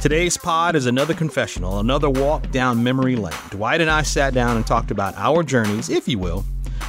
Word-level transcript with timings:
Today's 0.00 0.38
pod 0.38 0.76
is 0.76 0.86
another 0.86 1.12
confessional, 1.12 1.78
another 1.78 2.08
walk 2.08 2.50
down 2.50 2.82
memory 2.82 3.16
lane. 3.16 3.34
Dwight 3.50 3.82
and 3.82 3.90
I 3.90 4.00
sat 4.00 4.32
down 4.32 4.56
and 4.56 4.66
talked 4.66 4.90
about 4.90 5.14
our 5.18 5.42
journeys, 5.42 5.90
if 5.90 6.08
you 6.08 6.18
will, 6.18 6.42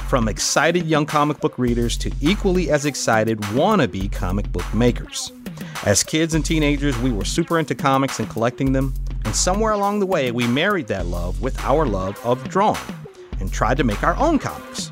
from 0.08 0.28
excited 0.28 0.86
young 0.86 1.04
comic 1.04 1.38
book 1.38 1.58
readers 1.58 1.98
to 1.98 2.10
equally 2.22 2.70
as 2.70 2.86
excited 2.86 3.38
wannabe 3.52 4.10
comic 4.10 4.50
book 4.50 4.64
makers. 4.72 5.30
As 5.84 6.02
kids 6.02 6.32
and 6.32 6.42
teenagers, 6.42 6.98
we 7.00 7.12
were 7.12 7.26
super 7.26 7.58
into 7.58 7.74
comics 7.74 8.18
and 8.18 8.30
collecting 8.30 8.72
them, 8.72 8.94
and 9.26 9.36
somewhere 9.36 9.72
along 9.72 10.00
the 10.00 10.06
way, 10.06 10.32
we 10.32 10.46
married 10.46 10.86
that 10.86 11.04
love 11.04 11.42
with 11.42 11.62
our 11.64 11.84
love 11.84 12.18
of 12.24 12.42
drawing 12.48 12.80
and 13.40 13.52
tried 13.52 13.76
to 13.76 13.84
make 13.84 14.02
our 14.02 14.16
own 14.16 14.38
comics. 14.38 14.90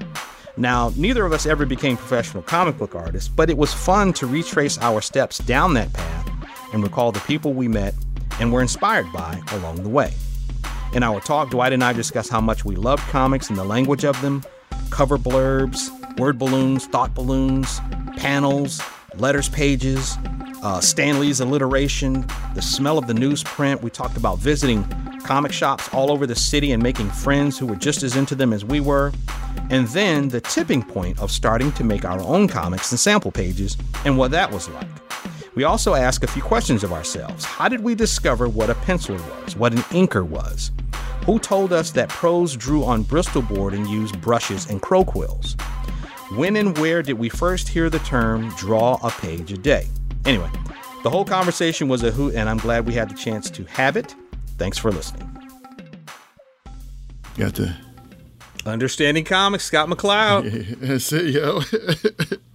Now, 0.58 0.92
neither 0.94 1.24
of 1.24 1.32
us 1.32 1.46
ever 1.46 1.64
became 1.64 1.96
professional 1.96 2.42
comic 2.42 2.76
book 2.76 2.94
artists, 2.94 3.30
but 3.30 3.48
it 3.48 3.56
was 3.56 3.72
fun 3.72 4.12
to 4.14 4.26
retrace 4.26 4.76
our 4.82 5.00
steps 5.00 5.38
down 5.38 5.72
that 5.72 5.90
path 5.94 6.30
and 6.74 6.82
recall 6.82 7.12
the 7.12 7.20
people 7.20 7.54
we 7.54 7.66
met 7.66 7.94
and 8.40 8.52
were 8.52 8.62
inspired 8.62 9.10
by 9.12 9.40
along 9.52 9.82
the 9.82 9.88
way. 9.88 10.12
In 10.92 11.04
our 11.04 11.20
talk, 11.20 11.50
Dwight 11.50 11.72
and 11.72 11.84
I 11.84 11.92
discuss 11.92 12.28
how 12.28 12.40
much 12.40 12.64
we 12.64 12.74
loved 12.74 13.02
comics 13.04 13.48
and 13.48 13.56
the 13.56 13.64
language 13.64 14.04
of 14.04 14.20
them, 14.22 14.42
cover 14.90 15.18
blurbs, 15.18 15.88
word 16.18 16.38
balloons, 16.38 16.86
thought 16.86 17.14
balloons, 17.14 17.80
panels, 18.16 18.82
letters 19.16 19.48
pages, 19.48 20.16
uh, 20.62 20.80
Stan 20.80 21.20
Lee's 21.20 21.40
alliteration, 21.40 22.26
the 22.54 22.62
smell 22.62 22.98
of 22.98 23.06
the 23.06 23.12
newsprint. 23.12 23.82
We 23.82 23.90
talked 23.90 24.16
about 24.16 24.38
visiting 24.38 24.84
comic 25.20 25.52
shops 25.52 25.88
all 25.94 26.10
over 26.10 26.26
the 26.26 26.34
city 26.34 26.72
and 26.72 26.82
making 26.82 27.08
friends 27.10 27.58
who 27.58 27.66
were 27.66 27.76
just 27.76 28.02
as 28.02 28.16
into 28.16 28.34
them 28.34 28.52
as 28.52 28.64
we 28.64 28.80
were. 28.80 29.12
And 29.70 29.86
then 29.88 30.28
the 30.28 30.40
tipping 30.40 30.82
point 30.82 31.20
of 31.20 31.30
starting 31.30 31.70
to 31.72 31.84
make 31.84 32.04
our 32.04 32.20
own 32.20 32.48
comics 32.48 32.90
and 32.90 32.98
sample 32.98 33.30
pages 33.30 33.76
and 34.04 34.18
what 34.18 34.32
that 34.32 34.50
was 34.50 34.68
like. 34.70 34.88
We 35.56 35.64
also 35.64 35.94
ask 35.94 36.22
a 36.22 36.28
few 36.28 36.42
questions 36.42 36.84
of 36.84 36.92
ourselves. 36.92 37.44
How 37.44 37.68
did 37.68 37.82
we 37.82 37.96
discover 37.96 38.48
what 38.48 38.70
a 38.70 38.74
pencil 38.76 39.16
was, 39.16 39.56
what 39.56 39.72
an 39.72 39.80
inker 39.90 40.24
was? 40.24 40.70
Who 41.26 41.38
told 41.40 41.72
us 41.72 41.90
that 41.92 42.08
pros 42.08 42.56
drew 42.56 42.84
on 42.84 43.02
Bristol 43.02 43.42
board 43.42 43.74
and 43.74 43.86
used 43.88 44.20
brushes 44.20 44.70
and 44.70 44.80
crow 44.80 45.04
quills? 45.04 45.56
When 46.36 46.54
and 46.54 46.76
where 46.78 47.02
did 47.02 47.14
we 47.14 47.28
first 47.28 47.68
hear 47.68 47.90
the 47.90 47.98
term 48.00 48.50
draw 48.50 48.98
a 49.02 49.10
page 49.10 49.50
a 49.52 49.58
day? 49.58 49.88
Anyway, 50.24 50.50
the 51.02 51.10
whole 51.10 51.24
conversation 51.24 51.88
was 51.88 52.04
a 52.04 52.12
hoot, 52.12 52.36
and 52.36 52.48
I'm 52.48 52.58
glad 52.58 52.86
we 52.86 52.94
had 52.94 53.10
the 53.10 53.14
chance 53.14 53.50
to 53.50 53.64
have 53.64 53.96
it. 53.96 54.14
Thanks 54.56 54.78
for 54.78 54.92
listening. 54.92 55.26
Got 57.36 57.54
the 57.54 57.74
Understanding 58.66 59.24
Comics, 59.24 59.64
Scott 59.64 59.88
McCloud. 59.88 60.78
That's 60.80 61.12
it, 61.12 61.26
yo. 61.34 61.62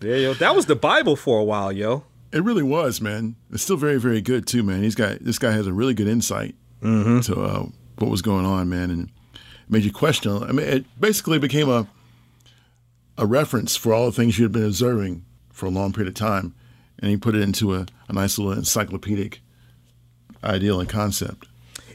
yeah, 0.08 0.16
yo. 0.16 0.34
That 0.36 0.56
was 0.56 0.68
the 0.68 0.76
Bible 0.76 1.16
for 1.16 1.40
a 1.40 1.44
while, 1.44 1.72
yo. 1.74 2.06
It 2.36 2.44
really 2.44 2.64
was, 2.64 3.00
man. 3.00 3.38
It's 3.54 3.64
still 3.64 3.78
very, 3.78 3.98
very 3.98 4.20
good 4.20 4.46
too, 4.46 4.62
man. 4.62 4.84
He's 4.84 4.94
got 4.94 5.20
this 5.20 5.40
guy 5.40 5.54
has 5.54 5.68
a 5.68 5.74
really 5.74 5.94
good 5.94 6.10
insight 6.10 6.54
mm-hmm. 6.82 7.22
to 7.22 7.42
uh, 7.42 7.66
what 7.98 8.12
was 8.12 8.22
going 8.22 8.46
on, 8.46 8.68
man, 8.68 8.92
and 8.92 9.10
made 9.70 9.86
you 9.86 9.92
question. 9.94 10.44
I 10.44 10.52
mean, 10.52 10.68
it 10.68 10.86
basically 11.00 11.40
became 11.40 11.70
a 11.70 11.88
a 13.18 13.26
reference 13.26 13.78
for 13.78 13.94
all 13.94 14.08
the 14.08 14.12
things 14.12 14.38
you 14.38 14.44
had 14.44 14.52
been 14.52 14.66
observing 14.66 15.24
for 15.50 15.66
a 15.66 15.70
long 15.70 15.94
period 15.94 16.10
of 16.10 16.16
time, 16.16 16.54
and 17.00 17.10
he 17.10 17.16
put 17.16 17.36
it 17.36 17.42
into 17.42 17.74
a, 17.74 17.86
a 18.10 18.14
nice 18.14 18.38
little 18.38 18.52
encyclopedic 18.52 19.40
ideal 20.44 20.82
and 20.82 20.90
concept. 20.90 21.48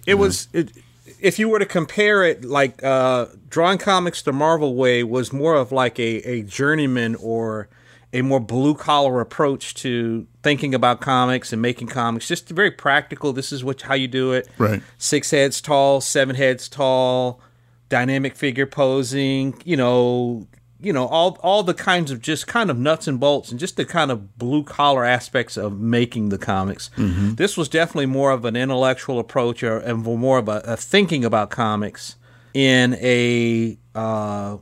It 0.06 0.14
was 0.14 0.48
it, 0.55 0.72
if 1.20 1.38
you 1.38 1.50
were 1.50 1.58
to 1.58 1.66
compare 1.66 2.24
it, 2.24 2.46
like 2.46 2.83
uh, 2.83 3.27
drawing 3.50 3.77
comics 3.77 4.22
the 4.22 4.33
Marvel 4.33 4.74
way 4.74 5.05
was 5.05 5.34
more 5.34 5.55
of 5.55 5.70
like 5.70 5.98
a, 5.98 6.27
a 6.27 6.42
journeyman 6.44 7.14
or 7.16 7.68
a 8.12 8.22
more 8.22 8.41
blue 8.41 8.75
collar 8.75 9.20
approach 9.20 9.75
to 9.75 10.27
thinking 10.42 10.75
about 10.75 11.00
comics 11.00 11.53
and 11.53 11.62
making 11.62 11.89
comics. 11.89 12.27
Just 12.27 12.48
very 12.48 12.70
practical. 12.70 13.33
This 13.33 13.52
is 13.52 13.62
what 13.62 13.83
how 13.83 13.94
you 13.94 14.08
do 14.08 14.33
it. 14.33 14.48
Right. 14.58 14.83
Six 14.98 15.30
heads 15.30 15.61
tall, 15.61 16.00
seven 16.00 16.36
heads 16.36 16.69
tall, 16.69 17.41
dynamic 17.89 18.34
figure 18.34 18.67
posing. 18.67 19.61
You 19.64 19.77
know, 19.77 20.48
you 20.80 20.92
know 20.92 21.07
all 21.07 21.39
all 21.42 21.62
the 21.62 21.74
kinds 21.74 22.11
of 22.11 22.20
just 22.20 22.46
kind 22.46 22.70
of 22.70 22.79
nuts 22.79 23.07
and 23.07 23.20
bolts 23.20 23.51
and 23.51 23.61
just 23.61 23.77
the 23.77 23.85
kind 23.85 24.11
of 24.11 24.36
blue 24.39 24.64
collar 24.64 25.05
aspects 25.05 25.56
of 25.56 25.79
making 25.79 26.30
the 26.30 26.39
comics. 26.39 26.90
Mm-hmm. 26.96 27.35
This 27.35 27.56
was 27.56 27.68
definitely 27.68 28.06
more 28.06 28.33
of 28.33 28.45
an 28.45 28.56
intellectual 28.56 29.18
approach 29.18 29.62
or 29.62 29.79
and 29.79 30.02
more 30.02 30.39
of 30.39 30.48
a, 30.48 30.62
a 30.64 30.77
thinking 30.77 31.24
about 31.24 31.51
comics 31.51 32.17
in 32.55 32.95
a 32.95 33.79
uh, 33.95 34.56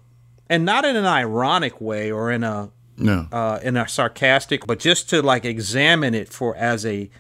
and 0.51 0.65
not 0.65 0.85
in 0.85 0.97
an 0.97 1.07
ironic 1.07 1.81
way 1.81 2.11
or 2.11 2.31
in 2.31 2.45
a 2.45 2.71
no. 2.99 3.29
Uh, 3.31 3.59
in 3.63 3.77
a 3.77 3.89
sarcastic, 3.89 4.67
but 4.67 4.79
just 4.79 5.09
to 5.11 5.23
like 5.23 5.45
examine 5.45 6.15
it 6.15 6.29
for 6.29 6.57
as 6.57 6.85
a 6.85 7.11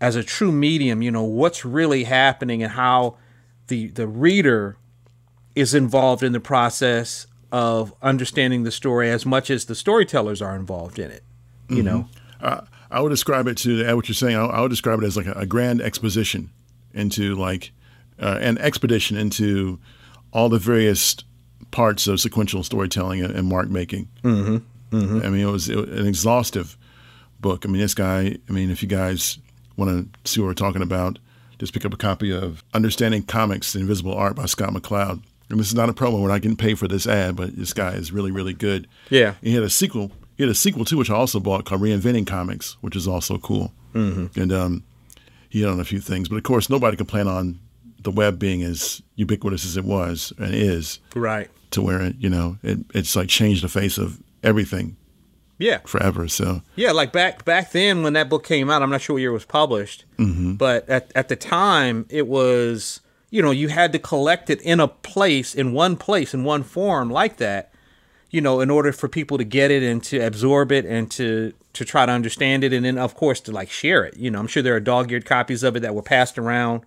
as 0.00 0.16
a 0.16 0.22
true 0.22 0.52
medium, 0.52 1.02
you 1.02 1.10
know, 1.10 1.24
what's 1.24 1.64
really 1.64 2.04
happening 2.04 2.62
and 2.62 2.72
how 2.72 3.16
the 3.68 3.88
the 3.88 4.06
reader 4.06 4.76
is 5.54 5.74
involved 5.74 6.22
in 6.22 6.32
the 6.32 6.40
process 6.40 7.26
of 7.52 7.94
understanding 8.02 8.64
the 8.64 8.70
story 8.70 9.10
as 9.10 9.24
much 9.24 9.50
as 9.50 9.66
the 9.66 9.74
storytellers 9.74 10.42
are 10.42 10.56
involved 10.56 10.98
in 10.98 11.10
it. 11.10 11.22
You 11.68 11.76
mm-hmm. 11.76 11.86
know, 11.86 12.08
uh, 12.40 12.60
I 12.90 13.00
would 13.00 13.10
describe 13.10 13.46
it 13.46 13.56
to 13.58 13.94
what 13.96 14.08
you're 14.08 14.14
saying. 14.14 14.36
I, 14.36 14.44
I 14.44 14.60
would 14.60 14.70
describe 14.70 15.02
it 15.02 15.06
as 15.06 15.16
like 15.16 15.26
a, 15.26 15.32
a 15.32 15.46
grand 15.46 15.80
exposition 15.80 16.50
into 16.92 17.34
like 17.34 17.72
uh, 18.18 18.38
an 18.40 18.58
expedition 18.58 19.16
into 19.16 19.78
all 20.32 20.48
the 20.48 20.58
various 20.58 21.16
parts 21.70 22.06
of 22.06 22.20
sequential 22.20 22.62
storytelling 22.62 23.22
and, 23.22 23.34
and 23.34 23.48
mark 23.48 23.68
making. 23.68 24.08
Mm-hmm. 24.22 24.58
Mm-hmm. 24.90 25.26
I 25.26 25.30
mean, 25.30 25.46
it 25.46 25.50
was, 25.50 25.68
an 25.68 26.06
exhaustive 26.06 26.76
book. 27.40 27.64
I 27.64 27.68
mean, 27.68 27.80
this 27.80 27.94
guy, 27.94 28.36
I 28.48 28.52
mean, 28.52 28.70
if 28.70 28.82
you 28.82 28.88
guys 28.88 29.38
want 29.76 30.12
to 30.12 30.30
see 30.30 30.40
what 30.40 30.46
we're 30.46 30.54
talking 30.54 30.82
about, 30.82 31.18
just 31.58 31.72
pick 31.72 31.84
up 31.84 31.94
a 31.94 31.96
copy 31.96 32.32
of 32.32 32.62
Understanding 32.74 33.22
Comics 33.22 33.72
The 33.72 33.80
Invisible 33.80 34.14
Art 34.14 34.36
by 34.36 34.46
Scott 34.46 34.70
McCloud. 34.70 35.22
And 35.48 35.60
this 35.60 35.68
is 35.68 35.74
not 35.74 35.88
a 35.88 35.92
promo. 35.92 36.20
We're 36.20 36.28
not 36.28 36.42
getting 36.42 36.56
paid 36.56 36.78
for 36.78 36.88
this 36.88 37.06
ad, 37.06 37.36
but 37.36 37.56
this 37.56 37.72
guy 37.72 37.92
is 37.92 38.12
really, 38.12 38.30
really 38.30 38.52
good. 38.52 38.88
Yeah. 39.10 39.34
He 39.42 39.54
had 39.54 39.62
a 39.62 39.70
sequel. 39.70 40.10
He 40.36 40.42
had 40.42 40.50
a 40.50 40.54
sequel 40.54 40.84
too, 40.84 40.98
which 40.98 41.10
I 41.10 41.14
also 41.14 41.40
bought 41.40 41.64
called 41.64 41.80
Reinventing 41.80 42.26
Comics, 42.26 42.76
which 42.80 42.96
is 42.96 43.06
also 43.06 43.38
cool. 43.38 43.72
Mm-hmm. 43.94 44.40
And 44.40 44.52
um, 44.52 44.84
he 45.48 45.60
hit 45.60 45.68
on 45.68 45.80
a 45.80 45.84
few 45.84 46.00
things. 46.00 46.28
But 46.28 46.36
of 46.36 46.42
course, 46.42 46.68
nobody 46.68 46.96
can 46.96 47.06
plan 47.06 47.28
on 47.28 47.58
the 48.02 48.10
web 48.10 48.38
being 48.38 48.62
as 48.62 49.02
ubiquitous 49.14 49.64
as 49.64 49.76
it 49.76 49.84
was 49.84 50.32
and 50.38 50.54
is. 50.54 50.98
Right. 51.14 51.50
To 51.70 51.82
where 51.82 52.00
it, 52.00 52.16
you 52.18 52.28
know, 52.28 52.58
it, 52.62 52.78
it's 52.94 53.16
like 53.16 53.28
changed 53.28 53.62
the 53.62 53.68
face 53.68 53.98
of 53.98 54.20
everything. 54.46 54.96
Yeah. 55.58 55.78
Forever. 55.86 56.28
So 56.28 56.62
Yeah, 56.74 56.92
like 56.92 57.12
back 57.12 57.44
back 57.44 57.72
then 57.72 58.02
when 58.02 58.12
that 58.12 58.28
book 58.28 58.44
came 58.44 58.70
out, 58.70 58.82
I'm 58.82 58.90
not 58.90 59.00
sure 59.00 59.14
what 59.14 59.20
year 59.20 59.30
it 59.30 59.34
was 59.34 59.44
published. 59.44 60.04
Mm-hmm. 60.18 60.54
But 60.54 60.88
at 60.88 61.10
at 61.14 61.28
the 61.28 61.36
time 61.36 62.06
it 62.08 62.26
was 62.26 63.00
you 63.30 63.42
know, 63.42 63.50
you 63.50 63.68
had 63.68 63.92
to 63.92 63.98
collect 63.98 64.50
it 64.50 64.60
in 64.62 64.80
a 64.80 64.88
place, 64.88 65.54
in 65.54 65.72
one 65.72 65.96
place, 65.96 66.32
in 66.32 66.44
one 66.44 66.62
form 66.62 67.10
like 67.10 67.38
that, 67.38 67.72
you 68.30 68.40
know, 68.40 68.60
in 68.60 68.70
order 68.70 68.92
for 68.92 69.08
people 69.08 69.36
to 69.36 69.44
get 69.44 69.70
it 69.70 69.82
and 69.82 70.02
to 70.04 70.18
absorb 70.18 70.72
it 70.72 70.84
and 70.84 71.10
to 71.12 71.52
to 71.72 71.84
try 71.84 72.06
to 72.06 72.12
understand 72.12 72.64
it 72.64 72.72
and 72.72 72.86
then 72.86 72.96
of 72.96 73.14
course 73.14 73.40
to 73.40 73.52
like 73.52 73.70
share 73.70 74.04
it. 74.04 74.16
You 74.16 74.30
know, 74.30 74.38
I'm 74.38 74.46
sure 74.46 74.62
there 74.62 74.74
are 74.74 74.80
dog-eared 74.80 75.26
copies 75.26 75.62
of 75.62 75.76
it 75.76 75.80
that 75.80 75.94
were 75.94 76.02
passed 76.02 76.38
around, 76.38 76.82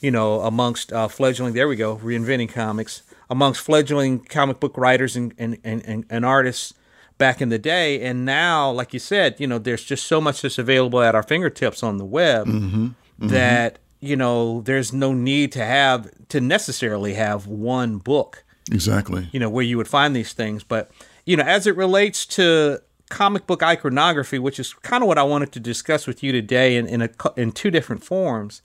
you 0.00 0.10
know, 0.10 0.42
amongst 0.42 0.92
uh, 0.92 1.08
fledgling 1.08 1.54
there 1.54 1.68
we 1.68 1.76
go, 1.76 1.96
reinventing 1.96 2.52
comics, 2.52 3.02
amongst 3.30 3.62
fledgling 3.62 4.20
comic 4.20 4.60
book 4.60 4.76
writers 4.76 5.16
and 5.16 5.32
and, 5.38 5.58
and, 5.64 6.04
and 6.10 6.24
artists 6.24 6.74
back 7.20 7.40
in 7.40 7.50
the 7.50 7.58
day. 7.58 8.00
And 8.00 8.24
now, 8.24 8.72
like 8.72 8.92
you 8.92 8.98
said, 8.98 9.36
you 9.38 9.46
know, 9.46 9.58
there's 9.58 9.84
just 9.84 10.06
so 10.06 10.20
much 10.20 10.42
that's 10.42 10.58
available 10.58 11.00
at 11.02 11.14
our 11.14 11.22
fingertips 11.22 11.84
on 11.84 11.98
the 11.98 12.04
web 12.04 12.48
mm-hmm. 12.48 12.86
Mm-hmm. 12.86 13.28
that, 13.28 13.78
you 14.00 14.16
know, 14.16 14.62
there's 14.62 14.92
no 14.92 15.12
need 15.12 15.52
to 15.52 15.64
have, 15.64 16.10
to 16.30 16.40
necessarily 16.40 17.14
have 17.14 17.46
one 17.46 17.98
book. 17.98 18.42
Exactly. 18.72 19.28
You 19.30 19.38
know, 19.38 19.50
where 19.50 19.64
you 19.64 19.76
would 19.76 19.86
find 19.86 20.16
these 20.16 20.32
things. 20.32 20.64
But, 20.64 20.90
you 21.26 21.36
know, 21.36 21.44
as 21.44 21.66
it 21.68 21.76
relates 21.76 22.24
to 22.26 22.80
comic 23.10 23.46
book 23.46 23.62
iconography, 23.62 24.38
which 24.38 24.58
is 24.58 24.72
kind 24.72 25.02
of 25.04 25.08
what 25.08 25.18
I 25.18 25.22
wanted 25.22 25.52
to 25.52 25.60
discuss 25.60 26.06
with 26.06 26.22
you 26.22 26.32
today 26.32 26.76
in, 26.76 26.86
in, 26.86 27.02
a, 27.02 27.10
in 27.36 27.52
two 27.52 27.70
different 27.70 28.02
forms, 28.02 28.62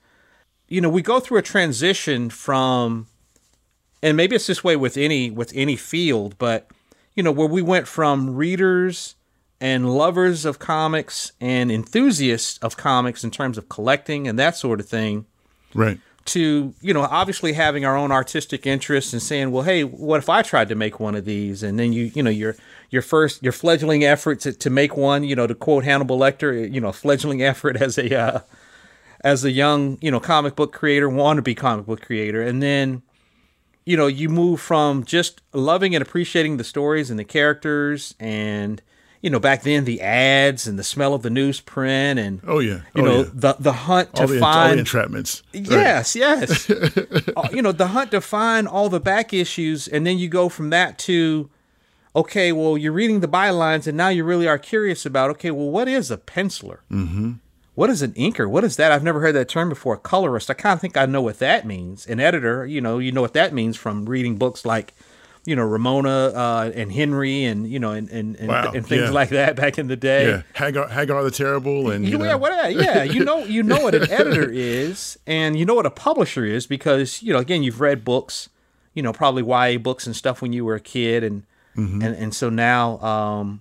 you 0.66 0.80
know, 0.80 0.88
we 0.88 1.02
go 1.02 1.20
through 1.20 1.38
a 1.38 1.42
transition 1.42 2.30
from, 2.30 3.06
and 4.02 4.16
maybe 4.16 4.34
it's 4.34 4.46
this 4.46 4.64
way 4.64 4.76
with 4.76 4.96
any 4.96 5.30
with 5.30 5.52
any 5.54 5.76
field, 5.76 6.36
but 6.38 6.70
you 7.16 7.22
know, 7.22 7.32
where 7.32 7.48
we 7.48 7.62
went 7.62 7.88
from 7.88 8.36
readers 8.36 9.16
and 9.60 9.96
lovers 9.96 10.44
of 10.44 10.58
comics 10.58 11.32
and 11.40 11.72
enthusiasts 11.72 12.58
of 12.58 12.76
comics 12.76 13.24
in 13.24 13.30
terms 13.30 13.56
of 13.56 13.68
collecting 13.68 14.28
and 14.28 14.38
that 14.38 14.54
sort 14.54 14.78
of 14.80 14.86
thing. 14.86 15.24
Right. 15.74 15.98
To, 16.26 16.74
you 16.80 16.92
know, 16.92 17.02
obviously 17.02 17.52
having 17.52 17.84
our 17.84 17.96
own 17.96 18.10
artistic 18.10 18.66
interests 18.66 19.12
and 19.12 19.22
saying, 19.22 19.52
well, 19.52 19.62
hey, 19.62 19.84
what 19.84 20.18
if 20.18 20.28
I 20.28 20.42
tried 20.42 20.68
to 20.68 20.74
make 20.74 20.98
one 21.00 21.14
of 21.14 21.24
these? 21.24 21.62
And 21.62 21.78
then 21.78 21.92
you, 21.92 22.10
you 22.14 22.22
know, 22.22 22.30
your 22.30 22.56
your 22.90 23.02
first 23.02 23.42
your 23.42 23.52
fledgling 23.52 24.04
effort 24.04 24.40
to, 24.40 24.52
to 24.52 24.68
make 24.68 24.96
one, 24.96 25.24
you 25.24 25.36
know, 25.36 25.46
to 25.46 25.54
quote 25.54 25.84
Hannibal 25.84 26.18
Lecter, 26.18 26.72
you 26.72 26.80
know, 26.80 26.90
fledgling 26.90 27.42
effort 27.42 27.76
as 27.76 27.96
a 27.96 28.18
uh, 28.18 28.40
as 29.22 29.44
a 29.44 29.52
young, 29.52 29.98
you 30.00 30.10
know, 30.10 30.18
comic 30.18 30.56
book 30.56 30.72
creator, 30.72 31.08
wannabe 31.08 31.56
comic 31.56 31.86
book 31.86 32.02
creator, 32.02 32.42
and 32.42 32.60
then 32.60 33.02
you 33.86 33.96
know, 33.96 34.08
you 34.08 34.28
move 34.28 34.60
from 34.60 35.04
just 35.04 35.40
loving 35.54 35.94
and 35.94 36.02
appreciating 36.02 36.56
the 36.58 36.64
stories 36.64 37.08
and 37.08 37.18
the 37.18 37.24
characters 37.24 38.16
and, 38.18 38.82
you 39.22 39.30
know, 39.30 39.38
back 39.38 39.62
then 39.62 39.84
the 39.84 40.00
ads 40.00 40.66
and 40.66 40.76
the 40.76 40.82
smell 40.82 41.14
of 41.14 41.22
the 41.22 41.28
newsprint 41.28 42.18
and 42.18 42.40
oh 42.46 42.58
yeah, 42.58 42.80
you 42.94 43.02
oh, 43.02 43.04
know 43.04 43.18
yeah. 43.18 43.30
the 43.32 43.56
the 43.60 43.72
hunt 43.72 44.14
to 44.16 44.22
all 44.22 44.28
the, 44.28 44.40
find 44.40 44.70
all 44.70 44.76
the 44.76 44.82
entrapments. 44.82 45.42
Yes, 45.52 46.14
yes. 46.14 46.70
Uh, 47.36 47.48
you 47.52 47.60
know, 47.60 47.72
the 47.72 47.88
hunt 47.88 48.10
to 48.10 48.20
find 48.20 48.66
all 48.66 48.88
the 48.88 49.00
back 49.00 49.32
issues, 49.32 49.86
and 49.86 50.06
then 50.06 50.16
you 50.16 50.26
go 50.26 50.48
from 50.48 50.70
that 50.70 50.98
to, 50.98 51.50
okay, 52.14 52.50
well, 52.50 52.78
you're 52.78 52.92
reading 52.92 53.20
the 53.20 53.28
bylines, 53.28 53.86
and 53.86 53.94
now 53.94 54.08
you 54.08 54.24
really 54.24 54.48
are 54.48 54.58
curious 54.58 55.04
about, 55.04 55.28
okay, 55.28 55.50
well, 55.50 55.68
what 55.68 55.86
is 55.86 56.10
a 56.10 56.16
penciler? 56.16 56.78
Mm-hmm. 56.90 57.32
What 57.76 57.88
is 57.90 58.02
an 58.02 58.12
inker? 58.14 58.48
What 58.50 58.64
is 58.64 58.74
that? 58.76 58.90
I've 58.90 59.04
never 59.04 59.20
heard 59.20 59.34
that 59.36 59.48
term 59.48 59.68
before. 59.68 59.94
A 59.94 59.98
colorist. 59.98 60.50
I 60.50 60.54
kind 60.54 60.72
of 60.74 60.80
think 60.80 60.96
I 60.96 61.06
know 61.06 61.20
what 61.22 61.38
that 61.38 61.64
means. 61.66 62.06
An 62.06 62.18
editor, 62.18 62.66
you 62.66 62.80
know, 62.80 62.98
you 62.98 63.12
know 63.12 63.20
what 63.20 63.34
that 63.34 63.52
means 63.54 63.76
from 63.76 64.06
reading 64.06 64.36
books 64.36 64.64
like, 64.64 64.94
you 65.44 65.54
know, 65.54 65.62
Ramona 65.62 66.08
uh, 66.34 66.72
and 66.74 66.90
Henry, 66.90 67.44
and 67.44 67.70
you 67.70 67.78
know, 67.78 67.92
and 67.92 68.08
and, 68.10 68.34
and, 68.36 68.48
Wow, 68.48 68.72
and 68.74 68.84
things 68.84 69.02
yeah. 69.04 69.10
like 69.10 69.28
that 69.28 69.54
back 69.54 69.78
in 69.78 69.86
the 69.86 69.94
day. 69.94 70.26
Yeah, 70.28 70.42
Hagar, 70.54 70.88
Hagar 70.88 71.22
the 71.22 71.30
Terrible, 71.30 71.90
and 71.90 72.04
you 72.04 72.12
You- 72.12 72.18
know, 72.18 72.24
yeah, 72.24 72.34
what, 72.34 72.72
yeah, 72.74 73.02
you 73.04 73.22
know, 73.22 73.44
you 73.44 73.62
know 73.62 73.78
what 73.80 73.94
an 73.94 74.10
editor 74.10 74.50
is, 74.50 75.16
and 75.26 75.56
you 75.56 75.64
know 75.64 75.74
what 75.74 75.86
a 75.86 75.90
publisher 75.90 76.44
is 76.44 76.66
because 76.66 77.22
you 77.22 77.32
know, 77.32 77.38
again, 77.38 77.62
you've 77.62 77.80
read 77.80 78.04
books, 78.04 78.48
you 78.94 79.02
know, 79.02 79.12
probably 79.12 79.44
YA 79.44 79.78
books 79.78 80.06
and 80.06 80.16
stuff 80.16 80.40
when 80.42 80.52
you 80.52 80.64
were 80.64 80.74
a 80.76 80.80
kid, 80.80 81.22
and 81.22 81.42
and 81.76 82.02
and 82.02 82.34
so 82.34 82.48
now, 82.48 82.98
um, 83.00 83.60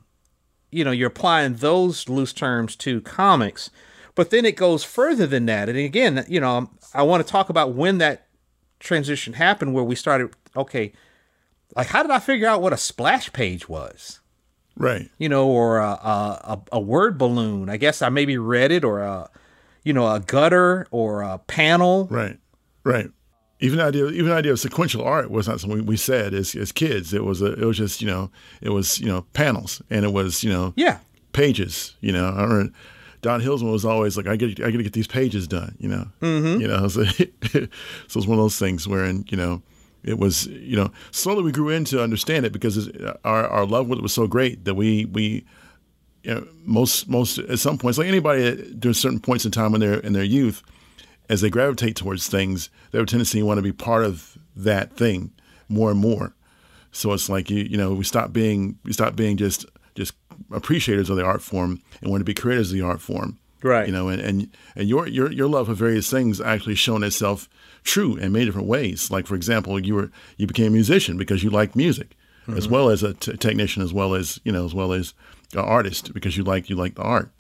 you 0.72 0.84
know, 0.86 0.92
you're 0.92 1.10
applying 1.10 1.56
those 1.56 2.08
loose 2.10 2.32
terms 2.34 2.76
to 2.78 3.02
comics, 3.02 3.70
but 4.16 4.30
then 4.32 4.46
it 4.46 4.56
goes 4.56 4.84
further 4.84 5.28
than 5.28 5.46
that, 5.46 5.70
and 5.70 5.78
again, 5.78 6.26
you 6.28 6.40
know, 6.40 6.70
I 6.94 7.04
want 7.04 7.26
to 7.26 7.30
talk 7.32 7.50
about 7.50 7.74
when 7.76 7.98
that 8.00 8.28
transition 8.80 9.34
happened, 9.34 9.74
where 9.74 9.84
we 9.84 9.96
started. 9.96 10.32
Okay, 10.56 10.94
like 11.76 11.88
how 11.88 12.02
did 12.02 12.12
I 12.12 12.20
figure 12.20 12.48
out 12.48 12.62
what 12.62 12.74
a 12.74 12.78
splash 12.78 13.32
page 13.34 13.68
was? 13.70 14.20
right. 14.78 15.10
you 15.18 15.30
know, 15.30 15.48
or 15.48 15.78
a, 15.78 15.88
a, 15.88 16.62
a- 16.74 16.80
word 16.82 17.18
balloon. 17.18 17.70
I 17.70 17.78
guess 17.78 18.02
I 18.02 18.10
maybe 18.10 18.38
read 18.38 18.72
it, 18.72 18.84
or 18.84 19.00
a, 19.00 19.30
you 19.84 19.94
know, 19.94 20.06
a 20.14 20.20
gutter 20.20 20.86
or 20.92 21.22
a 21.22 21.38
panel. 21.38 22.08
Right, 22.12 22.38
right. 22.84 23.10
Even 23.62 23.78
the 23.78 23.86
idea, 23.86 24.08
even 24.08 24.26
the 24.30 24.36
idea 24.36 24.52
of 24.52 24.60
sequential 24.60 25.02
art 25.02 25.32
was 25.32 25.48
not 25.48 25.62
something 25.62 25.86
we 25.86 25.96
said 25.96 26.34
as 26.34 26.56
as 26.56 26.74
kids. 26.74 27.14
It 27.14 27.24
was 27.24 27.42
a, 27.42 27.54
it 27.54 27.64
was 27.66 27.78
just 27.78 28.02
you 28.02 28.08
know, 28.08 28.30
it 28.62 28.70
was 28.70 29.00
you 29.00 29.08
know 29.08 29.26
panels, 29.34 29.82
and 29.90 30.04
it 30.04 30.12
was 30.12 30.44
you 30.44 30.52
know 30.52 30.74
Yeah, 30.76 31.00
pages. 31.32 31.96
You 32.02 32.12
know, 32.12 32.30
I 32.30 32.44
remember 32.44 32.74
Don 33.26 33.42
Hillsman 33.42 33.72
was 33.72 33.86
always 33.86 34.16
like, 34.18 34.28
I 34.28 34.36
get 34.36 34.60
I 34.60 34.70
got 34.70 34.78
to 34.78 34.84
get 34.84 34.94
these 34.94 35.08
pages 35.08 35.48
done. 35.48 35.76
You 35.80 35.90
know, 35.90 36.08
mm-hmm. 36.22 36.62
you 36.62 36.68
know, 36.68 36.88
so, 36.88 37.04
so 37.06 37.24
it 37.54 37.70
was 38.14 38.28
one 38.28 38.38
of 38.38 38.44
those 38.44 38.60
things 38.60 38.88
wherein 38.88 39.26
you 39.30 39.36
know 39.36 39.64
it 40.04 40.20
was 40.20 40.46
you 40.46 40.76
know 40.76 40.92
slowly 41.10 41.42
we 41.42 41.52
grew 41.52 41.70
in 41.70 41.86
to 41.86 42.04
understand 42.04 42.46
it 42.46 42.52
because 42.52 42.88
our 43.24 43.48
our 43.48 43.66
love 43.66 43.88
with 43.88 43.98
it 43.98 44.04
was 44.04 44.14
so 44.14 44.28
great 44.28 44.66
that 44.66 44.76
we 44.76 45.06
we 45.06 45.44
you 46.22 46.36
know, 46.36 46.48
most 46.66 47.10
most 47.10 47.40
at 47.40 47.58
some 47.58 47.80
points, 47.80 47.98
like 47.98 48.08
anybody 48.08 48.76
during 48.78 48.94
certain 48.94 49.20
points 49.20 49.44
in 49.44 49.52
time 49.52 49.74
in 49.74 49.82
their 49.82 49.96
in 50.02 50.14
their 50.14 50.24
youth, 50.24 50.62
as 51.28 51.42
they 51.42 51.50
gravitate 51.50 51.96
towards 51.96 52.28
things, 52.28 52.70
they 52.92 53.00
have 53.00 53.08
a 53.08 53.10
tendency 53.10 53.40
to 53.40 53.44
want 53.44 53.58
to 53.58 53.64
be 53.64 53.72
part 53.72 54.06
of 54.06 54.38
that 54.56 54.96
thing 54.96 55.32
more 55.68 55.90
and 55.90 56.00
more. 56.00 56.36
So 56.92 57.12
it's 57.14 57.28
like 57.28 57.50
you 57.50 57.64
you 57.64 57.78
know 57.78 57.92
we 57.96 58.04
stop 58.04 58.32
being 58.32 58.78
we 58.84 58.94
stop 58.94 59.16
being 59.16 59.36
just 59.36 59.66
appreciators 60.52 61.10
of 61.10 61.18
the 61.18 61.24
art 61.24 61.42
form 61.42 61.82
and 62.02 62.10
want 62.12 62.22
to 62.22 62.26
be 62.26 62.34
creators 62.34 62.72
of 62.72 62.78
the 62.78 62.86
art 62.86 63.02
form. 63.02 63.40
Right. 63.64 63.88
You 63.88 63.94
know, 63.94 64.10
and 64.10 64.22
and, 64.22 64.48
and 64.76 64.88
your 64.88 65.08
your 65.08 65.32
your 65.32 65.48
love 65.48 65.70
of 65.70 65.78
various 65.78 66.10
things 66.10 66.40
actually 66.40 66.76
shown 66.76 67.04
itself 67.04 67.50
true 67.84 68.16
in 68.16 68.32
many 68.32 68.46
different 68.46 68.68
ways. 68.68 69.10
Like 69.10 69.26
for 69.28 69.36
example, 69.36 69.80
you 69.80 69.96
were 69.96 70.12
you 70.38 70.46
became 70.46 70.68
a 70.68 70.72
musician 70.72 71.18
because 71.18 71.44
you 71.44 71.50
liked 71.50 71.76
music, 71.76 72.16
as 72.56 72.68
well 72.68 72.90
as 72.90 73.02
a 73.02 73.14
t- 73.16 73.36
technician, 73.38 73.82
as 73.82 73.92
well 73.92 74.14
as 74.14 74.40
you 74.44 74.52
know, 74.52 74.66
as 74.66 74.74
well 74.76 74.94
as 74.94 75.14
an 75.54 75.60
artist 75.60 76.14
because 76.14 76.38
you 76.38 76.44
like 76.44 76.70
you 76.70 76.76
like 76.76 76.96
the 76.96 77.02
art. 77.02 77.32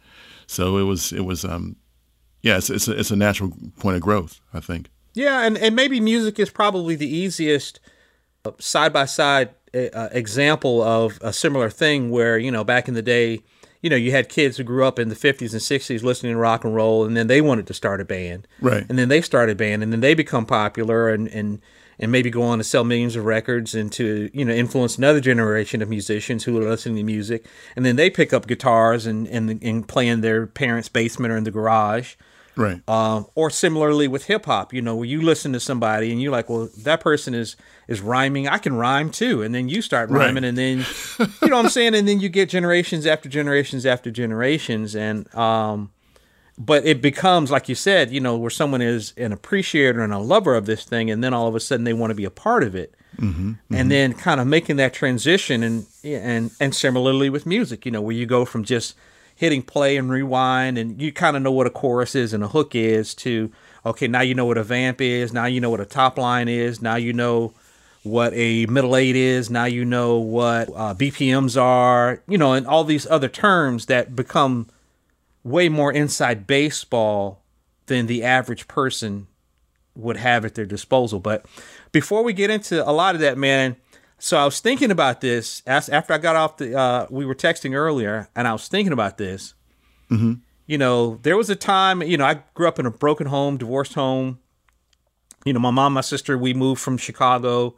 So 0.47 0.77
it 0.77 0.83
was 0.83 1.11
it 1.11 1.25
was 1.25 1.45
um 1.45 1.75
yeah, 2.41 2.57
it's 2.57 2.69
it's 2.69 2.87
a, 2.87 2.97
it's 2.97 3.11
a 3.11 3.15
natural 3.15 3.51
point 3.79 3.95
of 3.95 4.01
growth, 4.01 4.39
I 4.53 4.61
think. 4.61 4.89
yeah, 5.13 5.43
and 5.45 5.57
and 5.57 5.75
maybe 5.75 5.99
music 5.99 6.39
is 6.39 6.49
probably 6.49 6.95
the 6.95 7.09
easiest 7.09 7.79
side 8.59 8.93
by 8.93 9.05
side 9.05 9.49
example 9.75 10.81
of 10.81 11.19
a 11.21 11.33
similar 11.33 11.69
thing 11.69 12.09
where 12.09 12.37
you 12.37 12.51
know 12.51 12.63
back 12.63 12.87
in 12.87 12.93
the 12.93 13.01
day. 13.01 13.41
You 13.81 13.89
know, 13.91 13.97
you 13.97 14.09
had 14.09 14.29
kids 14.29 14.57
who 14.57 14.63
grew 14.63 14.83
up 14.83 14.97
in 14.97 15.09
the 15.09 15.15
50s 15.15 15.51
and 15.51 15.61
60s 15.61 16.01
listening 16.01 16.31
to 16.31 16.39
rock 16.39 16.63
and 16.63 16.73
roll, 16.73 17.05
and 17.05 17.15
then 17.15 17.27
they 17.27 17.39
wanted 17.39 17.67
to 17.67 17.73
start 17.75 18.01
a 18.01 18.05
band. 18.05 18.47
Right. 18.59 18.83
And 18.89 18.97
then 18.97 19.09
they 19.09 19.21
start 19.21 19.47
a 19.47 19.53
band, 19.53 19.83
and 19.83 19.93
then 19.93 19.99
they 19.99 20.15
become 20.15 20.47
popular 20.47 21.07
and, 21.09 21.27
and, 21.27 21.61
and 21.99 22.11
maybe 22.11 22.31
go 22.31 22.41
on 22.41 22.57
to 22.57 22.63
sell 22.63 22.83
millions 22.83 23.15
of 23.15 23.25
records 23.25 23.75
and 23.75 23.91
to, 23.91 24.31
you 24.33 24.43
know, 24.43 24.53
influence 24.53 24.97
another 24.97 25.19
generation 25.19 25.83
of 25.83 25.89
musicians 25.89 26.45
who 26.45 26.59
are 26.59 26.67
listening 26.67 26.95
to 26.95 27.03
music. 27.03 27.45
And 27.75 27.85
then 27.85 27.95
they 27.95 28.09
pick 28.09 28.33
up 28.33 28.47
guitars 28.47 29.05
and, 29.05 29.27
and, 29.27 29.61
and 29.63 29.87
play 29.87 30.07
in 30.07 30.21
their 30.21 30.47
parents' 30.47 30.89
basement 30.89 31.31
or 31.31 31.37
in 31.37 31.43
the 31.43 31.51
garage. 31.51 32.15
Right. 32.57 32.81
Um, 32.87 33.27
or 33.35 33.49
similarly 33.49 34.07
with 34.07 34.25
hip 34.25 34.45
hop, 34.45 34.73
you 34.73 34.81
know, 34.81 34.95
where 34.95 35.05
you 35.07 35.21
listen 35.21 35.51
to 35.53 35.59
somebody 35.59 36.11
and 36.11 36.21
you're 36.21 36.31
like, 36.31 36.49
well, 36.49 36.69
that 36.83 37.01
person 37.01 37.33
is 37.33 37.55
is 37.87 38.01
rhyming. 38.01 38.47
I 38.47 38.57
can 38.57 38.75
rhyme 38.75 39.11
too, 39.11 39.41
and 39.41 39.53
then 39.53 39.69
you 39.69 39.81
start 39.81 40.09
Right. 40.09 40.27
rhyming, 40.27 40.43
and 40.43 40.57
then 40.57 40.85
you 41.19 41.49
know 41.49 41.57
what 41.57 41.65
I'm 41.65 41.69
saying, 41.69 41.95
and 41.95 42.07
then 42.07 42.19
you 42.19 42.29
get 42.29 42.49
generations 42.49 43.05
after 43.05 43.27
generations 43.29 43.85
after 43.85 44.09
generations, 44.11 44.95
and 44.95 45.33
um, 45.35 45.91
but 46.57 46.85
it 46.85 47.01
becomes 47.01 47.51
like 47.51 47.67
you 47.67 47.75
said, 47.75 48.11
you 48.11 48.21
know, 48.21 48.37
where 48.37 48.49
someone 48.49 48.81
is 48.81 49.13
an 49.17 49.33
appreciator 49.33 50.01
and 50.01 50.13
a 50.13 50.19
lover 50.19 50.55
of 50.55 50.65
this 50.65 50.85
thing, 50.85 51.11
and 51.11 51.23
then 51.23 51.33
all 51.33 51.47
of 51.47 51.55
a 51.55 51.59
sudden 51.59 51.83
they 51.83 51.93
want 51.93 52.11
to 52.11 52.15
be 52.15 52.25
a 52.25 52.31
part 52.31 52.63
of 52.63 52.75
it, 52.75 52.93
and 53.69 53.91
then 53.91 54.13
kind 54.13 54.39
of 54.41 54.47
making 54.47 54.77
that 54.77 54.93
transition, 54.93 55.61
and 55.63 55.85
and 56.03 56.51
and 56.59 56.73
similarly 56.73 57.29
with 57.29 57.45
music, 57.45 57.85
you 57.85 57.91
know, 57.91 58.01
where 58.01 58.15
you 58.15 58.25
go 58.25 58.45
from 58.45 58.63
just 58.63 58.95
hitting 59.35 59.61
play 59.61 59.97
and 59.97 60.09
rewind, 60.09 60.77
and 60.77 61.01
you 61.01 61.11
kind 61.11 61.35
of 61.35 61.43
know 61.43 61.51
what 61.51 61.67
a 61.67 61.69
chorus 61.69 62.15
is 62.15 62.33
and 62.33 62.43
a 62.43 62.47
hook 62.47 62.73
is, 62.73 63.13
to 63.15 63.51
okay, 63.85 64.07
now 64.07 64.21
you 64.21 64.33
know 64.33 64.45
what 64.45 64.57
a 64.57 64.63
vamp 64.63 65.01
is, 65.01 65.33
now 65.33 65.45
you 65.45 65.59
know 65.59 65.69
what 65.69 65.79
a 65.79 65.85
top 65.85 66.17
line 66.17 66.47
is, 66.47 66.81
now 66.81 66.95
you 66.95 67.13
know 67.13 67.53
what 68.03 68.33
a 68.33 68.65
middle 68.67 68.95
eight 68.95 69.15
is, 69.15 69.49
now 69.49 69.65
you 69.65 69.83
know 69.83 70.17
what 70.17 70.69
uh, 70.69 70.93
BPMs 70.93 71.59
are, 71.61 72.21
you 72.27 72.37
know, 72.37 72.53
and 72.53 72.65
all 72.65 72.83
these 72.83 73.05
other 73.07 73.27
terms 73.27 73.87
that 73.87 74.15
become 74.15 74.67
way 75.43 75.69
more 75.69 75.91
inside 75.91 76.47
baseball 76.47 77.43
than 77.87 78.07
the 78.07 78.23
average 78.23 78.67
person 78.67 79.27
would 79.95 80.17
have 80.17 80.45
at 80.45 80.55
their 80.55 80.65
disposal. 80.65 81.19
But 81.19 81.45
before 81.91 82.23
we 82.23 82.33
get 82.33 82.49
into 82.49 82.87
a 82.87 82.91
lot 82.91 83.15
of 83.15 83.21
that, 83.21 83.37
man, 83.37 83.75
so 84.19 84.37
I 84.37 84.45
was 84.45 84.59
thinking 84.59 84.91
about 84.91 85.21
this 85.21 85.61
as- 85.65 85.89
after 85.89 86.13
I 86.13 86.17
got 86.17 86.35
off 86.35 86.57
the. 86.57 86.77
Uh, 86.77 87.07
we 87.09 87.25
were 87.25 87.35
texting 87.35 87.73
earlier, 87.75 88.29
and 88.35 88.47
I 88.47 88.53
was 88.53 88.67
thinking 88.67 88.93
about 88.93 89.17
this. 89.17 89.53
You 90.67 90.77
know, 90.79 91.19
there 91.23 91.37
was 91.37 91.49
a 91.49 91.55
time. 91.55 92.01
You 92.01 92.17
know, 92.17 92.25
I 92.25 92.41
grew 92.53 92.67
up 92.67 92.79
in 92.79 92.85
a 92.85 92.91
broken 92.91 93.27
home, 93.27 93.57
divorced 93.57 93.93
home. 93.93 94.39
You 95.45 95.53
know, 95.53 95.59
my 95.59 95.71
mom, 95.71 95.93
my 95.93 96.01
sister, 96.01 96.37
we 96.37 96.53
moved 96.53 96.81
from 96.81 96.97
Chicago 96.97 97.75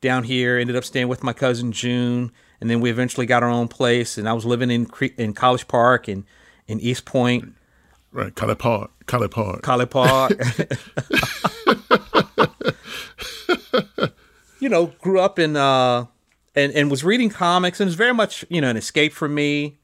down 0.00 0.24
here. 0.24 0.58
Ended 0.58 0.76
up 0.76 0.84
staying 0.84 1.08
with 1.08 1.24
my 1.24 1.32
cousin 1.32 1.72
June, 1.72 2.30
and 2.60 2.70
then 2.70 2.80
we 2.80 2.90
eventually 2.90 3.26
got 3.26 3.42
our 3.42 3.48
own 3.48 3.68
place. 3.68 4.18
And 4.18 4.28
I 4.28 4.34
was 4.34 4.44
living 4.44 4.70
in 4.70 4.86
in 5.16 5.32
College 5.34 5.66
Park 5.66 6.06
and 6.08 6.24
in 6.68 6.78
East 6.80 7.06
Point, 7.06 7.54
Right. 8.12 8.34
College 8.34 8.58
Park. 8.58 8.90
College 9.06 9.30
Park. 9.30 9.62
College 9.62 9.90
Park. 9.90 10.32
you 14.60 14.68
know, 14.68 14.86
grew 15.00 15.20
up 15.20 15.38
in 15.38 15.56
uh 15.56 16.06
and 16.54 16.72
and 16.72 16.90
was 16.90 17.04
reading 17.04 17.30
comics 17.30 17.80
and 17.80 17.86
it 17.86 17.90
was 17.90 17.94
very 17.96 18.14
much, 18.14 18.44
you 18.48 18.60
know, 18.60 18.68
an 18.70 18.76
escape 18.76 19.12
for 19.12 19.28
me. 19.28 19.76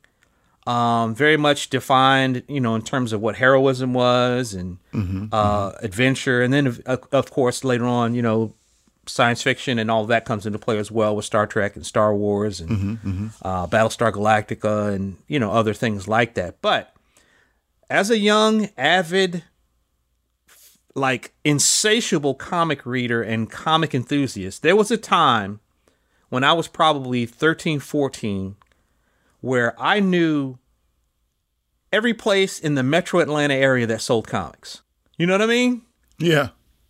Um, 0.67 1.15
very 1.15 1.37
much 1.37 1.69
defined, 1.69 2.43
you 2.49 2.59
know, 2.59 2.75
in 2.75 2.81
terms 2.81 3.13
of 3.13 3.21
what 3.21 3.37
heroism 3.37 3.93
was 3.93 4.55
and 4.55 4.79
uh, 5.31 5.73
adventure, 5.83 6.41
and 6.41 6.55
then 6.55 6.67
of, 6.67 6.81
of 7.13 7.31
course 7.31 7.65
later 7.65 7.85
on, 7.85 8.15
you 8.15 8.23
know, 8.23 8.55
science 9.07 9.43
fiction 9.43 9.79
and 9.79 9.91
all 9.91 10.07
that 10.07 10.25
comes 10.25 10.47
into 10.47 10.59
play 10.59 10.79
as 10.79 10.91
well 10.91 11.15
with 11.15 11.27
Star 11.27 11.47
Trek 11.47 11.77
and 11.77 11.85
Star 11.85 12.15
Wars 12.15 12.61
and 12.63 12.99
uh, 13.43 13.67
Battlestar 13.67 14.11
Galactica 14.11 14.95
and 14.95 15.19
you 15.29 15.39
know 15.39 15.53
other 15.53 15.75
things 15.75 16.09
like 16.09 16.33
that. 16.35 16.63
But 16.63 16.95
as 17.91 18.11
a 18.11 18.17
young, 18.19 18.71
avid, 18.79 19.45
like 20.95 21.33
insatiable 21.45 22.35
comic 22.35 22.87
reader 22.87 23.23
and 23.23 23.51
comic 23.51 23.95
enthusiast, 23.95 24.63
there 24.63 24.77
was 24.77 24.91
a 24.91 24.97
time 24.97 25.61
when 26.29 26.45
I 26.45 26.53
was 26.53 26.69
probably 26.69 27.27
13, 27.27 27.81
14 27.81 28.57
where 29.41 29.75
I 29.81 30.01
knew 30.01 30.59
every 31.93 32.15
place 32.15 32.59
in 32.59 32.75
the 32.75 32.83
metro 32.83 33.21
Atlanta 33.21 33.55
area 33.55 33.87
that 33.87 34.01
sold 34.01 34.27
comics. 34.27 34.83
You 35.19 35.27
know 35.27 35.35
what 35.35 35.43
I 35.43 35.47
mean? 35.47 35.83
Yeah. 36.19 36.49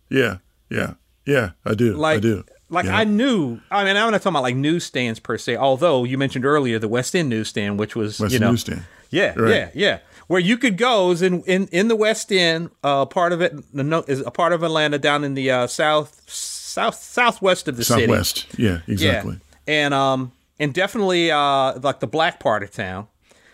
Yeah. 0.09 0.37
Yeah. 0.69 0.93
Yeah. 1.25 1.51
I 1.65 1.73
do. 1.73 1.93
Like, 1.95 2.17
I 2.17 2.19
do. 2.21 2.43
like 2.69 2.85
Yeah. 2.85 2.97
I 2.97 3.03
knew. 3.03 3.59
I 3.69 3.83
mean, 3.83 3.97
I'm 3.97 4.11
not 4.11 4.21
talking 4.21 4.31
about 4.35 4.43
like 4.43 4.55
newsstands 4.55 5.19
per 5.19 5.37
se. 5.37 5.57
Although 5.57 6.03
you 6.05 6.17
mentioned 6.17 6.45
earlier 6.45 6.79
the 6.79 6.87
West 6.87 7.15
End 7.15 7.29
newsstand, 7.29 7.77
which 7.79 7.95
was 7.95 8.19
West 8.19 8.33
you 8.33 8.39
know, 8.39 8.51
Newsstand. 8.51 8.83
yeah, 9.09 9.33
Right. 9.35 9.49
yeah, 9.51 9.69
yeah. 9.73 9.99
Where 10.27 10.39
you 10.39 10.57
could 10.57 10.77
go 10.77 11.11
is 11.11 11.21
in 11.21 11.41
in, 11.43 11.67
in 11.67 11.87
the 11.87 11.95
West 11.95 12.31
End, 12.31 12.71
uh, 12.83 13.05
part 13.05 13.31
of 13.31 13.41
it 13.41 13.53
no- 13.73 14.03
is 14.07 14.21
a 14.21 14.31
part 14.31 14.53
of 14.53 14.63
Atlanta 14.63 14.97
down 14.97 15.23
in 15.23 15.35
the 15.35 15.51
uh, 15.51 15.67
south 15.67 16.23
south 16.27 16.95
southwest 16.95 17.67
of 17.67 17.77
the 17.77 17.83
city. 17.83 18.01
Southwest. 18.01 18.47
Yeah. 18.57 18.79
Exactly. 18.87 19.39
Yeah. 19.67 19.73
And 19.85 19.93
um 19.93 20.31
and 20.59 20.73
definitely 20.73 21.31
uh 21.31 21.79
like 21.79 21.99
the 21.99 22.07
black 22.07 22.39
part 22.39 22.63
of 22.63 22.71
town. 22.71 23.07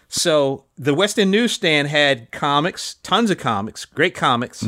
So 0.07 0.65
the 0.77 0.93
West 0.93 1.17
End 1.19 1.31
newsstand 1.31 1.87
had 1.87 2.31
comics, 2.31 2.95
tons 3.03 3.29
of 3.31 3.37
comics, 3.37 3.85
great 3.85 4.15
comics. 4.15 4.63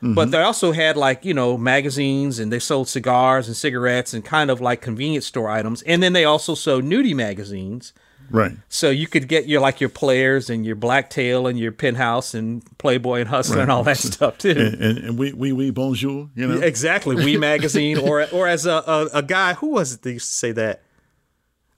But 0.00 0.30
they 0.30 0.38
also 0.40 0.70
had 0.70 0.96
like, 0.96 1.24
you 1.24 1.34
know, 1.34 1.58
magazines 1.58 2.38
and 2.38 2.52
they 2.52 2.60
sold 2.60 2.88
cigars 2.88 3.48
and 3.48 3.56
cigarettes 3.56 4.14
and 4.14 4.24
kind 4.24 4.48
of 4.48 4.60
like 4.60 4.80
convenience 4.80 5.26
store 5.26 5.50
items. 5.50 5.82
And 5.82 6.00
then 6.02 6.12
they 6.12 6.24
also 6.24 6.54
sold 6.54 6.84
nudie 6.84 7.16
magazines. 7.16 7.92
Right. 8.30 8.52
So 8.68 8.90
you 8.90 9.06
could 9.06 9.28
get 9.28 9.48
your 9.48 9.60
like 9.60 9.80
your 9.80 9.90
players 9.90 10.50
and 10.50 10.66
your 10.66 10.76
Blacktail 10.76 11.46
and 11.46 11.58
your 11.58 11.72
Penthouse 11.72 12.34
and 12.34 12.62
Playboy 12.78 13.20
and 13.20 13.28
Hustler 13.28 13.60
and 13.60 13.70
all 13.70 13.82
that 13.84 13.96
stuff 13.98 14.38
too. 14.38 14.50
And, 14.50 14.74
and, 14.82 14.98
and 14.98 15.18
we, 15.18 15.32
we, 15.32 15.52
we, 15.52 15.70
bonjour, 15.70 16.28
you 16.34 16.46
know? 16.46 16.60
Exactly, 16.60 17.16
We 17.16 17.36
magazine, 17.38 17.98
or 17.98 18.26
or 18.32 18.46
as 18.46 18.66
a, 18.66 18.82
a 18.86 19.08
a 19.14 19.22
guy 19.22 19.54
who 19.54 19.68
was 19.68 19.94
it 19.94 20.02
that 20.02 20.12
used 20.12 20.28
to 20.28 20.34
say 20.36 20.52
that? 20.52 20.82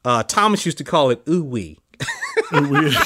Uh, 0.04 0.22
Thomas 0.22 0.64
used 0.66 0.78
to 0.78 0.84
call 0.84 1.10
it 1.10 1.22
ooh 1.28 1.44
wee. 1.44 1.78
We- 2.52 2.96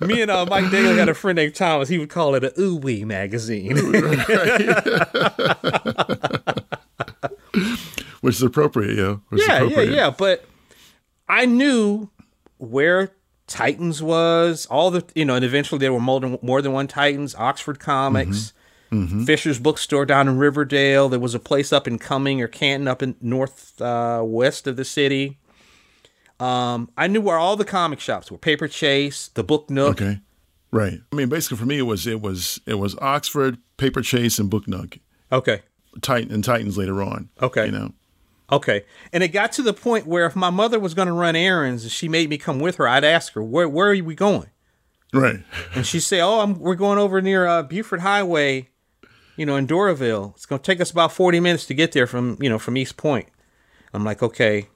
Me 0.00 0.22
and 0.22 0.30
uh, 0.30 0.46
Mike 0.46 0.70
Daly 0.70 0.96
had 0.96 1.10
a 1.10 1.14
friend 1.14 1.36
named 1.36 1.54
Thomas. 1.54 1.90
He 1.90 1.98
would 1.98 2.08
call 2.08 2.34
it 2.34 2.42
a 2.42 2.58
ooh 2.58 2.76
wee 2.76 3.04
magazine. 3.04 3.76
which 8.20 8.36
is 8.36 8.42
appropriate, 8.42 8.96
yeah. 8.96 9.16
Yeah, 9.32 9.62
yeah, 9.62 9.80
yeah. 9.80 10.10
But 10.10 10.44
I 11.28 11.46
knew 11.46 12.10
where 12.58 13.12
Titans 13.46 14.02
was. 14.02 14.66
All 14.66 14.90
the 14.90 15.04
you 15.14 15.24
know, 15.24 15.34
and 15.34 15.44
eventually 15.44 15.78
there 15.78 15.92
were 15.92 16.00
more 16.00 16.20
than 16.20 16.38
more 16.42 16.62
than 16.62 16.72
one 16.72 16.86
Titans. 16.86 17.34
Oxford 17.34 17.80
Comics. 17.80 18.52
Fisher's 19.24 19.60
bookstore 19.60 20.04
down 20.04 20.26
in 20.26 20.36
Riverdale. 20.36 21.08
There 21.08 21.20
was 21.20 21.32
a 21.32 21.38
place 21.38 21.72
up 21.72 21.86
in 21.86 21.96
Cumming 21.96 22.42
or 22.42 22.48
Canton 22.48 22.88
up 22.88 23.04
in 23.04 23.14
north 23.20 23.80
uh, 23.80 24.20
west 24.24 24.66
of 24.66 24.74
the 24.74 24.84
city. 24.84 25.38
Um, 26.40 26.90
I 26.96 27.06
knew 27.06 27.20
where 27.20 27.38
all 27.38 27.54
the 27.54 27.64
comic 27.64 28.00
shops 28.00 28.32
were. 28.32 28.38
Paper 28.38 28.66
Chase, 28.66 29.28
the 29.28 29.44
Book 29.44 29.70
Nook. 29.70 30.02
Okay. 30.02 30.20
Right. 30.72 30.98
I 31.12 31.14
mean, 31.14 31.28
basically 31.28 31.58
for 31.58 31.66
me, 31.66 31.78
it 31.78 31.82
was 31.82 32.06
it 32.06 32.20
was 32.20 32.60
it 32.66 32.80
was 32.80 32.96
Oxford, 32.98 33.58
Paper 33.76 34.02
Chase, 34.02 34.40
and 34.40 34.50
Book 34.50 34.66
Nook. 34.66 34.98
Okay. 35.30 35.62
Titan 36.00 36.32
and 36.32 36.42
Titans 36.42 36.76
later 36.76 37.00
on. 37.02 37.28
Okay. 37.40 37.66
You 37.66 37.72
know. 37.72 37.92
Okay. 38.52 38.84
And 39.12 39.22
it 39.22 39.28
got 39.28 39.52
to 39.52 39.62
the 39.62 39.72
point 39.72 40.06
where 40.06 40.26
if 40.26 40.34
my 40.34 40.50
mother 40.50 40.78
was 40.78 40.94
going 40.94 41.06
to 41.06 41.12
run 41.12 41.36
errands 41.36 41.82
and 41.84 41.92
she 41.92 42.08
made 42.08 42.28
me 42.28 42.38
come 42.38 42.58
with 42.58 42.76
her, 42.76 42.88
I'd 42.88 43.04
ask 43.04 43.32
her, 43.34 43.42
"Where 43.42 43.68
where 43.68 43.90
are 43.90 44.02
we 44.02 44.14
going?" 44.14 44.50
Right. 45.12 45.40
And 45.74 45.86
she'd 45.86 46.00
say, 46.00 46.20
"Oh, 46.20 46.40
I'm, 46.40 46.58
we're 46.58 46.74
going 46.74 46.98
over 46.98 47.20
near 47.20 47.46
uh, 47.46 47.62
Buford 47.62 48.00
Highway, 48.00 48.68
you 49.36 49.46
know, 49.46 49.56
in 49.56 49.66
Doraville. 49.66 50.34
It's 50.34 50.46
going 50.46 50.60
to 50.60 50.66
take 50.66 50.80
us 50.80 50.90
about 50.90 51.12
40 51.12 51.40
minutes 51.40 51.66
to 51.66 51.74
get 51.74 51.92
there 51.92 52.06
from, 52.06 52.36
you 52.40 52.48
know, 52.48 52.58
from 52.58 52.76
East 52.76 52.96
Point." 52.96 53.28
I'm 53.92 54.04
like, 54.04 54.22
"Okay, 54.22 54.68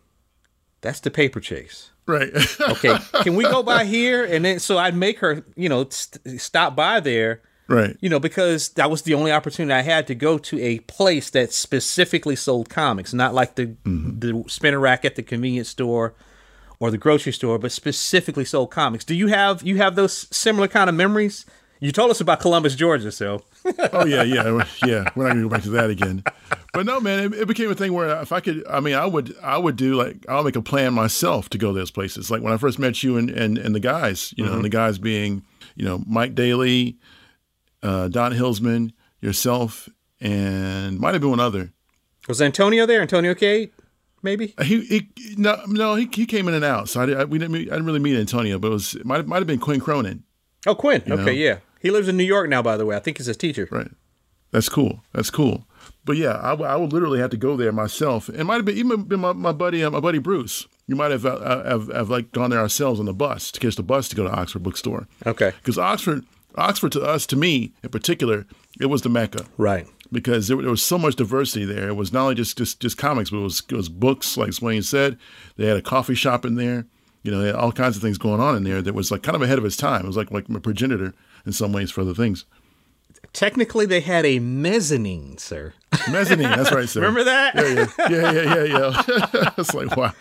that's 0.80 1.00
the 1.00 1.10
paper 1.10 1.40
chase." 1.40 1.90
Right. 2.06 2.30
Okay, 2.60 2.96
can 3.22 3.34
we 3.34 3.44
go 3.44 3.62
by 3.62 3.84
here? 3.84 4.24
And 4.24 4.44
then 4.44 4.58
so 4.58 4.78
I'd 4.78 4.96
make 4.96 5.18
her, 5.20 5.44
you 5.56 5.68
know, 5.68 5.88
st- 5.88 6.40
stop 6.40 6.74
by 6.76 7.00
there, 7.00 7.42
right. 7.68 7.96
you 8.00 8.08
know, 8.08 8.18
because 8.20 8.70
that 8.70 8.90
was 8.90 9.02
the 9.02 9.14
only 9.14 9.32
opportunity 9.32 9.72
I 9.72 9.82
had 9.82 10.06
to 10.08 10.14
go 10.14 10.38
to 10.38 10.60
a 10.60 10.78
place 10.80 11.30
that 11.30 11.52
specifically 11.52 12.36
sold 12.36 12.68
comics, 12.68 13.12
not 13.14 13.34
like 13.34 13.54
the 13.56 13.74
the 13.84 14.44
spinner 14.48 14.78
rack 14.80 15.04
at 15.04 15.16
the 15.16 15.22
convenience 15.22 15.68
store 15.68 16.14
or 16.80 16.90
the 16.90 16.98
grocery 16.98 17.32
store, 17.32 17.58
but 17.58 17.72
specifically 17.72 18.44
sold 18.44 18.70
comics. 18.70 19.04
Do 19.04 19.14
you 19.14 19.28
have 19.28 19.62
you 19.62 19.76
have 19.76 19.94
those 19.96 20.26
similar 20.34 20.68
kind 20.68 20.88
of 20.90 20.96
memories? 20.96 21.46
You 21.80 21.92
told 21.92 22.10
us 22.10 22.20
about 22.20 22.40
Columbus, 22.40 22.74
Georgia, 22.76 23.12
so 23.12 23.42
Oh 23.92 24.06
yeah, 24.06 24.22
yeah, 24.22 24.64
yeah. 24.86 25.10
We're 25.14 25.24
not 25.24 25.30
gonna 25.34 25.42
go 25.42 25.48
back 25.48 25.62
to 25.64 25.70
that 25.70 25.90
again. 25.90 26.22
But 26.72 26.86
no, 26.86 26.98
man, 27.00 27.20
it, 27.32 27.40
it 27.40 27.48
became 27.48 27.70
a 27.70 27.74
thing 27.74 27.92
where 27.92 28.20
if 28.22 28.32
I 28.32 28.40
could, 28.40 28.66
I 28.68 28.80
mean, 28.80 28.94
I 28.94 29.06
would, 29.06 29.36
I 29.42 29.58
would 29.58 29.76
do 29.76 29.94
like 29.94 30.16
I'll 30.28 30.44
make 30.44 30.56
a 30.56 30.62
plan 30.62 30.94
myself 30.94 31.50
to 31.50 31.58
go 31.58 31.72
to 31.72 31.78
those 31.78 31.90
places. 31.90 32.30
Like 32.30 32.42
when 32.42 32.52
I 32.52 32.56
first 32.56 32.78
met 32.78 33.02
you 33.02 33.16
and 33.18 33.28
and, 33.30 33.58
and 33.58 33.74
the 33.74 33.80
guys, 33.80 34.32
you 34.36 34.44
know, 34.44 34.50
Mm-hmm. 34.50 34.56
and 34.56 34.64
the 34.64 34.70
guys 34.70 34.98
being, 34.98 35.42
you 35.76 35.84
know, 35.84 36.02
Mike 36.06 36.34
Daly, 36.34 36.96
uh, 37.84 38.08
Don 38.08 38.32
Hillsman, 38.32 38.92
yourself, 39.20 39.88
and 40.20 40.98
might 40.98 41.14
have 41.14 41.20
been 41.20 41.30
one 41.30 41.40
other. 41.40 41.72
was 42.26 42.42
Antonio 42.42 42.86
there? 42.86 43.00
Antonio 43.00 43.34
Cade, 43.34 43.70
maybe? 44.22 44.54
He, 44.62 44.80
he 44.84 45.08
no, 45.36 45.62
no, 45.66 45.94
he, 45.94 46.08
he 46.12 46.26
came 46.26 46.48
in 46.48 46.54
and 46.54 46.64
out. 46.64 46.88
So 46.88 47.02
I, 47.02 47.20
I 47.20 47.24
we 47.24 47.38
didn't 47.38 47.54
I 47.54 47.58
didn't 47.60 47.86
really 47.86 48.00
meet 48.00 48.18
Antonio, 48.18 48.58
but 48.58 48.68
it 48.68 48.74
was 48.74 48.94
it 48.96 49.06
might 49.06 49.26
might 49.26 49.38
have 49.38 49.46
been 49.46 49.60
Quinn 49.60 49.80
Cronin. 49.80 50.24
Oh, 50.66 50.74
Quinn. 50.74 51.02
know? 51.06 51.16
Okay, 51.16 51.34
yeah. 51.34 51.58
He 51.80 51.90
lives 51.90 52.08
in 52.08 52.16
New 52.16 52.24
York 52.24 52.48
now, 52.48 52.62
by 52.62 52.76
the 52.78 52.86
way. 52.86 52.96
I 52.96 53.00
think 53.00 53.18
he's 53.18 53.28
a 53.28 53.34
teacher. 53.34 53.68
Right. 53.70 53.90
That's 54.50 54.68
cool. 54.70 55.02
That's 55.12 55.30
cool. 55.30 55.66
But 56.04 56.16
yeah, 56.16 56.38
I, 56.42 56.50
w- 56.50 56.70
I 56.70 56.76
would 56.76 56.92
literally 56.92 57.18
have 57.18 57.30
to 57.30 57.36
go 57.36 57.56
there 57.56 57.72
myself. 57.72 58.28
It 58.30 58.44
might 58.44 58.56
have 58.56 58.64
been 58.64 58.78
even 58.78 59.02
been 59.02 59.20
my, 59.20 59.32
my 59.32 59.52
buddy, 59.52 59.84
uh, 59.84 59.90
my 59.90 60.00
buddy 60.00 60.18
Bruce. 60.18 60.66
You 60.86 60.96
might 60.96 61.10
have, 61.10 61.26
uh, 61.26 61.64
have 61.64 61.88
have 61.92 62.08
like 62.08 62.32
gone 62.32 62.50
there 62.50 62.60
ourselves 62.60 63.00
on 63.00 63.06
the 63.06 63.12
bus 63.12 63.50
to 63.52 63.60
catch 63.60 63.76
the 63.76 63.82
bus 63.82 64.08
to 64.08 64.16
go 64.16 64.24
to 64.24 64.30
Oxford 64.30 64.62
Bookstore. 64.62 65.06
Okay. 65.26 65.52
Because 65.58 65.76
Oxford, 65.78 66.24
Oxford 66.56 66.92
to 66.92 67.02
us, 67.02 67.26
to 67.26 67.36
me 67.36 67.72
in 67.82 67.90
particular, 67.90 68.46
it 68.80 68.86
was 68.86 69.02
the 69.02 69.08
mecca 69.08 69.46
Right. 69.56 69.86
because 70.12 70.48
there, 70.48 70.56
there 70.58 70.70
was 70.70 70.82
so 70.82 70.98
much 70.98 71.16
diversity 71.16 71.64
there. 71.64 71.88
It 71.88 71.96
was 71.96 72.12
not 72.12 72.22
only 72.22 72.34
just 72.36 72.56
just, 72.58 72.80
just 72.80 72.96
comics, 72.98 73.30
but 73.30 73.38
it 73.38 73.42
was 73.42 73.62
it 73.68 73.74
was 73.76 73.88
books, 73.88 74.36
like 74.36 74.52
Swain 74.52 74.82
said. 74.82 75.18
They 75.56 75.66
had 75.66 75.76
a 75.76 75.82
coffee 75.82 76.14
shop 76.14 76.44
in 76.44 76.54
there. 76.56 76.86
You 77.22 77.30
know, 77.30 77.38
they 77.40 77.46
had 77.46 77.56
all 77.56 77.72
kinds 77.72 77.96
of 77.96 78.02
things 78.02 78.18
going 78.18 78.40
on 78.40 78.54
in 78.56 78.64
there 78.64 78.82
that 78.82 78.94
was 78.94 79.10
like 79.10 79.22
kind 79.22 79.34
of 79.34 79.42
ahead 79.42 79.58
of 79.58 79.64
its 79.64 79.76
time. 79.76 80.04
It 80.04 80.06
was 80.06 80.16
like 80.16 80.30
like 80.30 80.48
a 80.48 80.60
progenitor 80.60 81.14
in 81.46 81.52
some 81.52 81.72
ways 81.72 81.90
for 81.90 82.02
other 82.02 82.14
things. 82.14 82.44
Technically, 83.32 83.86
they 83.86 84.00
had 84.00 84.24
a 84.26 84.38
mezzanine, 84.38 85.38
sir. 85.38 85.72
Mezzanine, 86.10 86.50
that's 86.50 86.70
right, 86.70 86.88
sir. 86.88 87.00
Remember 87.00 87.24
that? 87.24 87.54
Yeah, 87.56 87.86
yeah, 88.10 88.32
yeah, 88.32 88.64
yeah, 88.64 89.02
yeah. 89.34 89.50
it's 89.58 89.74
like 89.74 89.96
wow. 89.96 90.12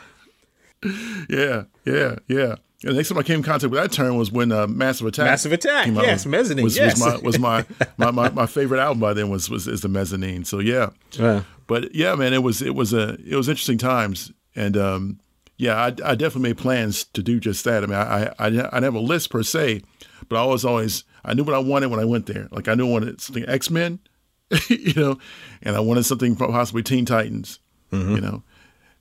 Yeah, 1.29 1.63
yeah, 1.85 2.15
yeah. 2.27 2.55
And 2.83 2.91
the 2.91 2.95
next 2.95 3.09
time 3.09 3.17
I 3.17 3.23
came 3.23 3.37
in 3.37 3.43
contact 3.43 3.71
with 3.71 3.81
that 3.81 3.91
term 3.91 4.17
was 4.17 4.31
when 4.31 4.51
uh, 4.51 4.67
Massive 4.67 5.07
Attack. 5.07 5.25
Massive 5.25 5.53
Attack, 5.53 5.87
yes, 5.87 6.25
Mezzanine, 6.25 6.63
was, 6.63 6.75
yes. 6.75 6.99
was 6.99 7.05
my 7.13 7.17
was 7.21 7.39
my, 7.39 7.65
my, 7.97 8.11
my, 8.11 8.29
my 8.31 8.45
favorite 8.45 8.79
album 8.79 8.99
by 8.99 9.13
then 9.13 9.29
was 9.29 9.49
was 9.49 9.67
is 9.67 9.81
the 9.81 9.87
Mezzanine. 9.87 10.43
So 10.43 10.59
yeah, 10.59 10.89
Yeah. 11.13 11.43
but 11.67 11.95
yeah, 11.95 12.13
man, 12.15 12.33
it 12.33 12.43
was 12.43 12.61
it 12.61 12.75
was 12.75 12.91
a 12.93 13.17
it 13.25 13.35
was 13.35 13.47
interesting 13.47 13.77
times, 13.77 14.31
and 14.55 14.75
um, 14.75 15.19
yeah, 15.57 15.75
I, 15.75 15.87
I 15.87 16.15
definitely 16.15 16.41
made 16.49 16.57
plans 16.57 17.05
to 17.05 17.23
do 17.23 17.39
just 17.39 17.63
that. 17.63 17.83
I 17.83 17.87
mean, 17.87 17.95
I 17.95 18.25
I 18.37 18.43
I 18.47 18.49
didn't 18.49 18.83
have 18.83 18.95
a 18.95 18.99
list 18.99 19.29
per 19.29 19.43
se, 19.43 19.81
but 20.27 20.41
I 20.41 20.45
was 20.45 20.65
always 20.65 21.05
I 21.23 21.33
knew 21.33 21.43
what 21.43 21.55
I 21.55 21.59
wanted 21.59 21.87
when 21.89 22.01
I 22.01 22.05
went 22.05 22.25
there. 22.25 22.49
Like 22.51 22.67
I 22.67 22.75
knew 22.75 22.87
I 22.87 22.91
wanted 22.91 23.21
something 23.21 23.45
X 23.47 23.69
Men, 23.69 23.99
you 24.67 24.93
know, 24.95 25.19
and 25.61 25.77
I 25.77 25.79
wanted 25.79 26.03
something 26.03 26.35
from 26.35 26.51
possibly 26.51 26.83
Teen 26.83 27.05
Titans, 27.05 27.59
you 27.91 28.19
know. 28.19 28.43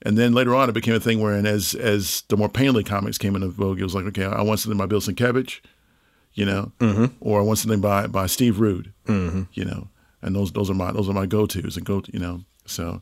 And 0.04 0.18
then 0.18 0.32
later 0.32 0.54
on, 0.54 0.68
it 0.68 0.72
became 0.72 0.94
a 0.94 1.00
thing 1.00 1.20
wherein 1.20 1.46
as 1.46 1.74
as 1.74 2.22
the 2.28 2.36
more 2.36 2.48
painfully 2.48 2.82
comics 2.84 3.18
came 3.18 3.36
into 3.36 3.48
vogue, 3.48 3.80
it 3.80 3.84
was 3.84 3.94
like, 3.94 4.04
okay, 4.06 4.24
I 4.24 4.42
want 4.42 4.58
something 4.60 4.78
by 4.78 4.86
Bill 4.86 5.00
Sienkiewicz, 5.00 5.60
you 6.34 6.44
know, 6.44 6.72
or 7.20 7.38
I 7.40 7.42
want 7.44 7.58
something 7.60 7.80
by 7.80 8.06
by 8.08 8.26
Steve 8.26 8.58
Rude, 8.58 8.92
you 9.52 9.64
know, 9.64 9.88
and 10.20 10.34
those 10.34 10.52
those 10.52 10.68
are 10.70 10.74
my 10.74 10.90
those 10.92 11.08
are 11.08 11.12
my 11.12 11.26
go 11.26 11.46
tos 11.46 11.76
and 11.76 11.86
go 11.86 12.02
you 12.12 12.18
know. 12.18 12.40
So, 12.66 13.00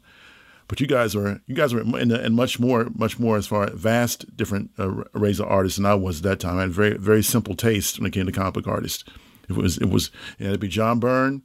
but 0.69 0.81
you 0.81 0.87
guys 0.87 1.17
are 1.17 1.41
you 1.47 1.55
guys 1.55 1.73
were 1.73 1.81
in, 1.81 2.11
in 2.11 2.35
much 2.35 2.61
more 2.61 2.89
much 2.95 3.19
more 3.19 3.37
as 3.39 3.47
far 3.47 3.71
vast 3.71 4.37
different 4.37 4.71
uh, 4.79 5.05
arrays 5.15 5.41
of 5.41 5.47
artists 5.49 5.77
than 5.79 5.87
I 5.87 5.95
was 5.95 6.19
at 6.19 6.23
that 6.25 6.41
time. 6.41 6.59
I 6.59 6.63
had 6.63 6.71
very 6.71 6.97
very 6.99 7.23
simple 7.23 7.55
taste 7.55 7.99
when 7.99 8.07
it 8.09 8.13
came 8.13 8.27
to 8.27 8.33
comic 8.33 8.55
book 8.55 8.67
artists. 8.69 9.05
It 9.49 9.57
was 9.57 9.79
it 9.79 9.89
was 9.89 10.11
it 10.39 10.45
had 10.45 10.53
to 10.53 10.59
be 10.59 10.69
John 10.69 10.99
Byrne, 11.01 11.43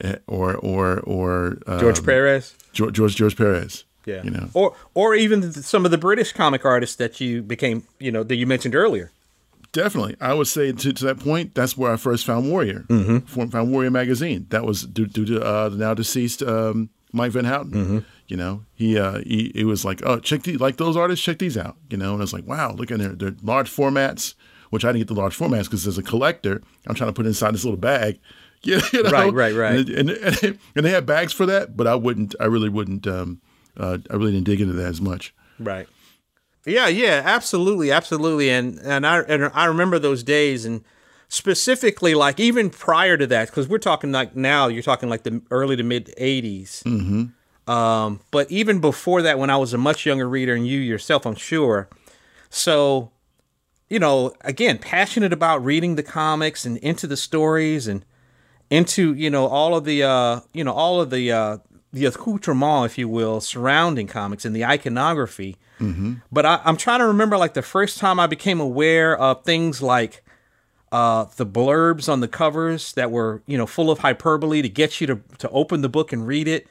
eh, 0.00 0.16
or 0.26 0.54
or 0.56 1.00
or 1.00 1.58
uh, 1.66 1.80
George 1.80 2.04
Perez. 2.04 2.54
George 2.72 2.94
George, 2.94 3.16
George 3.16 3.36
Perez. 3.36 3.84
Yeah. 4.08 4.22
you 4.22 4.30
know. 4.30 4.48
Or 4.54 4.74
or 4.94 5.14
even 5.14 5.52
some 5.52 5.84
of 5.84 5.90
the 5.90 5.98
British 5.98 6.32
comic 6.32 6.64
artists 6.64 6.96
that 6.96 7.20
you 7.20 7.42
became, 7.42 7.84
you 7.98 8.10
know, 8.10 8.22
that 8.24 8.36
you 8.36 8.46
mentioned 8.46 8.74
earlier. 8.74 9.12
Definitely, 9.72 10.16
I 10.18 10.32
would 10.32 10.46
say 10.46 10.72
to, 10.72 10.92
to 10.94 11.04
that 11.04 11.20
point, 11.20 11.54
that's 11.54 11.76
where 11.76 11.92
I 11.92 11.96
first 11.96 12.24
found 12.24 12.50
Warrior. 12.50 12.86
Mm-hmm. 12.88 13.48
Found 13.48 13.70
Warrior 13.70 13.90
magazine. 13.90 14.46
That 14.48 14.64
was 14.64 14.82
due, 14.82 15.06
due 15.06 15.26
to 15.26 15.42
uh, 15.42 15.68
the 15.68 15.76
now 15.76 15.92
deceased 15.92 16.42
um, 16.42 16.88
Mike 17.12 17.32
Van 17.32 17.44
Houten. 17.44 17.72
Mm-hmm. 17.72 17.98
You 18.28 18.36
know, 18.38 18.64
he 18.74 18.98
uh, 18.98 19.18
he 19.26 19.52
he 19.54 19.64
was 19.64 19.84
like, 19.84 20.00
oh, 20.04 20.20
check 20.20 20.42
these, 20.42 20.58
like 20.58 20.78
those 20.78 20.96
artists, 20.96 21.24
check 21.24 21.38
these 21.38 21.58
out. 21.58 21.76
You 21.90 21.98
know, 21.98 22.12
and 22.12 22.20
I 22.20 22.24
was 22.24 22.32
like, 22.32 22.46
wow, 22.46 22.72
look 22.72 22.90
at 22.90 22.98
their 22.98 23.10
their 23.10 23.34
large 23.42 23.70
formats, 23.70 24.34
which 24.70 24.84
I 24.84 24.88
didn't 24.88 25.00
get 25.00 25.14
the 25.14 25.20
large 25.20 25.36
formats 25.36 25.64
because 25.64 25.86
as 25.86 25.98
a 25.98 26.02
collector, 26.02 26.62
I'm 26.86 26.94
trying 26.94 27.10
to 27.10 27.14
put 27.14 27.26
inside 27.26 27.52
this 27.52 27.64
little 27.64 27.78
bag. 27.78 28.18
Yeah, 28.62 28.80
you 28.92 29.02
know? 29.02 29.10
Right, 29.10 29.32
right, 29.32 29.54
right. 29.54 29.76
And, 29.76 29.90
and, 29.90 30.10
and 30.10 30.58
and 30.74 30.84
they 30.84 30.90
had 30.90 31.06
bags 31.06 31.32
for 31.32 31.46
that, 31.46 31.76
but 31.76 31.86
I 31.86 31.94
wouldn't. 31.94 32.34
I 32.40 32.46
really 32.46 32.68
wouldn't. 32.68 33.06
Um, 33.06 33.40
uh, 33.78 33.98
I 34.10 34.14
really 34.14 34.32
didn't 34.32 34.46
dig 34.46 34.60
into 34.60 34.74
that 34.74 34.86
as 34.86 35.00
much. 35.00 35.34
Right. 35.58 35.88
Yeah, 36.66 36.88
yeah, 36.88 37.22
absolutely, 37.24 37.90
absolutely. 37.90 38.50
And 38.50 38.78
and 38.80 39.06
I 39.06 39.20
and 39.20 39.50
I 39.54 39.66
remember 39.66 39.98
those 39.98 40.22
days 40.22 40.64
and 40.64 40.84
specifically 41.28 42.14
like 42.14 42.40
even 42.40 42.70
prior 42.70 43.16
to 43.16 43.26
that 43.26 43.48
because 43.48 43.68
we're 43.68 43.78
talking 43.78 44.12
like 44.12 44.34
now 44.34 44.66
you're 44.66 44.82
talking 44.82 45.08
like 45.08 45.22
the 45.22 45.40
early 45.50 45.76
to 45.76 45.82
mid 45.82 46.14
80s. 46.18 46.82
Mm-hmm. 46.82 47.70
Um, 47.70 48.20
but 48.30 48.50
even 48.50 48.80
before 48.80 49.22
that, 49.22 49.38
when 49.38 49.50
I 49.50 49.58
was 49.58 49.74
a 49.74 49.78
much 49.78 50.06
younger 50.06 50.28
reader, 50.28 50.54
and 50.54 50.66
you 50.66 50.78
yourself, 50.78 51.26
I'm 51.26 51.34
sure. 51.34 51.88
So, 52.48 53.12
you 53.90 53.98
know, 53.98 54.32
again, 54.40 54.78
passionate 54.78 55.34
about 55.34 55.62
reading 55.62 55.96
the 55.96 56.02
comics 56.02 56.64
and 56.64 56.78
into 56.78 57.06
the 57.06 57.16
stories 57.16 57.86
and 57.86 58.06
into 58.70 59.14
you 59.14 59.30
know 59.30 59.46
all 59.46 59.74
of 59.74 59.84
the 59.84 60.02
uh, 60.02 60.40
you 60.52 60.64
know 60.64 60.72
all 60.72 61.00
of 61.00 61.10
the 61.10 61.32
uh, 61.32 61.58
the 61.92 62.04
accoutrement, 62.06 62.86
if 62.86 62.98
you 62.98 63.08
will, 63.08 63.40
surrounding 63.40 64.06
comics 64.06 64.44
and 64.44 64.54
the 64.54 64.64
iconography. 64.64 65.56
But 66.32 66.44
I, 66.44 66.60
I'm 66.64 66.76
trying 66.76 66.98
to 67.00 67.06
remember 67.06 67.36
like 67.38 67.54
the 67.54 67.62
first 67.62 67.98
time 67.98 68.18
I 68.18 68.26
became 68.26 68.58
aware 68.60 69.16
of 69.16 69.44
things 69.44 69.80
like 69.80 70.22
uh, 70.90 71.26
the 71.36 71.46
blurbs 71.46 72.08
on 72.10 72.20
the 72.20 72.28
covers 72.28 72.92
that 72.94 73.10
were 73.10 73.42
you 73.46 73.56
know 73.58 73.66
full 73.66 73.90
of 73.90 74.00
hyperbole 74.00 74.62
to 74.62 74.68
get 74.68 75.00
you 75.00 75.06
to 75.06 75.20
to 75.38 75.48
open 75.50 75.82
the 75.82 75.88
book 75.88 76.12
and 76.12 76.26
read 76.26 76.48
it. 76.48 76.66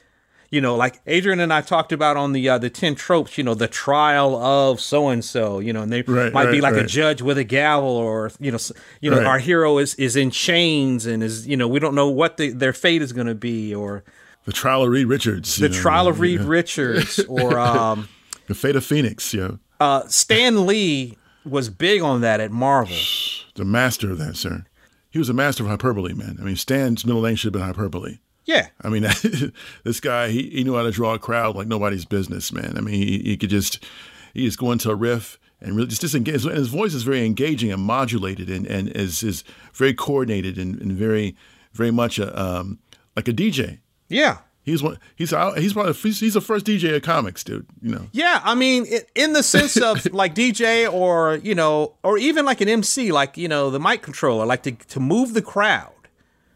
You 0.50 0.60
know, 0.62 0.76
like 0.76 1.00
Adrian 1.06 1.40
and 1.40 1.52
I 1.52 1.60
talked 1.60 1.92
about 1.92 2.16
on 2.16 2.32
the 2.32 2.48
uh, 2.48 2.58
the 2.58 2.70
ten 2.70 2.94
tropes. 2.94 3.36
You 3.38 3.44
know, 3.44 3.54
the 3.54 3.68
trial 3.68 4.34
of 4.36 4.80
so 4.80 5.08
and 5.08 5.22
so. 5.24 5.58
You 5.58 5.72
know, 5.72 5.82
and 5.82 5.92
they 5.92 6.02
Right, 6.02 6.32
might 6.32 6.50
be 6.50 6.60
right, 6.60 6.72
like 6.72 6.76
a 6.76 6.86
judge 6.86 7.20
with 7.22 7.36
a 7.38 7.44
gavel, 7.44 7.88
or 7.90 8.30
you 8.40 8.50
know, 8.52 8.58
you 9.00 9.10
know, 9.10 9.18
Right. 9.18 9.26
our 9.26 9.38
hero 9.38 9.78
is 9.78 9.94
is 9.96 10.16
in 10.16 10.30
chains 10.30 11.04
and 11.06 11.22
is 11.22 11.46
you 11.46 11.56
know 11.56 11.68
we 11.68 11.78
don't 11.80 11.94
know 11.94 12.08
what 12.08 12.36
the, 12.38 12.50
their 12.50 12.72
fate 12.72 13.02
is 13.02 13.12
going 13.12 13.26
to 13.26 13.34
be, 13.34 13.74
or 13.74 14.04
The 14.48 14.54
trial 14.54 14.82
of 14.82 14.88
Reed 14.88 15.08
Richards. 15.08 15.56
the 15.56 15.68
trial 15.68 16.08
of 16.08 16.20
Reed 16.20 16.40
Richards, 16.40 17.18
or 17.28 17.58
um, 17.58 18.08
The 18.46 18.54
fate 18.54 18.76
of 18.76 18.84
Phoenix. 18.84 19.34
You 19.34 19.40
know, 19.40 19.58
uh, 19.78 20.08
Stan 20.08 20.64
Lee 20.64 21.18
was 21.44 21.68
big 21.68 22.00
on 22.00 22.22
that 22.22 22.40
at 22.40 22.50
Marvel. 22.50 22.96
the 23.56 23.66
master 23.66 24.10
of 24.10 24.16
that, 24.16 24.38
sir. 24.38 24.64
He 25.10 25.18
was 25.18 25.28
a 25.28 25.34
master 25.34 25.64
of 25.64 25.68
hyperbole, 25.68 26.14
man. 26.14 26.38
I 26.40 26.44
mean, 26.44 26.56
Stan's 26.56 27.04
middle 27.04 27.20
name 27.20 27.36
should 27.36 27.52
have 27.52 27.60
been 27.60 27.74
hyperbole. 27.74 28.20
Yeah, 28.46 28.68
I 28.80 28.88
mean, 28.88 29.02
this 29.84 30.00
guy, 30.00 30.30
he, 30.30 30.48
he 30.48 30.64
knew 30.64 30.76
how 30.76 30.82
to 30.82 30.92
draw 30.92 31.12
a 31.12 31.18
crowd 31.18 31.54
like 31.54 31.66
nobody's 31.66 32.06
business, 32.06 32.50
man. 32.50 32.78
I 32.78 32.80
mean, 32.80 32.94
he, 32.94 33.18
he 33.18 33.36
could 33.36 33.50
just, 33.50 33.84
he 34.32 34.46
just 34.46 34.58
go 34.58 34.72
into 34.72 34.88
a 34.88 34.94
riff 34.94 35.38
and 35.60 35.76
really 35.76 35.88
just 35.88 36.00
disengage. 36.00 36.46
And 36.46 36.56
his 36.56 36.68
voice 36.68 36.94
is 36.94 37.02
very 37.02 37.26
engaging 37.26 37.70
and 37.70 37.82
modulated 37.82 38.48
and, 38.48 38.66
and 38.66 38.88
is, 38.88 39.22
is 39.22 39.44
very 39.74 39.92
coordinated 39.92 40.56
and, 40.56 40.80
and 40.80 40.92
very, 40.92 41.36
very 41.74 41.90
much 41.90 42.18
a, 42.18 42.42
um, 42.42 42.78
like 43.14 43.28
a 43.28 43.34
DJ. 43.34 43.80
Yeah. 44.08 44.38
He's 44.64 44.82
one, 44.82 44.98
he's, 45.16 45.32
out- 45.32 45.56
he's 45.58 45.72
probably, 45.72 45.94
he's, 45.94 46.34
the 46.34 46.42
first 46.42 46.66
DJ 46.66 46.94
of 46.94 47.00
comics, 47.00 47.42
dude, 47.42 47.64
you 47.80 47.90
know. 47.90 48.06
Yeah, 48.12 48.42
I 48.44 48.54
mean, 48.54 48.84
in 49.14 49.32
the 49.32 49.42
sense 49.42 49.78
of 49.78 50.04
like 50.12 50.34
DJ 50.34 50.92
or 50.92 51.36
you 51.42 51.54
know, 51.54 51.94
or 52.02 52.18
even 52.18 52.44
like 52.44 52.60
an 52.60 52.68
MC, 52.68 53.10
like 53.10 53.38
you 53.38 53.48
know, 53.48 53.70
the 53.70 53.80
mic 53.80 54.02
controller, 54.02 54.44
like 54.44 54.62
to 54.64 54.72
to 54.72 55.00
move 55.00 55.32
the 55.32 55.40
crowd. 55.40 55.92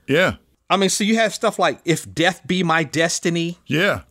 Yeah. 0.06 0.34
I 0.68 0.76
mean, 0.76 0.90
so 0.90 1.04
you 1.04 1.16
have 1.16 1.32
stuff 1.32 1.58
like 1.58 1.80
"If 1.86 2.12
Death 2.12 2.46
Be 2.46 2.62
My 2.62 2.84
Destiny," 2.84 3.58
Yeah. 3.66 4.02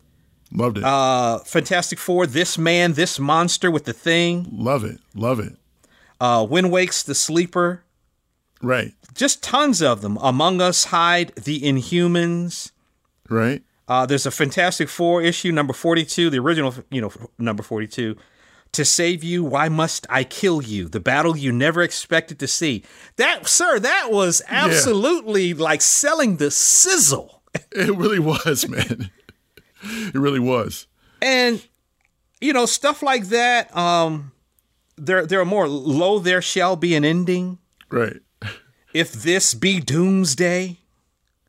Loved 0.50 0.78
it. 0.78 0.84
uh, 0.84 1.38
Fantastic 1.40 2.00
Four, 2.00 2.26
"This 2.26 2.58
Man, 2.58 2.94
This 2.94 3.20
Monster" 3.20 3.70
with 3.70 3.84
the 3.84 3.92
Thing, 3.92 4.48
Love 4.50 4.82
it. 4.82 4.98
Love 5.14 5.38
it. 5.38 5.54
uh, 6.20 6.44
"When 6.44 6.70
Wakes 6.72 7.04
the 7.04 7.14
Sleeper," 7.14 7.84
Right. 8.60 8.94
just 9.14 9.44
tons 9.44 9.80
of 9.80 10.00
them. 10.02 10.18
Among 10.20 10.60
Us, 10.60 10.86
Hide, 10.86 11.32
The 11.36 11.60
Inhumans. 11.60 12.71
Right. 13.32 13.62
Uh, 13.88 14.06
there's 14.06 14.26
a 14.26 14.30
Fantastic 14.30 14.88
Four 14.88 15.22
issue, 15.22 15.50
number 15.52 15.72
42, 15.72 16.30
the 16.30 16.38
original, 16.38 16.74
you 16.90 17.00
know, 17.00 17.10
number 17.38 17.62
42. 17.62 18.16
To 18.72 18.84
save 18.84 19.22
you, 19.22 19.44
why 19.44 19.68
must 19.68 20.06
I 20.08 20.24
kill 20.24 20.62
you? 20.62 20.88
The 20.88 21.00
battle 21.00 21.36
you 21.36 21.52
never 21.52 21.82
expected 21.82 22.38
to 22.38 22.46
see. 22.46 22.84
That, 23.16 23.46
sir, 23.46 23.78
that 23.78 24.08
was 24.10 24.40
absolutely 24.48 25.52
like 25.52 25.82
selling 25.82 26.36
the 26.36 26.50
sizzle. 26.50 27.42
It 27.72 27.94
really 27.94 28.18
was, 28.18 28.66
man. 28.70 29.10
It 29.82 30.14
really 30.14 30.40
was. 30.40 30.86
And, 31.20 31.66
you 32.40 32.52
know, 32.52 32.64
stuff 32.66 33.02
like 33.02 33.26
that. 33.26 33.74
Um, 33.76 34.32
there, 34.96 35.26
there 35.26 35.40
are 35.40 35.44
more. 35.44 35.68
Lo, 35.68 36.18
there 36.18 36.40
shall 36.40 36.76
be 36.76 36.94
an 36.94 37.04
ending. 37.04 37.58
Right. 37.90 38.20
If 38.94 39.12
this 39.12 39.52
be 39.54 39.80
doomsday. 39.80 40.78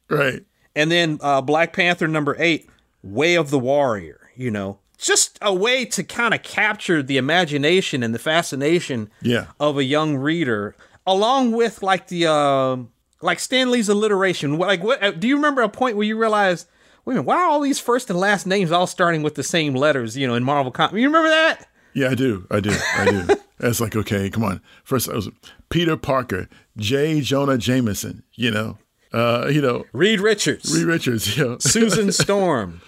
Right. 0.09 0.43
And 0.75 0.91
then 0.91 1.19
uh, 1.21 1.41
Black 1.41 1.73
Panther 1.73 2.07
number 2.07 2.35
eight, 2.39 2.69
Way 3.03 3.35
of 3.35 3.49
the 3.49 3.59
Warrior, 3.59 4.29
you 4.35 4.49
know, 4.49 4.79
just 4.97 5.37
a 5.41 5.53
way 5.53 5.85
to 5.85 6.03
kind 6.03 6.33
of 6.33 6.41
capture 6.43 7.03
the 7.03 7.17
imagination 7.17 8.01
and 8.03 8.13
the 8.15 8.19
fascination 8.19 9.09
Yeah. 9.21 9.47
of 9.59 9.77
a 9.77 9.83
young 9.83 10.15
reader, 10.15 10.75
along 11.05 11.51
with 11.51 11.83
like 11.83 12.07
the 12.07 12.27
uh, 12.27 12.77
like 13.21 13.39
Stan 13.39 13.69
Lee's 13.71 13.89
alliteration. 13.89 14.57
Like, 14.57 14.83
what 14.83 15.03
uh, 15.03 15.11
do 15.11 15.27
you 15.27 15.35
remember 15.35 15.61
a 15.61 15.69
point 15.69 15.97
where 15.97 16.07
you 16.07 16.17
realized, 16.17 16.67
wait 17.05 17.13
a 17.13 17.15
minute, 17.17 17.27
why 17.27 17.35
are 17.37 17.45
all 17.49 17.59
these 17.61 17.79
first 17.79 18.09
and 18.09 18.17
last 18.19 18.45
names 18.47 18.71
all 18.71 18.87
starting 18.87 19.21
with 19.23 19.35
the 19.35 19.43
same 19.43 19.75
letters? 19.75 20.17
You 20.17 20.27
know, 20.27 20.35
in 20.35 20.43
Marvel 20.43 20.71
comics, 20.71 20.95
you 20.99 21.07
remember 21.07 21.29
that? 21.29 21.67
Yeah, 21.93 22.09
I 22.09 22.15
do. 22.15 22.47
I 22.49 22.59
do. 22.61 22.71
I 22.97 23.05
do. 23.05 23.35
It's 23.59 23.79
like, 23.79 23.95
okay, 23.95 24.29
come 24.29 24.43
on. 24.43 24.59
First, 24.83 25.07
I 25.09 25.13
was 25.13 25.29
Peter 25.69 25.95
Parker, 25.95 26.49
J. 26.75 27.21
Jonah 27.21 27.57
Jameson, 27.57 28.23
you 28.33 28.51
know, 28.51 28.77
uh, 29.13 29.47
you 29.51 29.61
know, 29.61 29.85
Reed 29.93 30.19
Richards, 30.19 30.75
Reed 30.75 30.85
Richards, 30.87 31.37
you 31.37 31.43
know. 31.47 31.57
Susan 31.59 32.11
Storm, 32.11 32.81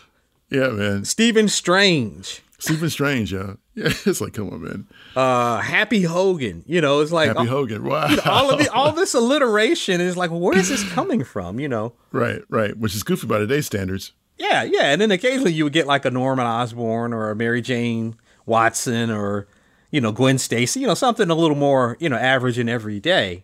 yeah, 0.50 0.70
man. 0.70 1.06
Stephen 1.06 1.48
Strange, 1.48 2.42
Stephen 2.60 2.90
Strange, 2.90 3.32
yeah. 3.34 3.54
Yeah, 3.76 3.88
it's 4.06 4.22
like, 4.22 4.34
come 4.34 4.50
on, 4.52 4.64
man. 4.64 4.88
uh, 5.18 5.60
Happy 5.60 6.04
Hogan. 6.04 6.64
You 6.66 6.80
know, 6.80 7.02
it's 7.02 7.12
like 7.12 7.28
Happy 7.36 7.46
Hogan. 7.48 7.84
Wow. 7.84 8.16
all 8.26 8.50
of 8.52 8.60
the, 8.60 8.72
all 8.72 8.92
this 8.94 9.14
alliteration 9.14 10.00
is 10.00 10.16
like, 10.16 10.32
well, 10.32 10.40
where 10.40 10.58
is 10.58 10.70
this 10.70 10.90
coming 10.94 11.26
from? 11.26 11.60
You 11.60 11.68
know? 11.68 11.94
right, 12.14 12.42
right. 12.50 12.78
Which 12.78 12.96
is 12.96 13.04
goofy 13.04 13.28
by 13.28 13.38
today's 13.40 13.66
standards. 13.66 14.14
Yeah, 14.38 14.64
yeah. 14.64 14.92
And 14.92 15.02
then 15.02 15.12
occasionally 15.12 15.52
you 15.52 15.66
would 15.66 15.74
get 15.74 15.88
like 15.88 16.06
a 16.06 16.12
Norman 16.12 16.46
Osborn 16.46 17.14
or 17.14 17.32
a 17.32 17.36
Mary 17.36 17.62
Jane 17.62 18.16
Watson 18.46 19.10
or 19.12 19.48
you 19.92 20.00
know 20.02 20.12
Gwen 20.14 20.38
Stacy. 20.38 20.80
You 20.80 20.88
know, 20.88 20.94
something 20.94 21.30
a 21.30 21.36
little 21.36 21.56
more 21.58 21.98
you 22.00 22.08
know 22.10 22.18
average 22.18 22.58
and 22.58 22.70
everyday. 22.70 23.44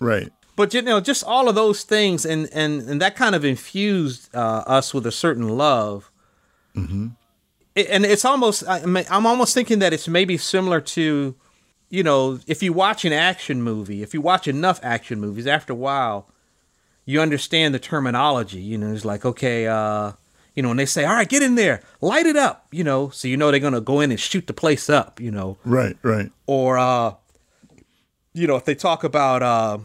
Right. 0.00 0.30
But 0.56 0.72
you 0.72 0.82
know, 0.82 1.00
just 1.00 1.24
all 1.24 1.48
of 1.48 1.54
those 1.54 1.82
things, 1.82 2.24
and 2.24 2.48
and 2.52 2.82
and 2.82 3.00
that 3.02 3.16
kind 3.16 3.34
of 3.34 3.44
infused 3.44 4.34
uh, 4.34 4.62
us 4.66 4.94
with 4.94 5.06
a 5.06 5.12
certain 5.12 5.48
love. 5.48 6.10
Mm-hmm. 6.76 7.08
and 7.76 8.04
it's 8.04 8.24
almost 8.24 8.64
I 8.68 8.84
mean, 8.84 9.04
I'm 9.10 9.26
almost 9.26 9.54
thinking 9.54 9.78
that 9.80 9.92
it's 9.92 10.08
maybe 10.08 10.36
similar 10.36 10.80
to, 10.80 11.34
you 11.88 12.02
know, 12.02 12.40
if 12.48 12.62
you 12.64 12.72
watch 12.72 13.04
an 13.04 13.12
action 13.12 13.62
movie, 13.62 14.02
if 14.02 14.12
you 14.14 14.20
watch 14.20 14.48
enough 14.48 14.80
action 14.82 15.20
movies, 15.20 15.46
after 15.46 15.72
a 15.72 15.76
while, 15.76 16.28
you 17.04 17.20
understand 17.20 17.74
the 17.74 17.78
terminology. 17.78 18.60
You 18.60 18.78
know, 18.78 18.92
it's 18.92 19.04
like 19.04 19.24
okay, 19.24 19.66
uh, 19.68 20.12
you 20.54 20.62
know, 20.62 20.68
when 20.68 20.76
they 20.78 20.86
say, 20.86 21.04
"All 21.04 21.14
right, 21.14 21.28
get 21.28 21.42
in 21.42 21.54
there, 21.56 21.80
light 22.00 22.26
it 22.26 22.36
up," 22.36 22.66
you 22.72 22.82
know, 22.84 23.10
so 23.10 23.26
you 23.28 23.36
know 23.36 23.50
they're 23.50 23.60
gonna 23.60 23.80
go 23.80 24.00
in 24.00 24.10
and 24.10 24.18
shoot 24.20 24.46
the 24.46 24.52
place 24.54 24.88
up. 24.90 25.20
You 25.20 25.30
know, 25.32 25.58
Right, 25.64 25.96
right. 26.02 26.30
or 26.46 26.78
uh 26.78 27.14
you 28.32 28.46
know 28.48 28.56
if 28.56 28.64
they 28.64 28.74
talk 28.74 29.04
about 29.04 29.42
uh 29.42 29.78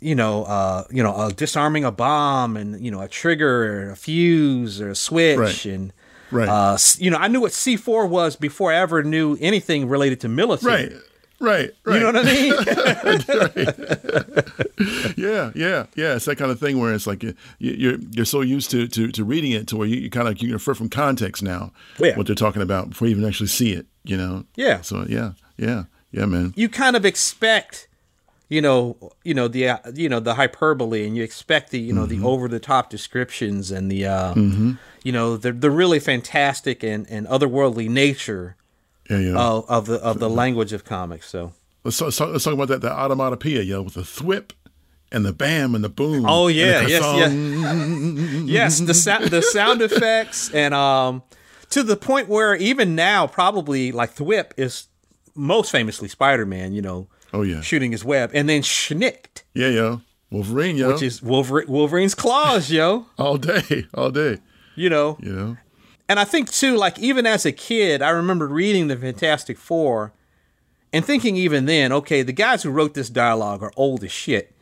you 0.00 0.14
know 0.14 0.44
uh 0.44 0.84
you 0.90 1.02
know 1.02 1.12
uh, 1.12 1.30
disarming 1.30 1.84
a 1.84 1.90
bomb 1.90 2.56
and 2.56 2.80
you 2.84 2.90
know 2.90 3.00
a 3.00 3.08
trigger 3.08 3.86
or 3.88 3.90
a 3.90 3.96
fuse 3.96 4.80
or 4.80 4.90
a 4.90 4.94
switch 4.94 5.38
Right. 5.38 5.64
and 5.66 5.92
Right. 6.30 6.48
uh 6.48 6.76
you 6.98 7.10
know 7.10 7.16
I 7.16 7.28
knew 7.28 7.40
what 7.40 7.52
C4 7.52 8.08
was 8.08 8.36
before 8.36 8.72
I 8.72 8.76
ever 8.76 9.02
knew 9.02 9.36
anything 9.40 9.88
related 9.88 10.20
to 10.20 10.28
military 10.28 10.72
right. 10.88 10.92
Right, 11.40 11.70
right. 11.84 11.94
you 11.94 12.00
know 12.00 12.06
what 12.06 12.16
I 12.16 12.32
mean 12.34 12.52
yeah, 15.16 15.50
yeah, 15.54 15.86
yeah. 15.94 16.14
It's 16.16 16.24
that 16.24 16.36
kind 16.36 16.50
of 16.50 16.58
thing 16.60 16.78
where 16.80 16.92
it's 16.92 17.06
like 17.06 17.22
you, 17.22 17.34
you're 17.58 17.96
you're 18.10 18.24
so 18.24 18.40
used 18.40 18.70
to, 18.72 18.88
to, 18.88 19.10
to 19.12 19.24
reading 19.24 19.52
it 19.52 19.66
to 19.68 19.76
where 19.76 19.86
you, 19.86 19.96
you 20.00 20.10
kind 20.10 20.26
of 20.28 20.34
you 20.42 20.48
can 20.48 20.52
infer 20.54 20.74
from 20.74 20.88
context 20.88 21.42
now 21.42 21.72
Yeah. 21.98 22.16
what 22.16 22.26
they're 22.26 22.34
talking 22.34 22.62
about 22.62 22.90
before 22.90 23.08
you 23.08 23.12
even 23.16 23.24
actually 23.24 23.48
see 23.48 23.72
it. 23.72 23.86
You 24.04 24.16
know. 24.16 24.44
Yeah. 24.56 24.80
So 24.80 25.04
yeah, 25.08 25.32
yeah, 25.56 25.84
yeah, 26.10 26.26
man. 26.26 26.52
you 26.56 26.68
kind 26.68 26.96
of 26.96 27.04
expect 27.04 27.88
you 28.48 28.60
know 28.62 28.96
you 29.24 29.34
know 29.34 29.46
the 29.48 29.68
uh, 29.68 29.78
you 29.94 30.08
know 30.08 30.20
the 30.20 30.34
hyperbole 30.34 31.06
and 31.06 31.16
you 31.16 31.22
expect 31.22 31.70
the 31.70 31.78
you 31.78 31.92
know 31.92 32.06
Mm-hmm. 32.06 32.22
the 32.22 32.28
over 32.28 32.48
the 32.48 32.60
top 32.60 32.88
descriptions 32.90 33.70
and 33.70 33.90
the 33.90 34.06
uh 34.06 34.34
you 35.02 35.12
know 35.12 35.36
the 35.36 35.52
the 35.52 35.70
really 35.70 36.00
fantastic 36.00 36.82
and 36.82 37.06
and 37.10 37.26
otherworldly 37.26 37.88
nature 37.88 38.56
Yeah, 39.10 39.18
yeah. 39.18 39.36
of, 39.38 39.68
of 39.68 39.86
the 39.86 39.96
of 39.96 40.18
the 40.18 40.30
language 40.30 40.72
of 40.72 40.84
comics 40.84 41.28
so 41.28 41.52
let's, 41.84 41.98
talk, 41.98 42.12
let's 42.20 42.44
talk- 42.44 42.54
about 42.54 42.68
that 42.68 42.80
the 42.80 42.90
onomatopoeia, 42.92 43.62
yo, 43.62 43.82
with 43.82 43.94
the 43.94 44.02
thwip 44.02 44.52
and 45.10 45.24
the 45.24 45.32
bam 45.32 45.74
and 45.74 45.82
the 45.82 45.88
boom. 45.88 46.24
Oh 46.28 46.48
yeah, 46.48 46.86
yes, 46.86 47.02
yeah. 47.02 47.28
yes, 48.44 48.78
the 48.80 48.92
sound 48.94 49.24
the 49.30 49.40
sound 49.42 49.80
effects 49.82 50.50
and 50.52 50.74
um 50.74 51.22
to 51.70 51.82
the 51.82 51.96
point 51.96 52.28
where 52.28 52.54
even 52.56 52.94
now 52.94 53.26
probably 53.26 53.92
like 53.92 54.14
Thwip 54.14 54.52
is 54.56 54.86
most 55.34 55.70
famously 55.70 56.08
Spider-Man, 56.08 56.72
you 56.72 56.80
know, 56.82 57.08
Oh 57.32 57.42
yeah, 57.42 57.60
shooting 57.60 57.92
his 57.92 58.04
web 58.04 58.30
and 58.34 58.48
then 58.48 58.62
Snikt, 58.62 59.42
yeah, 59.54 59.68
yo. 59.68 60.00
Wolverine, 60.30 60.76
yo. 60.76 60.92
which 60.92 61.02
is 61.02 61.22
Wolverine, 61.22 61.66
Wolverine's 61.68 62.14
claws, 62.14 62.70
yo, 62.70 63.06
all 63.18 63.38
day, 63.38 63.86
all 63.94 64.10
day. 64.10 64.38
you 64.74 64.90
know. 64.90 65.16
You 65.20 65.32
know. 65.32 65.56
And 66.08 66.18
I 66.18 66.24
think 66.24 66.50
too 66.50 66.76
like 66.76 66.98
even 66.98 67.26
as 67.26 67.44
a 67.44 67.52
kid, 67.52 68.02
I 68.02 68.10
remember 68.10 68.46
reading 68.46 68.88
the 68.88 68.96
Fantastic 68.96 69.58
4 69.58 70.12
and 70.92 71.04
thinking 71.04 71.36
even 71.36 71.66
then, 71.66 71.92
okay, 71.92 72.22
the 72.22 72.32
guys 72.32 72.62
who 72.62 72.70
wrote 72.70 72.94
this 72.94 73.10
dialogue 73.10 73.62
are 73.62 73.72
old 73.76 74.02
as 74.04 74.12
shit 74.12 74.54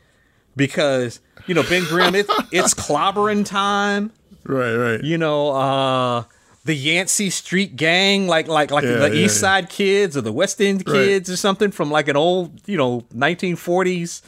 because 0.57 1.21
you 1.47 1.55
know, 1.55 1.63
Ben 1.63 1.85
Grimm, 1.85 2.15
it's 2.15 2.31
it's 2.51 2.75
clobbering 2.89 3.45
time. 3.45 4.13
Right, 4.45 4.75
right. 4.75 5.03
you 5.05 5.19
know, 5.19 5.51
uh 5.51 6.25
the 6.67 6.75
Yancey 6.75 7.31
Street 7.31 7.77
Gang, 7.77 8.27
like 8.29 8.49
like 8.49 8.71
like 8.71 8.85
Yeah, 8.85 8.97
the 8.97 9.09
yeah, 9.17 9.25
East 9.25 9.41
Side 9.41 9.69
Kids 9.71 10.17
or 10.17 10.21
the 10.21 10.33
West 10.33 10.61
End 10.61 10.83
Right. 10.87 10.93
Kids 10.95 11.31
or 11.31 11.37
something 11.37 11.71
from 11.71 11.91
like 11.91 12.09
an 12.09 12.17
old, 12.17 12.61
you 12.69 12.77
know, 12.77 13.03
1940s, 13.15 14.23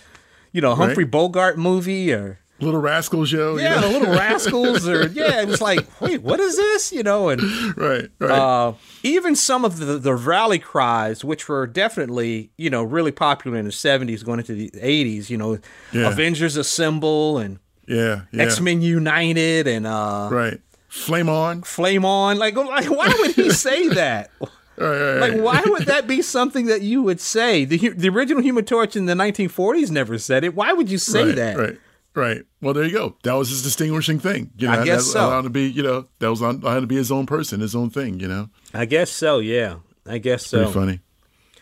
you 0.52 0.60
know, 0.60 0.74
Humphrey 0.74 1.04
Bogart 1.04 1.58
movie 1.58 2.12
or 2.12 2.38
Little 2.60 2.80
Rascals 2.80 3.28
show. 3.28 3.56
you 3.56 3.62
Yeah, 3.62 3.76
know? 3.80 3.92
the 3.92 3.98
Little 4.00 4.14
Rascals, 4.18 4.88
or 4.88 5.06
yeah, 5.08 5.42
it 5.42 5.46
was 5.48 5.60
like, 5.60 5.86
wait, 6.00 6.22
what 6.22 6.40
is 6.40 6.56
this? 6.56 6.92
You 6.92 7.02
know, 7.04 7.28
and 7.28 7.40
right, 7.76 8.08
right. 8.18 8.30
uh, 8.30 8.72
even 9.04 9.36
some 9.36 9.64
of 9.64 9.78
the 9.78 9.98
the 9.98 10.14
rally 10.14 10.58
cries, 10.58 11.24
which 11.24 11.48
were 11.48 11.66
definitely 11.68 12.50
you 12.56 12.68
know 12.70 12.82
really 12.82 13.12
popular 13.12 13.58
in 13.58 13.64
the 13.64 13.70
'70s, 13.70 14.24
going 14.24 14.40
into 14.40 14.54
the 14.54 14.70
'80s. 14.70 15.30
You 15.30 15.36
know, 15.36 15.58
Yeah. 15.92 16.08
Avengers 16.08 16.56
Assemble 16.56 17.38
and 17.38 17.60
yeah, 17.86 18.22
yeah. 18.32 18.42
X 18.42 18.60
Men 18.60 18.82
United 18.82 19.68
and 19.68 19.86
uh, 19.86 20.28
Right. 20.32 20.60
Flame 20.88 21.28
on. 21.28 21.62
Flame 21.62 22.04
On. 22.04 22.38
Like, 22.38 22.56
like, 22.56 22.90
why 22.90 23.14
would 23.18 23.32
he 23.34 23.50
say 23.50 23.88
that? 23.88 24.30
Right, 24.80 24.86
right, 24.90 25.18
Like, 25.20 25.32
right. 25.32 25.42
why 25.42 25.62
would 25.66 25.86
that 25.86 26.06
be 26.06 26.22
something 26.22 26.66
that 26.66 26.82
you 26.82 27.02
would 27.02 27.20
say? 27.20 27.64
The 27.64 27.88
the 27.88 28.08
original 28.10 28.40
Human 28.40 28.64
Torch 28.64 28.94
in 28.94 29.06
the 29.06 29.14
1940s 29.14 29.90
never 29.90 30.18
said 30.18 30.44
it. 30.44 30.54
Why 30.54 30.72
would 30.72 30.88
you 30.88 30.98
say 30.98 31.32
that? 31.32 31.56
Right. 31.56 31.78
Right. 32.14 32.42
Well, 32.60 32.74
there 32.74 32.84
you 32.84 32.92
go. 32.92 33.16
That 33.24 33.32
was 33.32 33.48
his 33.48 33.62
distinguishing 33.62 34.20
thing. 34.20 34.52
You 34.56 34.68
know, 34.68 34.74
I 34.74 34.84
guess 34.84 35.04
that 35.06 35.10
so. 35.14 35.26
allowed 35.26 35.42
to 35.42 35.50
be, 35.50 35.66
you 35.68 35.82
know, 35.82 36.06
that 36.20 36.30
was 36.30 36.42
on, 36.42 36.62
allowed 36.62 36.80
to 36.80 36.86
be 36.86 36.94
his 36.94 37.10
own 37.10 37.26
person, 37.26 37.58
his 37.58 37.74
own 37.74 37.90
thing. 37.90 38.20
You 38.20 38.28
know, 38.28 38.50
I 38.72 38.84
guess 38.84 39.10
so. 39.10 39.40
Yeah, 39.40 39.78
I 40.06 40.18
guess 40.18 40.48
pretty 40.48 40.66
so. 40.66 40.70
funny. 40.72 41.00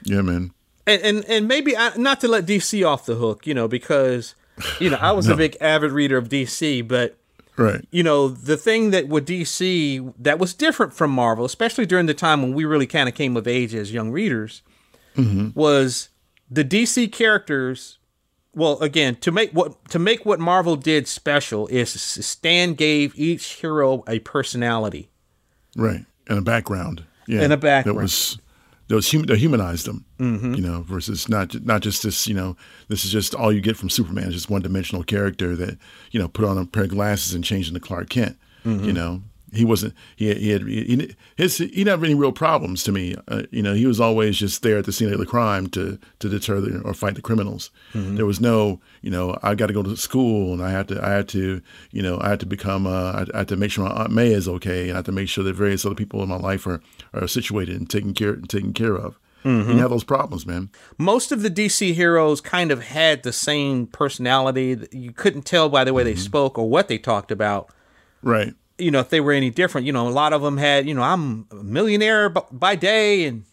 Yeah, 0.04 0.20
man. 0.20 0.50
and 0.86 1.00
and, 1.02 1.24
and 1.24 1.48
maybe 1.48 1.74
I, 1.74 1.96
not 1.96 2.20
to 2.20 2.28
let 2.28 2.44
DC 2.44 2.86
off 2.86 3.06
the 3.06 3.14
hook, 3.14 3.46
you 3.46 3.54
know, 3.54 3.66
because 3.66 4.34
you 4.78 4.90
know 4.90 4.98
I 5.00 5.12
was 5.12 5.26
a 5.28 5.36
big 5.42 5.56
avid 5.62 5.90
reader 5.92 6.18
of 6.18 6.28
DC, 6.28 6.86
but 6.86 7.16
Right. 7.56 7.86
you 7.90 8.02
know 8.02 8.28
the 8.28 8.56
thing 8.56 8.90
that 8.90 9.08
with 9.08 9.26
DC 9.26 10.12
that 10.18 10.38
was 10.38 10.54
different 10.54 10.92
from 10.92 11.10
Marvel, 11.10 11.44
especially 11.44 11.86
during 11.86 12.06
the 12.06 12.14
time 12.14 12.42
when 12.42 12.54
we 12.54 12.64
really 12.64 12.86
kind 12.86 13.08
of 13.08 13.14
came 13.14 13.36
of 13.36 13.48
age 13.48 13.74
as 13.74 13.92
young 13.92 14.10
readers, 14.10 14.62
mm-hmm. 15.16 15.58
was 15.58 16.10
the 16.50 16.64
DC 16.64 17.10
characters. 17.12 17.98
Well, 18.54 18.78
again, 18.80 19.16
to 19.16 19.30
make 19.30 19.52
what 19.52 19.88
to 19.90 19.98
make 19.98 20.24
what 20.24 20.40
Marvel 20.40 20.76
did 20.76 21.06
special 21.08 21.66
is 21.68 21.90
Stan 21.90 22.74
gave 22.74 23.18
each 23.18 23.44
hero 23.54 24.02
a 24.08 24.18
personality. 24.20 25.10
Right. 25.76 26.04
And 26.28 26.38
a 26.38 26.42
background. 26.42 27.04
Yeah. 27.26 27.42
And 27.42 27.52
a 27.52 27.56
background. 27.56 27.98
That 27.98 28.02
was 28.02 28.38
was 28.94 29.10
hum- 29.10 29.24
that 29.24 29.38
humanized 29.38 29.86
them. 29.86 30.04
Mm-hmm. 30.18 30.54
You 30.54 30.62
know, 30.62 30.82
versus 30.82 31.28
not 31.28 31.54
not 31.64 31.82
just 31.82 32.02
this. 32.02 32.28
You 32.28 32.34
know, 32.34 32.56
this 32.88 33.04
is 33.04 33.10
just 33.10 33.34
all 33.34 33.52
you 33.52 33.60
get 33.60 33.76
from 33.76 33.90
Superman, 33.90 34.30
just 34.30 34.50
one 34.50 34.62
dimensional 34.62 35.02
character 35.02 35.56
that 35.56 35.78
you 36.12 36.20
know 36.20 36.28
put 36.28 36.44
on 36.44 36.58
a 36.58 36.64
pair 36.64 36.84
of 36.84 36.90
glasses 36.90 37.34
and 37.34 37.44
changed 37.44 37.68
into 37.68 37.80
Clark 37.80 38.08
Kent. 38.10 38.38
Mm-hmm. 38.64 38.84
You 38.84 38.92
know, 38.92 39.22
he 39.56 39.64
wasn't. 39.64 39.94
He 40.16 40.32
he 40.34 40.50
had 40.50 40.62
he, 40.62 41.14
his 41.36 41.58
he 41.58 41.66
didn't 41.68 41.88
have 41.88 42.04
any 42.04 42.14
real 42.14 42.32
problems 42.32 42.82
to 42.84 42.92
me. 42.92 43.16
Uh, 43.28 43.42
you 43.50 43.62
know, 43.62 43.74
he 43.74 43.86
was 43.86 44.00
always 44.00 44.38
just 44.38 44.62
there 44.62 44.78
at 44.78 44.84
the 44.84 44.92
scene 44.92 45.12
of 45.12 45.18
the 45.18 45.26
crime 45.26 45.68
to 45.68 45.98
to 46.20 46.28
deter 46.28 46.60
the, 46.60 46.80
or 46.80 46.94
fight 46.94 47.14
the 47.14 47.22
criminals. 47.22 47.70
Mm-hmm. 47.92 48.16
There 48.16 48.26
was 48.26 48.40
no, 48.40 48.80
you 49.02 49.10
know, 49.10 49.38
I 49.42 49.54
got 49.54 49.66
to 49.66 49.72
go 49.72 49.82
to 49.82 49.96
school 49.96 50.52
and 50.52 50.62
I 50.62 50.70
had 50.70 50.88
to 50.88 51.04
I 51.04 51.10
had 51.10 51.28
to 51.30 51.60
you 51.90 52.02
know 52.02 52.18
I 52.20 52.28
had 52.28 52.40
to 52.40 52.46
become 52.46 52.86
uh, 52.86 53.12
I, 53.12 53.26
I 53.34 53.38
had 53.38 53.48
to 53.48 53.56
make 53.56 53.70
sure 53.70 53.84
my 53.84 53.90
aunt 53.90 54.12
May 54.12 54.32
is 54.32 54.48
okay 54.48 54.88
and 54.88 54.92
I 54.92 54.96
had 54.96 55.06
to 55.06 55.12
make 55.12 55.28
sure 55.28 55.44
that 55.44 55.54
various 55.54 55.84
other 55.84 55.94
people 55.94 56.22
in 56.22 56.28
my 56.28 56.36
life 56.36 56.66
are 56.66 56.80
are 57.12 57.26
situated 57.26 57.76
and 57.76 57.88
taken 57.88 58.14
care 58.14 58.32
and 58.32 58.48
taken 58.48 58.72
care 58.72 58.96
of. 58.96 59.18
Mm-hmm. 59.44 59.60
He 59.60 59.66
didn't 59.66 59.80
have 59.80 59.90
those 59.90 60.02
problems, 60.02 60.44
man. 60.44 60.70
most 60.98 61.30
of 61.30 61.42
the 61.42 61.50
DC 61.50 61.94
heroes 61.94 62.40
kind 62.40 62.72
of 62.72 62.82
had 62.82 63.22
the 63.22 63.32
same 63.32 63.86
personality. 63.86 64.88
You 64.90 65.12
couldn't 65.12 65.42
tell 65.42 65.68
by 65.68 65.84
the 65.84 65.94
way 65.94 66.02
they 66.02 66.16
spoke 66.16 66.58
or 66.58 66.68
what 66.68 66.88
they 66.88 66.98
talked 66.98 67.30
about. 67.30 67.70
Right. 68.22 68.54
You 68.78 68.90
know, 68.90 69.00
if 69.00 69.08
they 69.08 69.20
were 69.20 69.32
any 69.32 69.50
different. 69.50 69.86
You 69.86 69.92
know, 69.92 70.06
a 70.06 70.10
lot 70.10 70.32
of 70.32 70.42
them 70.42 70.56
had, 70.58 70.86
you 70.86 70.94
know, 70.94 71.02
I'm 71.02 71.46
a 71.50 71.54
millionaire 71.56 72.28
by 72.28 72.76
day 72.76 73.24
and 73.24 73.44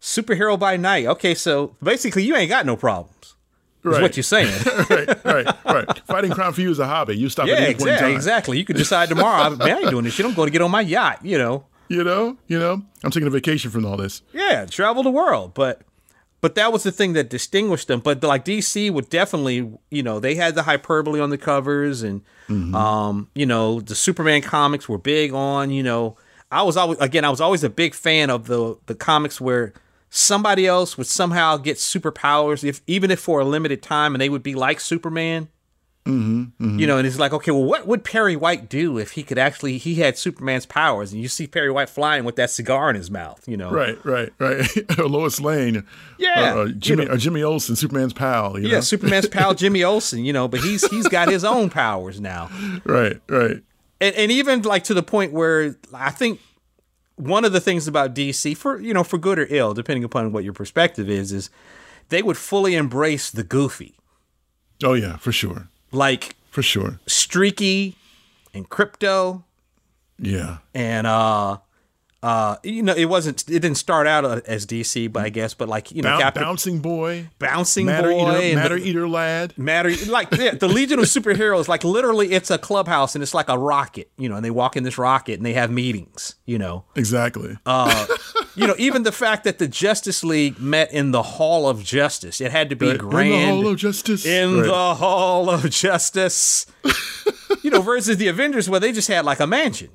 superhero 0.00 0.58
by 0.58 0.76
night. 0.76 1.06
Okay, 1.06 1.34
so 1.34 1.76
basically, 1.82 2.24
you 2.24 2.36
ain't 2.36 2.48
got 2.50 2.66
no 2.66 2.76
problems. 2.76 3.16
Is 3.82 3.92
Right. 3.92 4.02
what 4.02 4.16
you're 4.16 4.22
saying. 4.24 4.52
right, 4.90 5.24
right, 5.24 5.64
right. 5.64 5.98
Fighting 6.06 6.30
crime 6.32 6.52
for 6.52 6.60
you 6.60 6.70
is 6.70 6.78
a 6.78 6.86
hobby. 6.86 7.16
You 7.16 7.30
stop 7.30 7.46
yeah, 7.46 7.54
at 7.54 7.60
any 7.62 7.74
point 7.74 7.80
in 7.82 7.88
exactly. 7.88 8.06
time. 8.08 8.16
Exactly. 8.16 8.58
You 8.58 8.64
could 8.66 8.76
decide 8.76 9.08
tomorrow. 9.08 9.42
I, 9.42 9.48
man, 9.50 9.62
I 9.62 9.80
ain't 9.80 9.90
doing 9.90 10.04
this 10.04 10.12
shit. 10.12 10.26
I'm 10.26 10.34
going 10.34 10.48
to 10.48 10.52
get 10.52 10.60
on 10.60 10.70
my 10.70 10.82
yacht. 10.82 11.24
You 11.24 11.38
know. 11.38 11.64
You 11.88 12.04
know, 12.04 12.36
you 12.46 12.58
know. 12.58 12.82
I'm 13.02 13.10
taking 13.10 13.26
a 13.26 13.30
vacation 13.30 13.70
from 13.70 13.84
all 13.86 13.96
this. 13.96 14.22
Yeah, 14.32 14.66
travel 14.66 15.02
the 15.02 15.10
world, 15.10 15.54
but 15.54 15.80
but 16.40 16.54
that 16.54 16.72
was 16.72 16.82
the 16.82 16.92
thing 16.92 17.12
that 17.14 17.28
distinguished 17.28 17.88
them. 17.88 18.00
But 18.00 18.22
like 18.22 18.44
DC 18.44 18.90
would 18.90 19.10
definitely, 19.10 19.72
you 19.90 20.02
know, 20.02 20.20
they 20.20 20.34
had 20.34 20.54
the 20.54 20.62
hyperbole 20.62 21.20
on 21.20 21.30
the 21.30 21.38
covers, 21.38 22.02
and 22.02 22.22
um, 22.74 23.28
you 23.34 23.46
know, 23.46 23.80
the 23.80 23.94
Superman 23.94 24.42
comics 24.42 24.88
were 24.88 24.98
big 24.98 25.32
on. 25.32 25.70
You 25.70 25.82
know, 25.82 26.16
I 26.50 26.62
was 26.62 26.76
always 26.76 26.98
again, 26.98 27.24
I 27.24 27.30
was 27.30 27.40
always 27.40 27.62
a 27.62 27.70
big 27.70 27.94
fan 27.94 28.30
of 28.30 28.46
the 28.46 28.76
the 28.86 28.94
comics 28.94 29.40
where 29.40 29.72
somebody 30.08 30.66
else 30.66 30.98
would 30.98 31.06
somehow 31.06 31.56
get 31.56 31.76
superpowers, 31.76 32.64
if 32.64 32.80
even 32.86 33.10
if 33.10 33.20
for 33.20 33.40
a 33.40 33.44
limited 33.44 33.82
time, 33.82 34.14
and 34.14 34.20
they 34.20 34.28
would 34.28 34.42
be 34.42 34.54
like 34.54 34.80
Superman. 34.80 35.48
Mm-hmm, 36.06 36.40
mm-hmm. 36.64 36.78
You 36.78 36.86
know, 36.86 36.96
and 36.98 37.06
it's 37.06 37.18
like, 37.18 37.32
okay, 37.34 37.50
well, 37.50 37.62
what 37.64 37.86
would 37.86 38.04
Perry 38.04 38.34
White 38.34 38.68
do 38.70 38.96
if 38.98 39.12
he 39.12 39.22
could 39.22 39.38
actually 39.38 39.76
he 39.78 39.96
had 39.96 40.16
Superman's 40.16 40.64
powers, 40.66 41.12
and 41.12 41.20
you 41.20 41.28
see 41.28 41.46
Perry 41.46 41.70
White 41.70 41.90
flying 41.90 42.24
with 42.24 42.36
that 42.36 42.50
cigar 42.50 42.88
in 42.90 42.96
his 42.96 43.10
mouth, 43.10 43.46
you 43.46 43.56
know? 43.56 43.70
Right, 43.70 44.02
right, 44.04 44.32
right. 44.38 44.66
Or 44.98 45.06
Lois 45.08 45.40
Lane. 45.40 45.84
Yeah, 46.18 46.54
Or, 46.54 46.58
or 46.60 46.66
you 46.68 46.74
Jimmy, 46.74 47.04
know. 47.04 47.12
or 47.12 47.16
Jimmy 47.18 47.42
Olsen, 47.42 47.76
Superman's 47.76 48.14
pal. 48.14 48.58
You 48.58 48.68
Yeah, 48.68 48.74
know? 48.76 48.80
Superman's 48.80 49.28
pal 49.36 49.54
Jimmy 49.54 49.84
Olsen, 49.84 50.24
you 50.24 50.32
know, 50.32 50.48
but 50.48 50.60
he's 50.60 50.88
he's 50.90 51.06
got 51.06 51.28
his 51.28 51.44
own 51.44 51.68
powers 51.70 52.18
now. 52.20 52.48
Right, 52.84 53.20
right. 53.28 53.62
And 54.00 54.14
and 54.16 54.32
even 54.32 54.62
like 54.62 54.84
to 54.84 54.94
the 54.94 55.02
point 55.02 55.32
where 55.32 55.76
I 55.92 56.10
think 56.10 56.40
one 57.16 57.44
of 57.44 57.52
the 57.52 57.60
things 57.60 57.86
about 57.86 58.14
DC 58.14 58.56
for 58.56 58.80
you 58.80 58.94
know, 58.94 59.04
for 59.04 59.18
good 59.18 59.38
or 59.38 59.46
ill, 59.50 59.74
depending 59.74 60.04
upon 60.04 60.32
what 60.32 60.44
your 60.44 60.54
perspective 60.54 61.10
is, 61.10 61.30
is 61.30 61.50
they 62.08 62.22
would 62.22 62.38
fully 62.38 62.74
embrace 62.74 63.30
the 63.30 63.44
goofy. 63.44 63.96
Oh 64.82 64.94
yeah, 64.94 65.18
for 65.18 65.30
sure, 65.32 65.68
Like 65.92 66.36
for 66.50 66.62
sure. 66.62 67.00
Streaky 67.06 67.96
and 68.54 68.68
Krypto 68.68 69.44
Yeah, 70.18 70.58
and 70.74 71.06
uh 71.06 71.58
uh 72.22 72.56
you 72.62 72.82
know 72.82 72.92
it 72.94 73.06
wasn't 73.06 73.40
it 73.48 73.60
didn't 73.60 73.76
start 73.76 74.06
out 74.06 74.26
uh, 74.26 74.40
as 74.46 74.66
DC 74.66 75.10
but 75.10 75.24
I 75.24 75.30
guess 75.30 75.54
but 75.54 75.70
like 75.70 75.90
you 75.90 76.02
know 76.02 76.10
Boun- 76.10 76.20
Captain 76.20 76.42
bouncing 76.42 76.78
boy, 76.80 77.28
Bouncing 77.38 77.86
matter 77.86 78.10
Boy 78.10 78.38
eater, 78.50 78.56
matter 78.56 78.78
the- 78.78 78.86
eater 78.86 79.08
lad. 79.08 79.54
matter 79.56 79.90
like 80.08 80.28
yeah, 80.32 80.52
the 80.54 80.68
Legion 80.68 80.98
of 80.98 81.06
Superheroes 81.06 81.66
like 81.66 81.82
literally 81.82 82.32
it's 82.32 82.50
a 82.50 82.58
clubhouse 82.58 83.14
and 83.14 83.22
it's 83.22 83.32
like 83.32 83.48
a 83.48 83.56
rocket 83.56 84.10
you 84.18 84.28
know 84.28 84.36
and 84.36 84.44
they 84.44 84.50
walk 84.50 84.76
in 84.76 84.82
this 84.82 84.98
rocket 84.98 85.34
and 85.38 85.46
they 85.46 85.54
have 85.54 85.70
meetings 85.70 86.34
you 86.44 86.58
know 86.58 86.84
Exactly. 86.94 87.56
uh 87.64 88.06
you 88.54 88.66
know 88.66 88.74
even 88.76 89.02
the 89.02 89.12
fact 89.12 89.44
that 89.44 89.58
the 89.58 89.66
Justice 89.68 90.22
League 90.22 90.60
met 90.60 90.92
in 90.92 91.12
the 91.12 91.22
Hall 91.22 91.66
of 91.70 91.82
Justice 91.82 92.42
it 92.42 92.52
had 92.52 92.68
to 92.68 92.76
be 92.76 92.88
Right. 92.88 92.98
grand 92.98 93.32
In 93.32 93.40
the 93.40 93.46
Hall 93.62 93.66
of 93.68 93.76
Justice. 93.78 94.26
in 94.26 94.56
Right. 94.58 94.66
the 94.66 94.94
Hall 94.96 95.48
of 95.48 95.70
Justice 95.70 96.66
you 97.62 97.70
know 97.70 97.80
versus 97.80 98.18
the 98.18 98.28
Avengers 98.28 98.68
where 98.68 98.78
they 98.80 98.92
just 98.92 99.08
had 99.08 99.24
like 99.24 99.40
a 99.40 99.46
mansion 99.46 99.88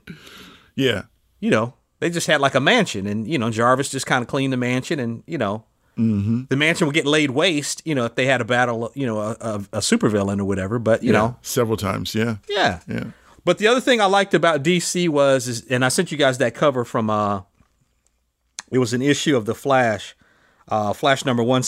yeah, 0.76 1.04
you 1.40 1.52
know 1.52 1.76
they 2.00 2.10
just 2.10 2.28
had 2.28 2.42
like 2.42 2.56
a 2.56 2.60
mansion 2.60 3.08
and 3.08 3.28
you 3.28 3.38
know 3.38 3.50
Jarvis 3.50 3.90
just 3.90 4.06
kind 4.06 4.22
of 4.22 4.28
cleaned 4.28 4.54
the 4.54 4.58
mansion 4.58 5.00
and 5.00 5.24
you 5.28 5.38
know 5.38 5.64
Mm-hmm. 5.98 6.42
the 6.50 6.58
mansion 6.58 6.88
would 6.88 6.94
get 6.94 7.06
laid 7.06 7.32
waste 7.32 7.82
you 7.86 7.96
know 7.96 8.04
if 8.04 8.16
they 8.16 8.26
had 8.26 8.42
a 8.42 8.44
battle 8.44 8.92
you 8.96 9.06
know 9.06 9.18
a, 9.22 9.32
a, 9.40 9.54
a 9.72 9.80
supervillain 9.80 10.42
or 10.42 10.44
whatever 10.44 10.78
but 10.78 11.02
you 11.04 11.14
yeah. 11.14 11.20
know 11.20 11.38
several 11.42 11.78
times. 11.78 12.14
Yeah, 12.14 12.36
yeah 12.50 12.82
yeah. 12.86 13.06
but 13.46 13.60
the 13.60 13.68
other 13.68 13.80
thing 13.80 14.02
I 14.02 14.06
liked 14.06 14.34
about 14.34 14.62
DC 14.62 15.08
was, 15.08 15.48
is, 15.48 15.66
and 15.68 15.86
I 15.86 15.88
sent 15.88 16.12
you 16.12 16.18
guys 16.18 16.38
that 16.40 16.54
cover 16.54 16.84
from, 16.84 17.10
uh, 17.10 17.44
it 18.72 18.80
was 18.80 18.92
an 18.92 19.02
issue 19.02 19.38
of 19.38 19.46
the 19.46 19.56
Flash, 19.56 20.18
uh, 20.68 20.92
Flash 20.92 21.24
number 21.24 21.44
one 21.44 21.64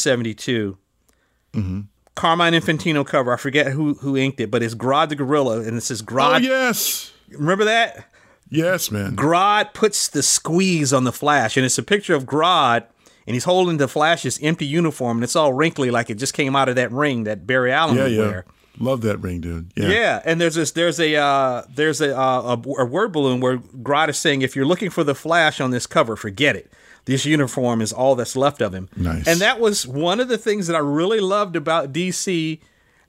Carmine 2.16 2.54
Infantino 2.54 3.06
cover. 3.06 3.32
I 3.32 3.38
forget 3.38 3.68
who 3.68 3.94
who 3.94 4.18
inked 4.18 4.42
it, 4.42 4.52
but 4.52 4.62
it's 4.62 4.76
Grodd 4.76 5.08
the 5.08 5.16
Gorilla, 5.16 5.62
and 5.62 5.78
it 5.78 5.82
says 5.82 6.02
Oh 6.44 6.48
yes, 6.50 7.14
Remember 7.30 7.64
that? 7.64 8.10
Yes, 8.50 8.92
man. 8.92 9.16
Grodd 9.16 9.74
puts 9.74 10.08
the 10.08 10.24
squeeze 10.24 10.94
on 10.94 11.04
the 11.04 11.12
Flash, 11.12 11.58
and 11.58 11.66
it's 11.66 11.78
a 11.78 11.84
picture 11.84 12.16
of 12.16 12.26
Grodd, 12.26 12.86
and 13.26 13.36
he's 13.36 13.44
holding 13.44 13.78
the 13.78 13.88
Flash's 13.88 14.40
empty 14.42 14.66
uniform, 14.66 15.18
and 15.18 15.24
it's 15.24 15.36
all 15.36 15.54
wrinkly, 15.54 15.92
like 15.92 16.10
it 16.10 16.16
just 16.16 16.34
came 16.34 16.56
out 16.56 16.70
of 16.70 16.76
that 16.76 16.92
ring 16.92 17.24
that 17.24 17.46
Barry 17.46 17.72
Allen 17.72 17.98
yeah, 17.98 18.04
would 18.04 18.12
yeah. 18.12 18.20
wear. 18.20 18.46
Love 18.80 19.02
that 19.02 19.18
ring, 19.18 19.42
dude. 19.42 19.72
Yeah, 19.76 19.88
Yeah, 19.88 20.22
and 20.24 20.40
there's 20.40 20.56
this 20.56 20.72
there's 20.72 21.00
a 21.00 21.16
uh, 21.16 21.64
there's 21.74 22.00
a, 22.00 22.16
uh, 22.16 22.56
a 22.56 22.82
a 22.82 22.86
word 22.86 23.12
balloon 23.12 23.40
where 23.40 23.58
Grodd 23.58 24.10
is 24.10 24.18
saying 24.18 24.44
if 24.44 24.56
you're 24.56 24.66
looking 24.66 24.92
for 24.92 25.04
the 25.04 25.16
Flash 25.16 25.60
on 25.60 25.72
this 25.72 25.88
cover, 25.88 26.16
forget 26.16 26.56
it. 26.56 26.72
This 27.06 27.26
uniform 27.26 27.82
is 27.82 27.94
all 27.94 28.16
that's 28.16 28.36
left 28.36 28.62
of 28.62 28.74
him. 28.74 28.90
Nice. 28.96 29.28
And 29.28 29.40
that 29.40 29.60
was 29.60 29.88
one 29.88 30.20
of 30.20 30.28
the 30.28 30.38
things 30.38 30.68
that 30.68 30.76
I 30.76 30.80
really 30.80 31.22
loved 31.22 31.56
about 31.56 31.94
DC 31.94 32.60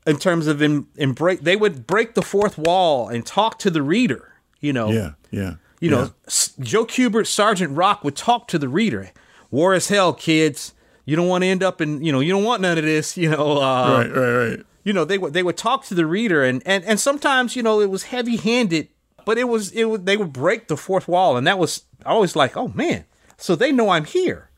in 0.06 0.16
terms 0.18 0.46
of 0.46 0.62
in, 0.62 0.86
in 0.96 1.12
break 1.12 1.40
they 1.40 1.56
would 1.56 1.86
break 1.86 2.14
the 2.14 2.22
fourth 2.22 2.56
wall 2.56 3.08
and 3.08 3.26
talk 3.26 3.58
to 3.58 3.70
the 3.70 3.82
reader, 3.82 4.32
you 4.60 4.72
know. 4.72 4.90
yeah, 4.90 5.12
yeah. 5.30 5.54
You 5.80 5.90
know, 5.90 6.10
S- 6.26 6.54
Joe 6.58 6.84
Kubert, 6.84 7.28
Sergeant 7.28 7.76
Rock 7.76 8.02
would 8.02 8.16
talk 8.16 8.48
to 8.48 8.58
the 8.58 8.68
reader. 8.68 9.12
War 9.50 9.74
is 9.74 9.88
hell, 9.88 10.12
kids. 10.12 10.74
You 11.04 11.14
don't 11.14 11.28
want 11.28 11.42
to 11.44 11.48
end 11.48 11.62
up 11.62 11.80
in, 11.80 12.02
you 12.04 12.10
know, 12.10 12.18
you 12.20 12.32
don't 12.32 12.42
want 12.44 12.60
none 12.62 12.76
of 12.78 12.84
this, 12.84 13.16
you 13.16 13.30
know. 13.30 13.58
Uh, 13.62 14.02
right, 14.04 14.10
right, 14.14 14.48
right. 14.48 14.60
you 14.84 14.92
know 14.92 15.04
they 15.04 15.18
would 15.18 15.32
they 15.34 15.42
would 15.42 15.56
talk 15.56 15.84
to 15.86 15.94
the 15.94 16.04
reader 16.06 16.42
and 16.42 16.62
and 16.66 16.84
and 16.84 16.98
sometimes 16.98 17.54
you 17.54 17.62
know 17.62 17.80
it 17.80 17.90
was 17.90 18.04
heavy 18.04 18.36
handed 18.36 18.88
but 19.24 19.38
it 19.38 19.44
was 19.44 19.70
it 19.72 19.84
would 19.84 20.06
they 20.06 20.16
would 20.16 20.32
break 20.32 20.68
the 20.68 20.76
fourth 20.76 21.06
wall 21.06 21.36
and 21.36 21.46
that 21.46 21.58
was 21.58 21.82
always 22.06 22.34
like 22.34 22.56
oh 22.56 22.68
man 22.68 23.04
so 23.36 23.54
they 23.54 23.70
know 23.72 23.90
I'm 23.90 24.04
here 24.04 24.48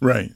Right. 0.00 0.30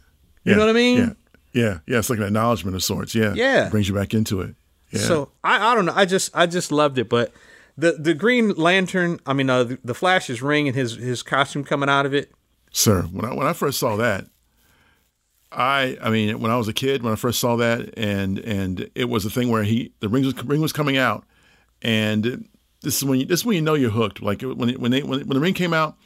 You 0.44 0.54
know 0.54 0.60
what 0.60 0.70
I 0.70 0.72
mean? 0.72 0.98
Yeah. 0.98 1.12
Yeah. 1.52 1.78
Yeah. 1.86 1.98
It's 1.98 2.10
like 2.10 2.18
an 2.18 2.24
acknowledgement 2.24 2.74
of 2.74 2.82
sorts. 2.82 3.14
Yeah. 3.14 3.32
Yeah. 3.34 3.66
it 3.66 3.70
Brings 3.70 3.88
you 3.88 3.94
back 3.94 4.12
into 4.12 4.40
it. 4.40 4.54
Yeah. 4.90 5.00
So 5.00 5.30
I, 5.44 5.70
I 5.70 5.74
don't 5.74 5.86
know. 5.86 5.92
I 5.94 6.04
just 6.04 6.34
I 6.34 6.46
just 6.46 6.72
loved 6.72 6.98
it. 6.98 7.08
But 7.08 7.32
the 7.76 7.92
the 7.92 8.14
Green 8.14 8.50
Lantern, 8.50 9.20
I 9.26 9.32
mean, 9.32 9.48
uh, 9.48 9.76
the, 9.82 9.94
Flash's 9.94 10.42
ring 10.42 10.68
and 10.68 10.76
his 10.76 10.96
his 10.96 11.22
costume 11.22 11.64
coming 11.64 11.88
out 11.88 12.06
of 12.06 12.14
it. 12.14 12.32
Sir, 12.70 13.02
when 13.02 13.24
I 13.24 13.34
when 13.34 13.46
I 13.46 13.52
first 13.52 13.78
saw 13.78 13.96
that, 13.96 14.26
I 15.52 15.98
I 16.02 16.10
mean 16.10 16.40
when 16.40 16.50
I 16.50 16.56
was 16.56 16.68
a 16.68 16.72
kid 16.72 17.02
when 17.02 17.12
I 17.12 17.16
first 17.16 17.40
saw 17.40 17.56
that 17.56 17.96
and 17.96 18.38
and 18.38 18.90
it 18.94 19.08
was 19.08 19.24
a 19.24 19.30
thing 19.30 19.50
where 19.50 19.62
he 19.62 19.92
the 20.00 20.08
ring 20.08 20.24
was 20.24 20.34
ring 20.44 20.60
was 20.60 20.72
coming 20.72 20.96
out 20.96 21.24
and 21.82 22.48
this 22.82 22.96
is 22.96 23.04
when 23.04 23.20
you, 23.20 23.26
this 23.26 23.40
is 23.40 23.46
when 23.46 23.56
you 23.56 23.62
know 23.62 23.74
you're 23.74 23.90
hooked 23.90 24.22
like 24.22 24.42
when 24.42 24.70
when 24.80 24.90
they 24.90 25.02
when, 25.02 25.20
when 25.20 25.34
the 25.34 25.40
ring 25.40 25.54
came 25.54 25.74
out 25.74 25.96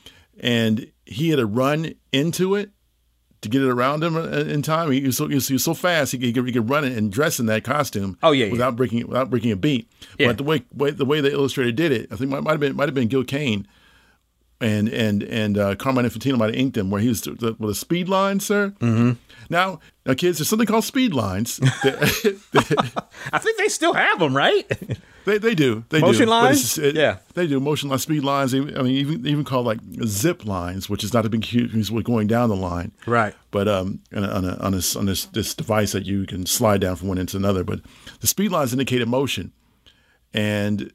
and 0.40 0.90
he 1.04 1.30
had 1.30 1.36
to 1.36 1.46
run 1.46 1.94
into 2.12 2.54
it 2.54 2.70
to 3.46 3.50
get 3.50 3.62
it 3.62 3.68
around 3.70 4.02
him 4.04 4.16
uh, 4.16 4.26
in 4.26 4.62
time 4.62 4.90
he 4.90 5.00
was 5.02 5.16
so, 5.16 5.26
he 5.28 5.34
was, 5.36 5.48
he 5.48 5.54
was 5.54 5.64
so 5.64 5.74
fast 5.74 6.12
he 6.12 6.18
could, 6.32 6.46
he 6.46 6.52
could 6.52 6.68
run 6.68 6.84
it 6.84 6.96
and 6.96 7.10
dress 7.12 7.38
in 7.40 7.46
that 7.46 7.64
costume 7.64 8.18
Oh, 8.22 8.32
yeah, 8.32 8.46
yeah. 8.46 8.52
without 8.52 8.76
breaking 8.76 9.06
without 9.06 9.30
breaking 9.30 9.52
a 9.52 9.56
beat 9.56 9.88
Yeah. 10.18 10.28
but 10.28 10.36
the 10.38 10.44
way, 10.44 10.62
way 10.74 10.90
the 10.90 11.04
way 11.04 11.20
the 11.20 11.32
illustrator 11.32 11.72
did 11.72 11.92
it 11.92 12.12
I 12.12 12.16
think 12.16 12.30
might, 12.30 12.42
might 12.42 12.52
have 12.52 12.60
been 12.60 12.76
might 12.76 12.88
have 12.88 12.94
been 12.94 13.08
Gil 13.08 13.24
Kane 13.24 13.66
and 14.60 14.88
and 14.88 15.22
and 15.22 15.58
uh, 15.58 15.74
Carmine 15.76 16.04
Infantino 16.06 16.38
might 16.38 16.46
have 16.46 16.54
inked 16.54 16.76
him 16.76 16.90
where 16.90 17.00
he 17.00 17.08
was 17.08 17.20
the, 17.22 17.56
with 17.58 17.70
a 17.70 17.74
speed 17.74 18.08
line, 18.08 18.40
sir. 18.40 18.70
Mm-hmm. 18.80 19.12
Now, 19.48 19.80
now, 20.04 20.14
kids, 20.14 20.38
there's 20.38 20.48
something 20.48 20.66
called 20.66 20.84
speed 20.84 21.12
lines. 21.14 21.56
that- 21.82 23.04
I 23.32 23.38
think 23.38 23.58
they 23.58 23.68
still 23.68 23.92
have 23.92 24.18
them, 24.18 24.36
right? 24.36 24.66
they, 25.24 25.38
they 25.38 25.54
do. 25.54 25.84
They 25.90 26.00
Motion 26.00 26.24
do. 26.26 26.30
Lines? 26.30 26.78
it- 26.78 26.94
Yeah. 26.96 27.18
they 27.34 27.46
do 27.46 27.60
motion 27.60 27.88
line, 27.90 27.98
speed 27.98 28.24
lines. 28.24 28.54
I 28.54 28.58
mean, 28.60 28.86
even 28.86 29.26
even 29.26 29.44
called 29.44 29.66
like 29.66 29.78
zip 30.04 30.44
lines, 30.46 30.88
which 30.88 31.04
is 31.04 31.12
not 31.12 31.22
to 31.22 31.28
be 31.28 31.38
confused 31.38 31.90
with 31.92 32.04
going 32.04 32.26
down 32.26 32.48
the 32.48 32.56
line. 32.56 32.92
Right. 33.06 33.34
But 33.50 33.68
um, 33.68 34.00
on 34.14 34.24
a, 34.24 34.28
on 34.28 34.44
a, 34.44 34.56
on 34.56 34.72
this 34.72 34.96
on 34.96 35.06
this 35.06 35.26
this 35.26 35.54
device 35.54 35.92
that 35.92 36.06
you 36.06 36.26
can 36.26 36.46
slide 36.46 36.80
down 36.80 36.96
from 36.96 37.08
one 37.08 37.18
end 37.18 37.28
to 37.30 37.36
another. 37.36 37.62
But 37.62 37.80
the 38.20 38.26
speed 38.26 38.50
lines 38.50 38.72
indicated 38.72 39.06
motion, 39.08 39.52
and 40.32 40.92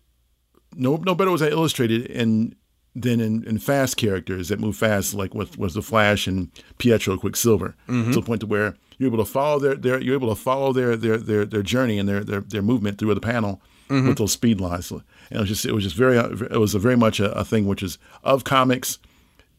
no 0.76 0.96
no 0.98 1.16
better 1.16 1.32
was 1.32 1.42
that 1.42 1.52
illustrated 1.52 2.06
in 2.08 2.56
than 2.96 3.22
in, 3.22 3.44
in 3.46 3.58
fast 3.58 3.98
characters 3.98 4.50
that 4.50 4.60
move 4.60 4.76
fast, 4.76 5.14
like 5.14 5.34
with 5.34 5.58
was 5.58 5.74
the 5.74 5.82
Flash 5.82 6.28
and 6.28 6.50
Pietro 6.78 7.18
Quicksilver, 7.18 7.76
mm-hmm. 7.88 8.12
to 8.12 8.20
the 8.20 8.26
point 8.26 8.42
to 8.42 8.48
where 8.48 8.76
you're 8.98 9.08
able 9.08 9.24
to 9.24 9.30
follow 9.30 9.60
their, 9.60 9.76
their 9.76 10.02
you're 10.02 10.16
able 10.16 10.30
to 10.30 10.42
follow 10.42 10.74
their 10.74 10.96
their 10.98 11.18
their, 11.18 11.46
their 11.46 11.64
journey 11.64 11.98
and 11.98 12.08
their, 12.08 12.24
their 12.24 12.42
their 12.42 12.62
movement 12.62 12.98
through 12.98 13.14
the 13.14 13.22
panel 13.22 13.62
mm-hmm. 13.90 14.08
with 14.08 14.18
those 14.18 14.34
speed 14.34 14.60
lines. 14.60 14.92
And 14.92 15.02
it 15.30 15.40
was 15.40 15.50
just 15.50 15.66
it 15.66 15.74
was 15.74 15.84
just 15.84 15.96
very 15.96 16.18
uh, 16.18 16.30
it 16.30 16.60
was 16.60 16.76
a 16.76 16.80
very 16.80 16.98
much 16.98 17.20
a, 17.20 17.32
a 17.32 17.46
thing 17.46 17.66
which 17.66 17.84
is 17.84 17.98
of 18.24 18.44
comics 18.44 19.00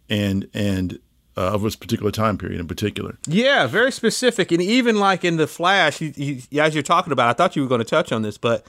and 0.08 0.48
and 0.52 0.98
uh, 1.36 1.54
of 1.54 1.62
this 1.62 1.76
particular 1.76 2.10
time 2.10 2.36
period 2.36 2.60
in 2.60 2.68
particular. 2.68 3.16
Yeah, 3.26 3.66
very 3.66 3.92
specific, 3.92 4.52
and 4.52 4.60
even 4.60 4.98
like 4.98 5.24
in 5.24 5.38
the 5.38 5.46
Flash, 5.46 5.98
he, 5.98 6.10
he, 6.10 6.60
as 6.60 6.74
you're 6.74 6.82
talking 6.82 7.12
about, 7.12 7.30
I 7.30 7.32
thought 7.32 7.56
you 7.56 7.62
were 7.62 7.68
going 7.68 7.78
to 7.78 7.86
touch 7.86 8.12
on 8.12 8.20
this, 8.20 8.36
but 8.36 8.66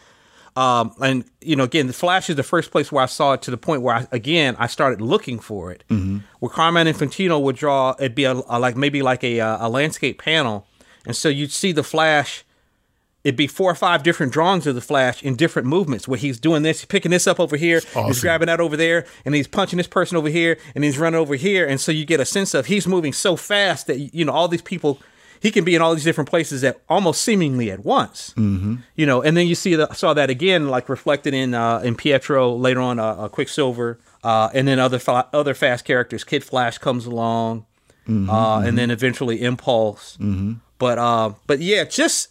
um, 0.55 0.93
and 1.01 1.25
you 1.41 1.55
know, 1.55 1.63
again, 1.63 1.87
the 1.87 1.93
Flash 1.93 2.29
is 2.29 2.35
the 2.35 2.43
first 2.43 2.71
place 2.71 2.91
where 2.91 3.03
I 3.03 3.07
saw 3.07 3.33
it 3.33 3.41
to 3.43 3.51
the 3.51 3.57
point 3.57 3.81
where 3.81 3.95
I, 3.95 4.07
again, 4.11 4.55
I 4.59 4.67
started 4.67 5.01
looking 5.01 5.39
for 5.39 5.71
it. 5.71 5.83
Mm-hmm. 5.89 6.19
Where 6.39 6.49
Carmine 6.49 6.87
Infantino 6.87 7.41
would 7.41 7.55
draw, 7.55 7.95
it'd 7.99 8.15
be 8.15 8.25
a, 8.25 8.33
a 8.33 8.59
like 8.59 8.75
maybe 8.77 9.01
like 9.01 9.23
a 9.23 9.39
a 9.39 9.69
landscape 9.69 10.21
panel, 10.21 10.67
and 11.05 11.15
so 11.15 11.29
you'd 11.29 11.51
see 11.51 11.71
the 11.71 11.83
Flash. 11.83 12.43
It'd 13.23 13.37
be 13.37 13.47
four 13.47 13.71
or 13.71 13.75
five 13.75 14.03
different 14.03 14.33
drawings 14.33 14.67
of 14.67 14.75
the 14.75 14.81
Flash 14.81 15.23
in 15.23 15.37
different 15.37 15.65
movements 15.65 16.09
where 16.09 16.19
he's 16.19 16.41
doing 16.41 16.61
this, 16.61 16.81
he's 16.81 16.87
picking 16.87 17.11
this 17.11 17.25
up 17.25 17.39
over 17.39 17.55
here, 17.55 17.79
he's 18.07 18.19
grabbing 18.19 18.47
that 18.47 18.59
over 18.59 18.75
there, 18.75 19.05
and 19.23 19.33
he's 19.33 19.47
punching 19.47 19.77
this 19.77 19.87
person 19.87 20.17
over 20.17 20.27
here, 20.27 20.57
and 20.75 20.83
he's 20.83 20.99
running 20.99 21.17
over 21.17 21.35
here. 21.35 21.65
And 21.65 21.79
so 21.79 21.93
you 21.93 22.03
get 22.03 22.19
a 22.19 22.25
sense 22.25 22.53
of 22.53 22.65
he's 22.65 22.85
moving 22.85 23.13
so 23.13 23.37
fast 23.37 23.87
that, 23.87 24.13
you 24.13 24.25
know, 24.25 24.33
all 24.33 24.49
these 24.49 24.61
people, 24.61 24.99
he 25.43 25.51
can 25.51 25.65
be 25.65 25.75
in 25.75 25.81
all 25.81 25.93
these 25.93 26.05
different 26.05 26.29
places 26.29 26.63
at 26.63 26.79
almost 26.87 27.21
seemingly 27.21 27.69
at 27.69 27.83
once. 27.83 28.33
Mm-hmm. 28.37 28.77
You 28.95 29.05
know, 29.05 29.21
and 29.21 29.35
then 29.35 29.45
you 29.45 29.55
see 29.55 29.75
the, 29.75 29.91
saw 29.93 30.13
that 30.13 30.29
again, 30.29 30.69
like 30.69 30.87
reflected 30.87 31.33
in 31.33 31.53
uh, 31.53 31.79
in 31.79 31.95
Pietro 31.95 32.55
later 32.55 32.79
on, 32.79 32.97
uh, 32.97 33.03
uh, 33.03 33.27
Quicksilver, 33.27 33.99
uh, 34.23 34.49
and 34.53 34.65
then 34.65 34.79
other 34.79 34.99
fa- 34.99 35.27
other 35.33 35.53
fast 35.53 35.83
characters. 35.83 36.23
Kid 36.23 36.45
Flash 36.45 36.77
comes 36.77 37.05
along, 37.05 37.65
uh, 38.07 38.59
and 38.59 38.77
then 38.77 38.89
eventually 38.89 39.43
Impulse. 39.43 40.17
But 40.79 40.97
uh, 40.97 41.33
but 41.45 41.59
yeah, 41.59 41.83
just 41.83 42.29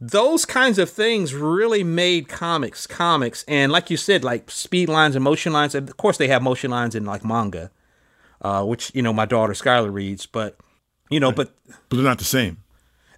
those 0.00 0.44
kinds 0.44 0.80
of 0.80 0.90
things 0.90 1.32
really 1.32 1.84
made 1.84 2.26
comics 2.26 2.86
comics 2.86 3.44
and 3.46 3.70
like 3.70 3.90
you 3.90 3.98
said 3.98 4.24
like 4.24 4.50
speed 4.50 4.88
lines 4.88 5.14
and 5.14 5.22
motion 5.22 5.52
lines 5.52 5.74
and 5.74 5.90
of 5.90 5.96
course 5.98 6.16
they 6.16 6.26
have 6.26 6.42
motion 6.42 6.70
lines 6.70 6.94
in 6.94 7.04
like 7.04 7.22
manga 7.22 7.70
uh, 8.40 8.64
which 8.64 8.90
you 8.94 9.02
know 9.02 9.12
my 9.12 9.26
daughter 9.26 9.52
skylar 9.52 9.92
reads 9.92 10.24
but 10.24 10.56
you 11.10 11.20
know 11.20 11.32
but 11.32 11.52
But 11.88 11.96
they're 11.96 12.04
not 12.04 12.18
the 12.18 12.24
same. 12.24 12.56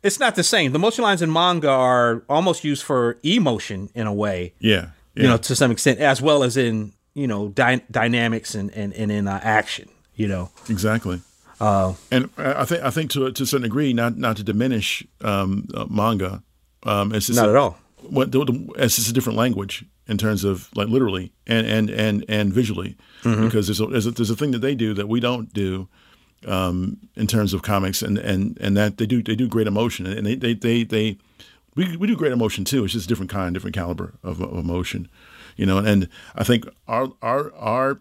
it's 0.02 0.18
not 0.18 0.34
the 0.34 0.42
same 0.44 0.72
the 0.72 0.78
motion 0.78 1.04
lines 1.04 1.22
in 1.22 1.30
manga 1.32 1.68
are 1.70 2.22
almost 2.28 2.64
used 2.64 2.82
for 2.82 3.18
emotion 3.22 3.88
in 3.94 4.06
a 4.06 4.12
way 4.12 4.52
Yeah. 4.58 4.90
yeah. 5.14 5.22
you 5.22 5.28
know 5.28 5.36
to 5.38 5.54
some 5.54 5.70
extent 5.72 5.98
as 6.00 6.20
well 6.22 6.42
as 6.42 6.56
in 6.56 6.92
you 7.14 7.26
know 7.26 7.48
dy- 7.48 7.84
dynamics 7.90 8.54
and 8.54 8.70
and, 8.74 8.92
and 8.94 9.10
in 9.12 9.28
uh, 9.28 9.40
action 9.42 9.88
you 10.16 10.28
know 10.28 10.50
Exactly. 10.68 11.20
uh, 11.60 11.94
And 12.10 12.28
I 12.36 12.64
think 12.64 12.82
I 12.82 12.90
think 12.90 13.10
to 13.12 13.30
to 13.32 13.42
a 13.42 13.46
certain 13.46 13.68
degree, 13.70 13.92
not 13.92 14.16
not 14.18 14.36
to 14.36 14.42
diminish 14.42 15.04
um, 15.20 15.66
uh, 15.74 15.86
manga, 15.88 16.42
um, 16.82 17.12
it's 17.14 17.28
not 17.30 17.48
at 17.48 17.56
all 17.56 17.76
What 18.10 18.32
the, 18.32 18.44
the, 18.44 18.54
it's 18.84 18.96
just 18.96 19.08
a 19.10 19.12
different 19.12 19.38
language 19.38 19.84
in 20.08 20.16
terms 20.18 20.44
of 20.44 20.68
like 20.74 20.88
literally 20.92 21.30
and 21.46 21.66
and 21.76 21.90
and 21.90 22.24
and 22.28 22.52
visually, 22.52 22.96
because 23.22 23.66
there's 23.68 23.80
a, 23.80 23.86
there's 23.86 24.06
a 24.06 24.10
there's 24.10 24.30
a 24.30 24.36
thing 24.36 24.52
that 24.54 24.60
they 24.62 24.74
do 24.74 24.94
that 24.94 25.06
we 25.08 25.20
don't 25.20 25.52
do. 25.54 25.88
Um, 26.46 26.98
in 27.14 27.28
terms 27.28 27.54
of 27.54 27.62
comics, 27.62 28.02
and, 28.02 28.18
and, 28.18 28.58
and 28.60 28.76
that 28.76 28.96
they 28.96 29.06
do 29.06 29.22
they 29.22 29.36
do 29.36 29.46
great 29.46 29.68
emotion, 29.68 30.06
and 30.06 30.26
they 30.26 30.34
they 30.34 30.54
they, 30.54 30.82
they 30.82 31.18
we, 31.74 31.96
we 31.96 32.06
do 32.06 32.16
great 32.16 32.32
emotion 32.32 32.64
too. 32.64 32.84
It's 32.84 32.92
just 32.92 33.06
a 33.06 33.08
different 33.08 33.30
kind, 33.30 33.54
different 33.54 33.74
caliber 33.74 34.14
of, 34.22 34.40
of 34.40 34.58
emotion, 34.58 35.08
you 35.56 35.66
know. 35.66 35.78
And 35.78 36.08
I 36.34 36.44
think 36.44 36.64
our 36.88 37.12
our 37.22 37.52
our 37.54 38.00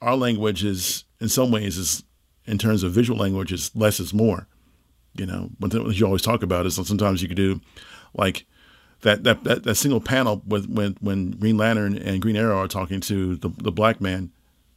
our 0.00 0.16
language 0.16 0.64
is 0.64 1.04
in 1.20 1.28
some 1.28 1.50
ways 1.50 1.78
is 1.78 2.04
in 2.46 2.58
terms 2.58 2.82
of 2.82 2.92
visual 2.92 3.18
language 3.18 3.52
is 3.52 3.74
less 3.74 4.00
is 4.00 4.12
more. 4.12 4.46
You 5.14 5.26
know, 5.26 5.50
thing 5.68 5.90
you 5.92 6.06
always 6.06 6.22
talk 6.22 6.42
about 6.42 6.66
is 6.66 6.74
sometimes 6.74 7.20
you 7.20 7.28
could 7.28 7.36
do 7.36 7.60
like 8.14 8.46
that 9.02 9.24
that, 9.24 9.44
that, 9.44 9.62
that 9.64 9.74
single 9.74 10.00
panel 10.00 10.42
with 10.46 10.68
when 10.68 10.96
when 11.00 11.32
Green 11.32 11.56
Lantern 11.56 11.96
and 11.96 12.22
Green 12.22 12.36
Arrow 12.36 12.58
are 12.58 12.68
talking 12.68 13.00
to 13.02 13.36
the 13.36 13.48
the 13.48 13.72
black 13.72 14.00
man, 14.00 14.30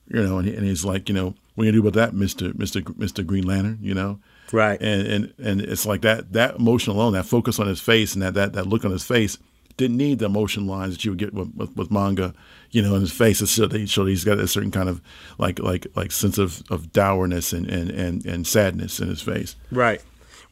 you 0.08 0.22
know, 0.22 0.38
and, 0.38 0.48
he, 0.48 0.56
and 0.56 0.66
he's 0.66 0.84
like, 0.84 1.10
you 1.10 1.16
know, 1.16 1.36
what 1.56 1.64
are 1.64 1.66
you 1.66 1.72
gonna 1.72 1.82
do 1.82 1.88
about 1.88 2.00
that, 2.00 2.14
Mister 2.14 2.52
Mister 2.56 2.82
Mister 2.96 3.24
Green 3.24 3.48
Lantern, 3.48 3.80
you 3.82 3.94
know, 3.94 4.20
right 4.52 4.80
and 4.82 5.08
and 5.08 5.34
and 5.44 5.62
it's 5.62 5.86
like 5.86 6.02
that 6.02 6.34
that 6.34 6.58
emotion 6.58 6.94
alone, 6.94 7.14
that 7.14 7.26
focus 7.26 7.60
on 7.60 7.68
his 7.68 7.82
face 7.82 8.14
and 8.14 8.22
that 8.22 8.36
that, 8.36 8.54
that 8.54 8.68
look 8.68 8.86
on 8.86 8.92
his 8.92 9.04
face 9.04 9.38
didn't 9.78 9.98
need 9.98 10.20
the 10.20 10.26
emotion 10.26 10.68
lines 10.68 10.94
that 10.94 11.04
you 11.04 11.12
would 11.12 11.20
get 11.20 11.34
with, 11.34 11.54
with, 11.54 11.76
with 11.76 11.92
manga, 11.92 12.34
you 12.72 12.82
know, 12.82 12.96
in 12.96 13.02
his 13.02 13.12
face. 13.12 13.42
It 13.42 13.50
showed, 13.50 13.74
he 13.74 13.86
showed 13.86 14.06
he's 14.06 14.24
got 14.24 14.40
a 14.40 14.48
certain 14.48 14.72
kind 14.72 14.88
of 14.88 15.02
like 15.38 15.60
like 15.60 15.86
like 15.96 16.14
sense 16.14 16.38
of, 16.38 16.64
of 16.70 16.94
dourness 16.94 17.52
and, 17.52 17.68
and, 17.68 17.90
and, 17.92 18.26
and 18.26 18.48
sadness 18.48 19.02
in 19.02 19.10
his 19.10 19.22
face. 19.22 19.58
Right, 19.72 20.02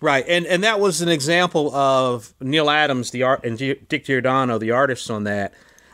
right, 0.02 0.26
and 0.28 0.46
and 0.46 0.64
that 0.66 0.82
was 0.82 1.02
an 1.02 1.08
example 1.08 1.74
of 1.74 2.34
Neal 2.42 2.70
Adams, 2.70 3.12
the 3.12 3.24
art, 3.24 3.46
and 3.46 3.58
Dick 3.58 4.04
Giordano, 4.04 4.58
the 4.58 4.72
artists 4.72 5.10
on 5.10 5.24
that, 5.24 5.54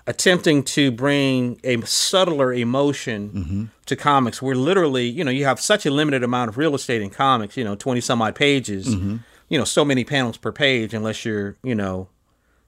attempting 0.10 0.64
to 0.64 0.92
bring 0.92 1.60
a 1.64 1.80
subtler 1.82 2.52
emotion 2.52 3.30
mm-hmm. 3.30 3.66
to 3.86 3.96
comics. 3.96 4.42
Where 4.42 4.56
literally, 4.56 5.08
you 5.08 5.24
know, 5.24 5.32
you 5.32 5.46
have 5.46 5.60
such 5.60 5.86
a 5.86 5.92
limited 5.92 6.24
amount 6.24 6.50
of 6.50 6.58
real 6.58 6.76
estate 6.76 7.02
in 7.02 7.12
comics. 7.12 7.56
You 7.56 7.64
know, 7.64 7.76
twenty 7.76 8.02
some 8.02 8.22
odd 8.22 8.36
pages. 8.36 8.88
Mm-hmm. 8.94 9.18
You 9.48 9.58
know, 9.58 9.64
so 9.64 9.86
many 9.86 10.04
panels 10.04 10.38
per 10.38 10.52
page, 10.52 10.94
unless 10.94 11.24
you're, 11.24 11.56
you 11.64 11.76
know. 11.76 12.10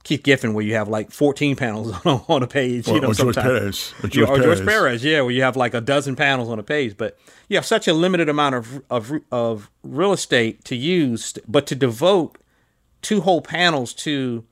Keith 0.04 0.24
Giffen, 0.24 0.56
where 0.56 0.66
you 0.66 0.74
have 0.74 0.88
like 0.88 1.12
14 1.12 1.56
panels 1.56 1.94
on, 2.06 2.26
on 2.28 2.42
a 2.42 2.48
page, 2.48 2.88
Or, 2.88 2.96
you 2.96 3.02
know, 3.02 3.10
or 3.10 3.14
George. 3.14 3.36
Perez. 3.36 3.94
Or 4.04 4.10
George, 4.10 4.30
or 4.30 4.38
George 4.38 4.58
Perez. 4.58 4.62
Perez, 4.62 5.04
yeah, 5.04 5.22
where 5.22 5.30
you 5.30 5.44
have 5.44 5.56
like 5.56 5.76
a 5.76 5.82
dozen 5.82 6.16
panels 6.16 6.50
on 6.50 6.58
a 6.58 6.64
page, 6.64 6.98
but 6.98 7.20
you 7.50 7.56
have 7.56 7.68
such 7.68 7.88
a 7.88 7.94
limited 7.94 8.28
amount 8.28 8.56
of 8.56 8.82
of 8.90 9.12
of 9.32 9.70
real 9.84 10.12
estate 10.12 10.66
to 10.66 10.76
use, 10.76 11.38
but 11.48 11.68
to 11.68 11.76
devote 11.76 12.40
two 13.04 13.22
whole 13.22 13.42
panels 13.42 13.94
to 13.94 14.44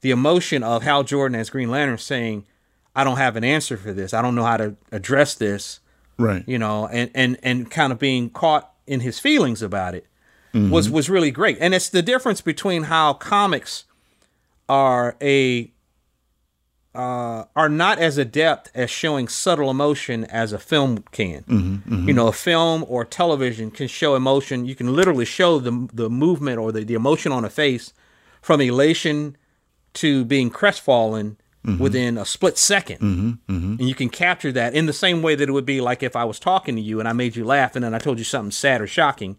the 0.00 0.10
emotion 0.10 0.62
of 0.62 0.82
Hal 0.82 1.04
Jordan 1.04 1.38
as 1.38 1.50
Green 1.50 1.70
Lantern 1.70 1.98
saying, 1.98 2.46
"I 2.94 3.04
don't 3.04 3.16
have 3.18 3.36
an 3.36 3.44
answer 3.44 3.76
for 3.76 3.92
this. 3.92 4.14
I 4.14 4.22
don't 4.22 4.34
know 4.34 4.44
how 4.44 4.56
to 4.56 4.76
address 4.92 5.34
this," 5.34 5.80
Right. 6.18 6.44
you 6.46 6.58
know, 6.58 6.86
and 6.86 7.10
and 7.14 7.38
and 7.42 7.70
kind 7.70 7.92
of 7.92 7.98
being 7.98 8.30
caught 8.30 8.72
in 8.86 9.00
his 9.00 9.18
feelings 9.18 9.62
about 9.62 9.94
it 9.94 10.06
was 10.54 10.86
mm-hmm. 10.86 10.94
was 10.94 11.10
really 11.10 11.30
great. 11.30 11.58
And 11.60 11.74
it's 11.74 11.88
the 11.88 12.02
difference 12.02 12.40
between 12.40 12.84
how 12.84 13.14
comics 13.14 13.84
are 14.68 15.16
a 15.20 15.70
uh, 16.94 17.44
are 17.54 17.68
not 17.68 17.98
as 17.98 18.18
adept 18.18 18.70
as 18.74 18.90
showing 18.90 19.28
subtle 19.28 19.70
emotion 19.70 20.24
as 20.24 20.52
a 20.52 20.58
film 20.58 21.04
can. 21.12 21.42
Mm-hmm, 21.42 21.94
mm-hmm. 21.94 22.08
You 22.08 22.14
know, 22.14 22.26
a 22.28 22.32
film 22.32 22.84
or 22.88 23.04
television 23.04 23.70
can 23.70 23.86
show 23.88 24.16
emotion. 24.16 24.64
You 24.64 24.74
can 24.74 24.94
literally 24.94 25.24
show 25.24 25.58
the 25.58 25.88
the 25.92 26.10
movement 26.10 26.58
or 26.58 26.72
the, 26.72 26.84
the 26.84 26.94
emotion 26.94 27.30
on 27.30 27.44
a 27.44 27.50
face 27.50 27.92
from 28.40 28.60
elation 28.60 29.36
to 29.94 30.24
being 30.24 30.50
crestfallen 30.50 31.36
within 31.78 32.16
a 32.16 32.24
split 32.24 32.54
2nd 32.54 33.38
And 33.78 33.82
you 33.88 33.94
can 33.94 34.08
capture 34.08 34.52
that 34.52 34.74
in 34.74 34.86
the 34.86 34.92
same 34.94 35.20
way 35.20 35.34
that 35.34 35.48
it 35.48 35.52
would 35.52 35.66
be 35.66 35.82
like 35.82 36.02
if 36.02 36.16
I 36.16 36.24
was 36.24 36.38
talking 36.38 36.76
to 36.76 36.80
you 36.82 36.98
and 36.98 37.06
I 37.06 37.12
made 37.12 37.36
you 37.36 37.44
laugh 37.44 37.76
and 37.76 37.84
then 37.84 37.92
I 37.94 37.98
told 37.98 38.18
you 38.18 38.24
something 38.24 38.52
sad 38.52 38.80
or 38.80 38.86
shocking 38.86 39.36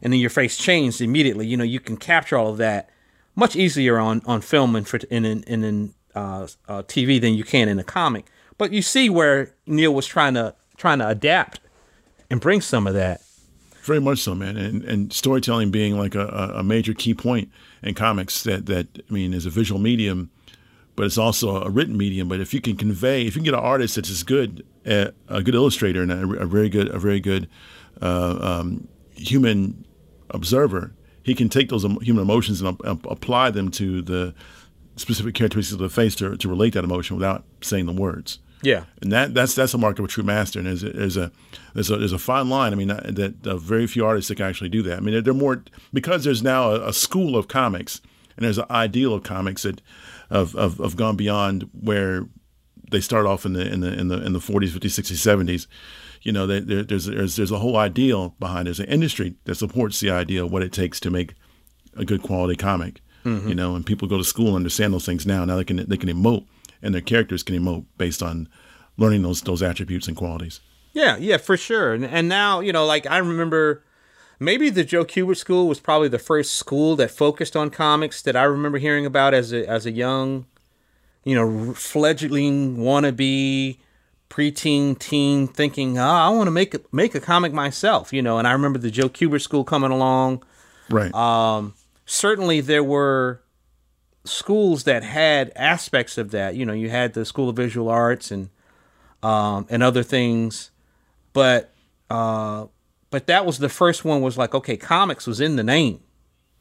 and 0.00 0.12
then 0.12 0.20
your 0.20 0.30
face 0.30 0.56
changed 0.56 1.00
immediately. 1.02 1.46
You 1.46 1.56
know, 1.56 1.64
you 1.64 1.80
can 1.80 1.96
capture 1.96 2.38
all 2.38 2.48
of 2.48 2.56
that 2.58 2.88
much 3.34 3.56
easier 3.56 3.98
on 3.98 4.22
on 4.24 4.40
film 4.40 4.74
and 4.74 4.88
for 4.88 4.98
in 5.10 5.24
in, 5.26 5.42
in, 5.42 5.64
in 5.64 5.94
uh, 6.14 6.46
uh, 6.66 6.82
TV 6.82 7.20
than 7.20 7.34
you 7.34 7.44
can 7.44 7.68
in 7.68 7.78
a 7.78 7.84
comic. 7.84 8.26
But 8.58 8.72
you 8.72 8.80
see 8.80 9.10
where 9.10 9.52
Neal 9.66 9.92
was 9.94 10.06
trying 10.06 10.34
to 10.34 10.54
trying 10.78 11.00
to 11.00 11.08
adapt 11.08 11.60
and 12.30 12.40
bring 12.40 12.60
some 12.62 12.86
of 12.86 12.94
that. 12.94 13.20
Very 13.82 14.00
much 14.00 14.20
so, 14.20 14.34
man. 14.34 14.56
And 14.56 14.82
and 14.84 15.12
storytelling 15.12 15.70
being 15.70 15.98
like 15.98 16.14
a, 16.14 16.52
a 16.56 16.62
major 16.62 16.94
key 16.94 17.14
point 17.14 17.50
in 17.82 17.94
comics 17.94 18.42
that 18.42 18.66
that 18.66 18.86
I 19.08 19.12
mean 19.12 19.34
is 19.34 19.46
a 19.46 19.50
visual 19.50 19.80
medium, 19.80 20.30
but 20.96 21.04
it's 21.06 21.18
also 21.18 21.62
a 21.62 21.70
written 21.70 21.96
medium. 21.96 22.28
But 22.28 22.40
if 22.40 22.52
you 22.54 22.60
can 22.60 22.76
convey, 22.76 23.26
if 23.26 23.36
you 23.36 23.40
can 23.40 23.44
get 23.44 23.54
an 23.54 23.60
artist 23.60 23.96
that's 23.96 24.10
as 24.10 24.22
good, 24.22 24.66
a, 24.84 25.12
a 25.28 25.42
good 25.42 25.54
illustrator 25.54 26.02
and 26.02 26.10
a, 26.10 26.42
a, 26.42 26.46
very 26.46 26.68
good, 26.68 26.88
a 26.88 26.98
very 26.98 27.20
good 27.20 27.48
uh, 28.00 28.38
um, 28.40 28.88
human 29.14 29.84
observer, 30.30 30.92
he 31.22 31.34
can 31.34 31.48
take 31.48 31.68
those 31.68 31.82
human 32.02 32.22
emotions 32.22 32.60
and 32.62 32.78
apply 32.84 33.50
them 33.50 33.70
to 33.72 34.00
the 34.02 34.34
specific 34.96 35.34
characteristics 35.34 35.74
of 35.74 35.78
the 35.78 35.90
face 35.90 36.14
to, 36.16 36.36
to 36.36 36.48
relate 36.48 36.72
that 36.72 36.84
emotion 36.84 37.16
without 37.16 37.44
saying 37.60 37.86
the 37.86 37.92
words. 37.92 38.38
Yeah, 38.62 38.84
and 39.02 39.12
that 39.12 39.34
that's 39.34 39.54
that's 39.54 39.74
a 39.74 39.78
mark 39.78 39.98
of 39.98 40.04
a 40.06 40.08
true 40.08 40.24
master. 40.24 40.58
And 40.58 40.68
there's 40.68 40.82
a, 40.82 40.90
there's 40.90 41.16
a 41.16 41.32
there's 41.74 41.90
a 41.90 41.96
there's 41.98 42.12
a 42.12 42.18
fine 42.18 42.48
line. 42.48 42.72
I 42.72 42.76
mean, 42.76 42.88
that, 42.88 43.34
uh, 43.44 43.56
very 43.56 43.86
few 43.86 44.04
artists 44.06 44.28
that 44.28 44.36
can 44.36 44.46
actually 44.46 44.70
do 44.70 44.82
that. 44.82 44.96
I 44.96 45.00
mean, 45.00 45.22
they're 45.22 45.34
more 45.34 45.62
because 45.92 46.24
there's 46.24 46.42
now 46.42 46.70
a, 46.70 46.88
a 46.88 46.92
school 46.92 47.36
of 47.36 47.48
comics 47.48 48.00
and 48.36 48.44
there's 48.44 48.58
an 48.58 48.66
ideal 48.70 49.14
of 49.14 49.22
comics 49.22 49.62
that 49.62 49.80
have, 50.30 50.52
have, 50.52 50.78
have 50.78 50.96
gone 50.96 51.16
beyond 51.16 51.68
where 51.72 52.28
they 52.90 53.00
start 53.00 53.26
off 53.26 53.44
in 53.44 53.54
the 53.54 53.66
in 53.66 53.80
the 53.80 53.92
in 53.92 54.08
the 54.08 54.24
in 54.24 54.32
the 54.32 54.38
40s, 54.38 54.70
50s, 54.70 55.00
60s, 55.00 55.44
70s. 55.44 55.66
You 56.22 56.32
know, 56.32 56.46
they, 56.46 56.60
there's 56.60 57.06
there's 57.06 57.36
there's 57.36 57.50
a 57.50 57.58
whole 57.58 57.76
ideal 57.76 58.34
behind. 58.38 58.66
There's 58.66 58.80
an 58.80 58.86
industry 58.86 59.34
that 59.44 59.56
supports 59.56 60.00
the 60.00 60.10
idea 60.10 60.44
of 60.44 60.52
what 60.52 60.62
it 60.62 60.72
takes 60.72 61.00
to 61.00 61.10
make 61.10 61.34
a 61.96 62.04
good 62.04 62.22
quality 62.22 62.56
comic. 62.56 63.00
Mm-hmm. 63.24 63.48
You 63.48 63.54
know, 63.54 63.74
and 63.74 63.84
people 63.84 64.06
go 64.06 64.18
to 64.18 64.24
school 64.24 64.48
and 64.48 64.56
understand 64.56 64.94
those 64.94 65.06
things 65.06 65.26
now. 65.26 65.44
Now 65.44 65.56
they 65.56 65.64
can 65.64 65.84
they 65.88 65.96
can 65.96 66.08
emote 66.08 66.46
and 66.82 66.94
their 66.94 67.00
characters 67.00 67.42
can 67.42 67.56
emote 67.56 67.84
based 67.96 68.22
on 68.22 68.48
learning 68.96 69.22
those 69.22 69.42
those 69.42 69.62
attributes 69.62 70.08
and 70.08 70.16
qualities. 70.16 70.60
Yeah, 70.92 71.16
yeah, 71.18 71.36
for 71.36 71.56
sure. 71.56 71.92
And, 71.92 72.04
and 72.04 72.28
now 72.28 72.60
you 72.60 72.72
know, 72.72 72.86
like 72.86 73.06
I 73.06 73.18
remember, 73.18 73.84
maybe 74.38 74.70
the 74.70 74.84
Joe 74.84 75.04
Kubert 75.04 75.36
School 75.36 75.68
was 75.68 75.80
probably 75.80 76.08
the 76.08 76.18
first 76.18 76.54
school 76.54 76.96
that 76.96 77.10
focused 77.10 77.56
on 77.56 77.70
comics 77.70 78.22
that 78.22 78.36
I 78.36 78.44
remember 78.44 78.78
hearing 78.78 79.06
about 79.06 79.34
as 79.34 79.52
a 79.52 79.68
as 79.68 79.86
a 79.86 79.92
young, 79.92 80.46
you 81.24 81.34
know, 81.34 81.74
fledgling 81.74 82.78
wannabe 82.78 83.78
preteen 84.28 84.98
teen 84.98 85.46
thinking, 85.46 85.98
oh, 85.98 86.02
I 86.02 86.28
want 86.30 86.46
to 86.46 86.50
make 86.50 86.74
a, 86.74 86.80
make 86.92 87.14
a 87.14 87.20
comic 87.20 87.52
myself, 87.52 88.12
you 88.12 88.22
know. 88.22 88.38
And 88.38 88.46
I 88.46 88.52
remember 88.52 88.78
the 88.78 88.90
Joe 88.90 89.08
Kubert 89.08 89.42
School 89.42 89.64
coming 89.64 89.90
along. 89.90 90.42
Right. 90.90 91.14
Um, 91.14 91.74
certainly 92.04 92.60
there 92.60 92.84
were 92.84 93.40
schools 94.26 94.84
that 94.84 95.02
had 95.02 95.52
aspects 95.56 96.18
of 96.18 96.30
that. 96.32 96.54
You 96.56 96.66
know, 96.66 96.72
you 96.72 96.90
had 96.90 97.14
the 97.14 97.24
School 97.24 97.48
of 97.48 97.56
Visual 97.56 97.88
Arts 97.88 98.30
and 98.30 98.50
um, 99.22 99.66
and 99.70 99.82
other 99.82 100.02
things, 100.02 100.70
but 101.32 101.72
uh, 102.10 102.66
but 103.10 103.26
that 103.26 103.46
was 103.46 103.58
the 103.58 103.68
first 103.68 104.04
one. 104.04 104.20
Was 104.20 104.38
like, 104.38 104.54
okay, 104.54 104.76
comics 104.76 105.26
was 105.26 105.40
in 105.40 105.56
the 105.56 105.64
name, 105.64 106.00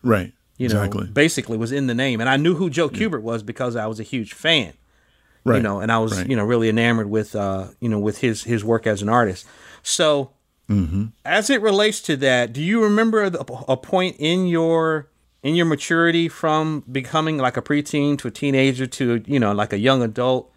right? 0.03 0.33
You 0.57 0.65
exactly. 0.65 1.05
know, 1.05 1.11
basically 1.11 1.57
was 1.57 1.71
in 1.71 1.87
the 1.87 1.93
name, 1.93 2.21
and 2.21 2.29
I 2.29 2.37
knew 2.37 2.55
who 2.55 2.69
Joe 2.69 2.89
yeah. 2.91 2.99
Kubert 2.99 3.21
was 3.21 3.43
because 3.43 3.75
I 3.75 3.87
was 3.87 3.99
a 3.99 4.03
huge 4.03 4.33
fan. 4.33 4.73
Right. 5.43 5.57
You 5.57 5.61
know, 5.61 5.79
and 5.79 5.91
I 5.91 5.99
was 5.99 6.17
right. 6.17 6.27
you 6.27 6.35
know 6.35 6.43
really 6.43 6.69
enamored 6.69 7.09
with 7.09 7.35
uh, 7.35 7.67
you 7.79 7.89
know 7.89 7.99
with 7.99 8.19
his 8.19 8.43
his 8.43 8.63
work 8.63 8.87
as 8.87 9.01
an 9.01 9.09
artist. 9.09 9.45
So. 9.83 10.31
Mm-hmm. 10.67 11.05
As 11.23 11.51
it 11.51 11.61
relates 11.61 12.01
to 12.01 12.17
that, 12.17 12.51
do 12.51 12.59
you 12.59 12.81
remember 12.83 13.21
a 13.21 13.77
point 13.77 14.15
in 14.17 14.47
your 14.47 15.07
in 15.45 15.53
your 15.53 15.67
maturity 15.67 16.27
from 16.27 16.83
becoming 16.91 17.37
like 17.37 17.55
a 17.55 17.61
preteen 17.61 18.17
to 18.17 18.27
a 18.27 18.31
teenager 18.31 18.87
to 18.87 19.23
you 19.27 19.39
know 19.39 19.53
like 19.53 19.71
a 19.71 19.77
young 19.77 20.01
adult 20.01 20.51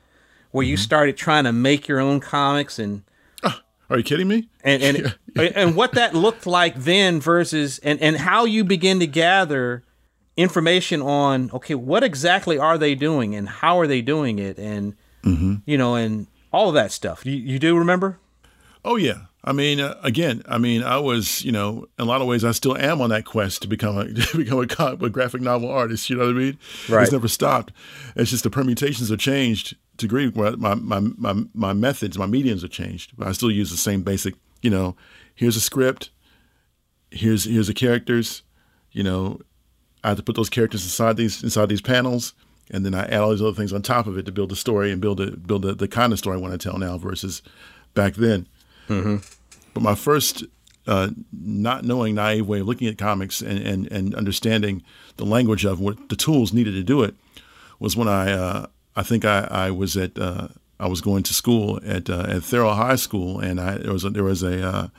where 0.51 0.64
mm-hmm. 0.64 0.70
you 0.70 0.77
started 0.79 1.14
trying 1.14 1.44
to 1.44 1.53
make 1.53 1.87
your 1.87 2.01
own 2.01 2.20
comics 2.20 2.79
and 2.79 3.03
oh, 3.44 3.61
are 3.90 3.98
you 3.98 4.03
kidding 4.03 4.27
me? 4.27 4.48
And 4.64 4.83
and 4.83 5.18
and 5.55 5.77
what 5.77 5.92
that 5.92 6.14
looked 6.14 6.46
like 6.46 6.74
then 6.74 7.20
versus 7.20 7.79
and 7.81 8.01
and 8.01 8.16
how 8.16 8.46
you 8.46 8.64
begin 8.64 8.98
to 9.01 9.07
gather 9.07 9.85
information 10.38 11.03
on 11.03 11.51
okay 11.53 11.74
what 11.74 12.03
exactly 12.03 12.57
are 12.59 12.79
they 12.79 12.94
doing 12.94 13.35
and 13.35 13.46
how 13.46 13.79
are 13.79 13.87
they 13.87 14.01
doing 14.01 14.38
it 14.38 14.59
and 14.59 14.96
mm-hmm. 15.22 15.57
you 15.66 15.77
know 15.77 15.96
and 15.96 16.29
all 16.51 16.68
of 16.68 16.74
that 16.74 16.92
stuff. 16.92 17.27
You, 17.27 17.37
you 17.37 17.59
do 17.59 17.77
remember? 17.77 18.18
Oh 18.87 18.96
yeah 18.96 19.28
I 19.44 19.53
mean, 19.53 19.81
uh, 19.81 19.96
again, 20.03 20.42
I 20.48 20.59
mean, 20.59 20.83
I 20.83 20.98
was, 20.98 21.44
you 21.44 21.53
know, 21.53 21.87
in 21.98 22.03
a 22.03 22.05
lot 22.05 22.20
of 22.20 22.27
ways, 22.27 22.44
I 22.44 22.51
still 22.51 22.77
am 22.77 23.01
on 23.01 23.11
that 23.11 23.24
quest 23.24 23.62
to 23.62 23.68
become 23.68 23.96
a 23.96 24.12
to 24.12 24.37
become 24.37 24.59
a, 24.59 25.05
a 25.05 25.11
graphic 25.11 25.40
novel 25.40 25.70
artist. 25.70 26.11
You 26.11 26.16
know 26.16 26.27
what 26.27 26.37
I 26.37 26.38
mean? 26.38 26.59
Right. 26.88 27.03
It's 27.03 27.12
never 27.12 27.29
stopped. 27.29 27.72
It's 28.16 28.31
just 28.31 28.44
the 28.44 28.51
permutations 28.51 29.11
have 29.11 29.20
changed 29.20 29.77
to 29.98 30.07
agree. 30.07 30.31
My 30.31 30.74
my 30.74 31.01
my 31.01 31.44
my 31.55 31.72
methods, 31.72 32.18
my 32.18 32.27
mediums 32.27 32.62
have 32.62 32.70
changed, 32.70 33.12
but 33.16 33.29
I 33.29 33.33
still 33.33 33.51
use 33.51 33.70
the 33.70 33.77
same 33.77 34.03
basic. 34.03 34.35
You 34.62 34.70
know, 34.70 34.96
here's 35.35 35.57
a 35.57 35.61
script. 35.61 36.11
Here's 37.11 37.44
here's 37.44 37.68
the 37.68 37.74
characters. 37.74 38.42
You 38.90 39.05
know, 39.05 39.40
I 40.03 40.09
have 40.09 40.16
to 40.16 40.22
put 40.22 40.35
those 40.35 40.51
characters 40.51 40.83
inside 40.85 41.16
these 41.16 41.42
inside 41.44 41.68
these 41.68 41.81
panels, 41.81 42.35
and 42.70 42.85
then 42.85 42.94
I 42.94 43.05
add 43.05 43.20
all 43.20 43.31
these 43.31 43.42
other 43.42 43.53
things 43.53 43.72
on 43.72 43.83
top 43.83 44.07
of 44.07 44.18
it 44.18 44.27
to 44.27 44.33
build 44.33 44.51
the 44.51 44.57
story 44.57 44.90
and 44.90 45.01
build 45.01 45.20
a, 45.20 45.31
build 45.37 45.64
a, 45.64 45.74
the 45.74 45.88
kind 45.88 46.12
of 46.12 46.18
story 46.18 46.37
I 46.37 46.40
want 46.40 46.61
to 46.61 46.70
tell 46.70 46.79
now 46.79 46.98
versus 46.98 47.40
back 47.94 48.14
then. 48.14 48.48
Mm-hmm. 48.88 49.16
But 49.74 49.83
my 49.83 49.94
first 49.94 50.44
uh, 50.87 51.11
not 51.33 51.85
knowing 51.85 52.14
naive 52.14 52.48
way 52.48 52.61
of 52.61 52.66
looking 52.66 52.88
at 52.88 52.96
comics 52.96 53.42
and, 53.42 53.59
and, 53.59 53.92
and 53.92 54.14
understanding 54.14 54.83
the 55.16 55.27
language 55.27 55.64
of 55.64 55.81
what 55.81 56.09
the 56.09 56.16
tools 56.16 56.53
needed 56.53 56.72
to 56.72 56.83
do 56.83 57.03
it 57.03 57.14
was 57.79 57.96
when 57.96 58.09
I 58.09 58.33
uh, 58.33 58.66
I 58.96 59.03
think 59.03 59.24
I, 59.24 59.46
I 59.51 59.70
was 59.70 59.96
at 59.96 60.18
uh, 60.18 60.48
I 60.81 60.88
was 60.88 61.01
going 61.01 61.22
to 61.24 61.35
school 61.35 61.79
at 61.85 62.09
uh, 62.09 62.24
at 62.29 62.42
Therrell 62.42 62.74
High 62.74 62.96
School 62.96 63.38
and 63.38 63.61
I 63.61 63.79
there 63.79 63.92
was 63.92 64.05
a, 64.05 64.11
there 64.11 64.24
was 64.24 64.42
a 64.42 64.66
uh, 64.66 64.83
there 64.83 64.90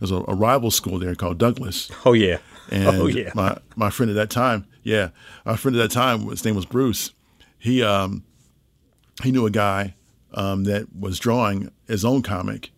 was 0.00 0.10
a, 0.10 0.16
a, 0.28 0.34
rival 0.34 0.70
school 0.70 0.98
there 0.98 1.14
called 1.14 1.38
Douglas. 1.38 1.90
Oh 2.04 2.12
yeah. 2.12 2.38
And 2.70 2.88
oh 2.88 3.06
yeah. 3.06 3.30
My 3.34 3.56
my 3.76 3.90
friend 3.90 4.10
at 4.10 4.16
that 4.16 4.30
time, 4.30 4.66
yeah, 4.82 5.10
my 5.44 5.56
friend 5.56 5.76
at 5.76 5.80
that 5.80 5.94
time, 5.94 6.26
his 6.28 6.44
name 6.44 6.56
was 6.56 6.66
Bruce. 6.66 7.12
He 7.58 7.82
um 7.82 8.24
he 9.22 9.30
knew 9.30 9.46
a 9.46 9.50
guy 9.50 9.94
um, 10.34 10.64
that 10.64 10.94
was 10.94 11.18
drawing 11.18 11.70
his 11.86 12.04
own 12.04 12.22
comic 12.22 12.70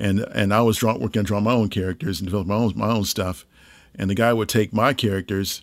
and 0.00 0.20
and 0.34 0.52
I 0.52 0.62
was 0.62 0.78
draw, 0.78 0.96
working 0.96 1.20
on 1.20 1.26
drawing 1.26 1.44
my 1.44 1.52
own 1.52 1.68
characters 1.68 2.20
and 2.20 2.26
developing 2.26 2.48
my 2.48 2.56
own 2.56 2.72
my 2.74 2.90
own 2.90 3.04
stuff. 3.04 3.46
And 3.94 4.08
the 4.08 4.14
guy 4.14 4.32
would 4.32 4.48
take 4.48 4.72
my 4.72 4.94
characters, 4.94 5.62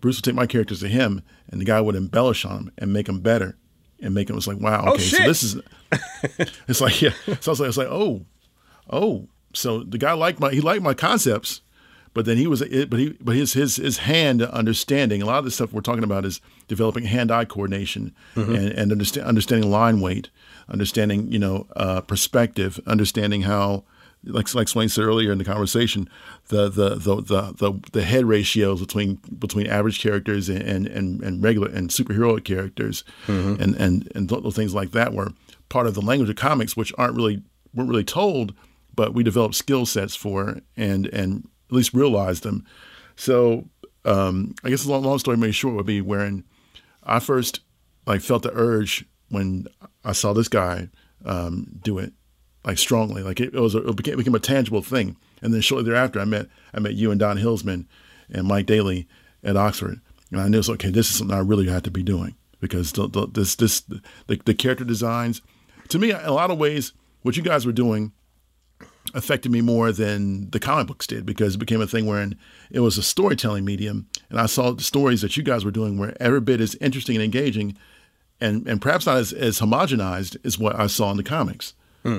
Bruce 0.00 0.16
would 0.16 0.24
take 0.24 0.34
my 0.34 0.46
characters 0.46 0.80
to 0.80 0.88
him, 0.88 1.22
and 1.48 1.60
the 1.60 1.64
guy 1.64 1.80
would 1.80 1.94
embellish 1.94 2.44
on 2.44 2.56
them 2.56 2.72
and 2.78 2.92
make 2.92 3.06
them 3.06 3.20
better, 3.20 3.56
and 4.00 4.14
make 4.14 4.28
them. 4.28 4.36
It's 4.36 4.46
like 4.46 4.58
wow, 4.58 4.84
oh, 4.86 4.94
okay, 4.94 5.02
oh, 5.02 5.06
so 5.06 5.22
this 5.24 5.42
is. 5.42 5.56
it's 6.68 6.80
like 6.80 7.00
yeah, 7.00 7.12
so 7.40 7.50
I 7.50 7.52
was 7.52 7.60
like, 7.60 7.68
it's 7.68 7.76
like 7.76 7.88
oh, 7.88 8.26
oh, 8.90 9.28
so 9.52 9.82
the 9.82 9.98
guy 9.98 10.12
liked 10.12 10.40
my 10.40 10.50
he 10.50 10.60
liked 10.60 10.82
my 10.82 10.94
concepts, 10.94 11.60
but 12.12 12.24
then 12.24 12.36
he 12.36 12.46
was 12.46 12.60
but 12.60 12.98
he 12.98 13.16
but 13.20 13.36
his 13.36 13.52
his 13.52 13.76
his 13.76 13.98
hand 13.98 14.42
understanding 14.42 15.22
a 15.22 15.26
lot 15.26 15.38
of 15.38 15.44
the 15.44 15.50
stuff 15.50 15.72
we're 15.72 15.80
talking 15.80 16.04
about 16.04 16.24
is 16.24 16.40
developing 16.66 17.04
hand-eye 17.04 17.44
coordination 17.44 18.14
mm-hmm. 18.34 18.54
and 18.54 18.68
and 18.70 18.92
understand, 18.92 19.26
understanding 19.26 19.70
line 19.70 20.00
weight 20.00 20.30
understanding, 20.70 21.30
you 21.30 21.38
know, 21.38 21.66
uh, 21.76 22.00
perspective, 22.02 22.80
understanding 22.86 23.42
how, 23.42 23.84
like 24.24 24.54
like 24.54 24.68
Swain 24.68 24.88
said 24.88 25.04
earlier 25.04 25.32
in 25.32 25.38
the 25.38 25.44
conversation, 25.44 26.08
the 26.48 26.68
the 26.68 26.96
the 26.96 27.16
the 27.16 27.52
the, 27.52 27.80
the 27.92 28.02
head 28.02 28.24
ratios 28.26 28.80
between 28.80 29.18
between 29.38 29.66
average 29.66 30.00
characters 30.00 30.48
and 30.48 30.86
and 30.86 31.22
and 31.22 31.42
regular 31.42 31.68
and 31.68 31.90
superhero 31.90 32.42
characters, 32.42 33.04
mm-hmm. 33.26 33.60
and 33.62 33.74
and 33.76 34.12
and 34.14 34.30
little 34.30 34.50
things 34.50 34.74
like 34.74 34.90
that 34.92 35.14
were 35.14 35.32
part 35.68 35.86
of 35.86 35.94
the 35.94 36.02
language 36.02 36.28
of 36.28 36.36
comics, 36.36 36.76
which 36.76 36.92
aren't 36.98 37.14
really 37.14 37.42
weren't 37.74 37.88
really 37.88 38.04
told, 38.04 38.54
but 38.94 39.14
we 39.14 39.22
developed 39.22 39.54
skill 39.54 39.86
sets 39.86 40.14
for 40.14 40.60
and 40.76 41.06
and 41.06 41.48
at 41.70 41.76
least 41.76 41.94
realized 41.94 42.42
them. 42.42 42.66
So 43.16 43.68
um, 44.04 44.54
I 44.64 44.70
guess 44.70 44.84
a 44.84 44.90
long, 44.90 45.02
long 45.02 45.18
story 45.18 45.36
made 45.36 45.54
short 45.54 45.74
would 45.76 45.86
be 45.86 46.00
when 46.00 46.44
I 47.02 47.20
first 47.20 47.60
like 48.06 48.20
felt 48.20 48.42
the 48.42 48.52
urge 48.54 49.04
when 49.28 49.66
I 50.04 50.12
saw 50.12 50.32
this 50.32 50.48
guy 50.48 50.88
um, 51.24 51.66
do 51.82 51.98
it 51.98 52.12
like 52.64 52.78
strongly, 52.78 53.22
like 53.22 53.40
it, 53.40 53.54
it 53.54 53.60
was 53.60 53.74
a, 53.74 53.88
it 53.88 53.96
became, 53.96 54.14
it 54.14 54.18
became, 54.18 54.34
a 54.34 54.40
tangible 54.40 54.82
thing. 54.82 55.16
And 55.42 55.54
then 55.54 55.60
shortly 55.60 55.86
thereafter, 55.86 56.20
I 56.20 56.24
met 56.24 56.48
I 56.74 56.80
met 56.80 56.94
you 56.94 57.10
and 57.10 57.18
Don 57.18 57.38
Hillsman 57.38 57.86
and 58.30 58.46
Mike 58.46 58.66
Daly 58.66 59.08
at 59.42 59.56
Oxford, 59.56 60.00
and 60.30 60.40
I 60.40 60.48
knew 60.48 60.60
okay, 60.68 60.90
this 60.90 61.10
is 61.10 61.16
something 61.16 61.36
I 61.36 61.40
really 61.40 61.68
had 61.68 61.84
to 61.84 61.90
be 61.90 62.02
doing 62.02 62.36
because 62.60 62.92
the, 62.92 63.08
the, 63.08 63.26
this 63.26 63.54
this 63.54 63.80
the, 63.80 64.02
the 64.26 64.54
character 64.54 64.84
designs, 64.84 65.40
to 65.88 65.98
me, 65.98 66.10
in 66.10 66.16
a 66.16 66.32
lot 66.32 66.50
of 66.50 66.58
ways, 66.58 66.92
what 67.22 67.36
you 67.36 67.42
guys 67.42 67.64
were 67.64 67.72
doing 67.72 68.12
affected 69.14 69.50
me 69.50 69.62
more 69.62 69.90
than 69.90 70.50
the 70.50 70.60
comic 70.60 70.86
books 70.86 71.06
did 71.06 71.24
because 71.24 71.54
it 71.54 71.58
became 71.58 71.80
a 71.80 71.86
thing 71.86 72.06
wherein 72.06 72.38
it 72.70 72.80
was 72.80 72.98
a 72.98 73.02
storytelling 73.02 73.64
medium, 73.64 74.06
and 74.28 74.38
I 74.38 74.46
saw 74.46 74.72
the 74.72 74.82
stories 74.82 75.22
that 75.22 75.36
you 75.38 75.42
guys 75.42 75.64
were 75.64 75.70
doing 75.70 75.96
were 75.96 76.14
every 76.20 76.42
bit 76.42 76.60
as 76.60 76.74
interesting 76.76 77.16
and 77.16 77.24
engaging 77.24 77.76
and 78.40 78.66
and 78.66 78.80
perhaps 78.80 79.06
not 79.06 79.16
as, 79.16 79.32
as 79.32 79.60
homogenized 79.60 80.36
as 80.44 80.58
what 80.58 80.78
I 80.78 80.86
saw 80.86 81.10
in 81.10 81.16
the 81.16 81.22
comics. 81.22 81.74
Hmm. 82.02 82.18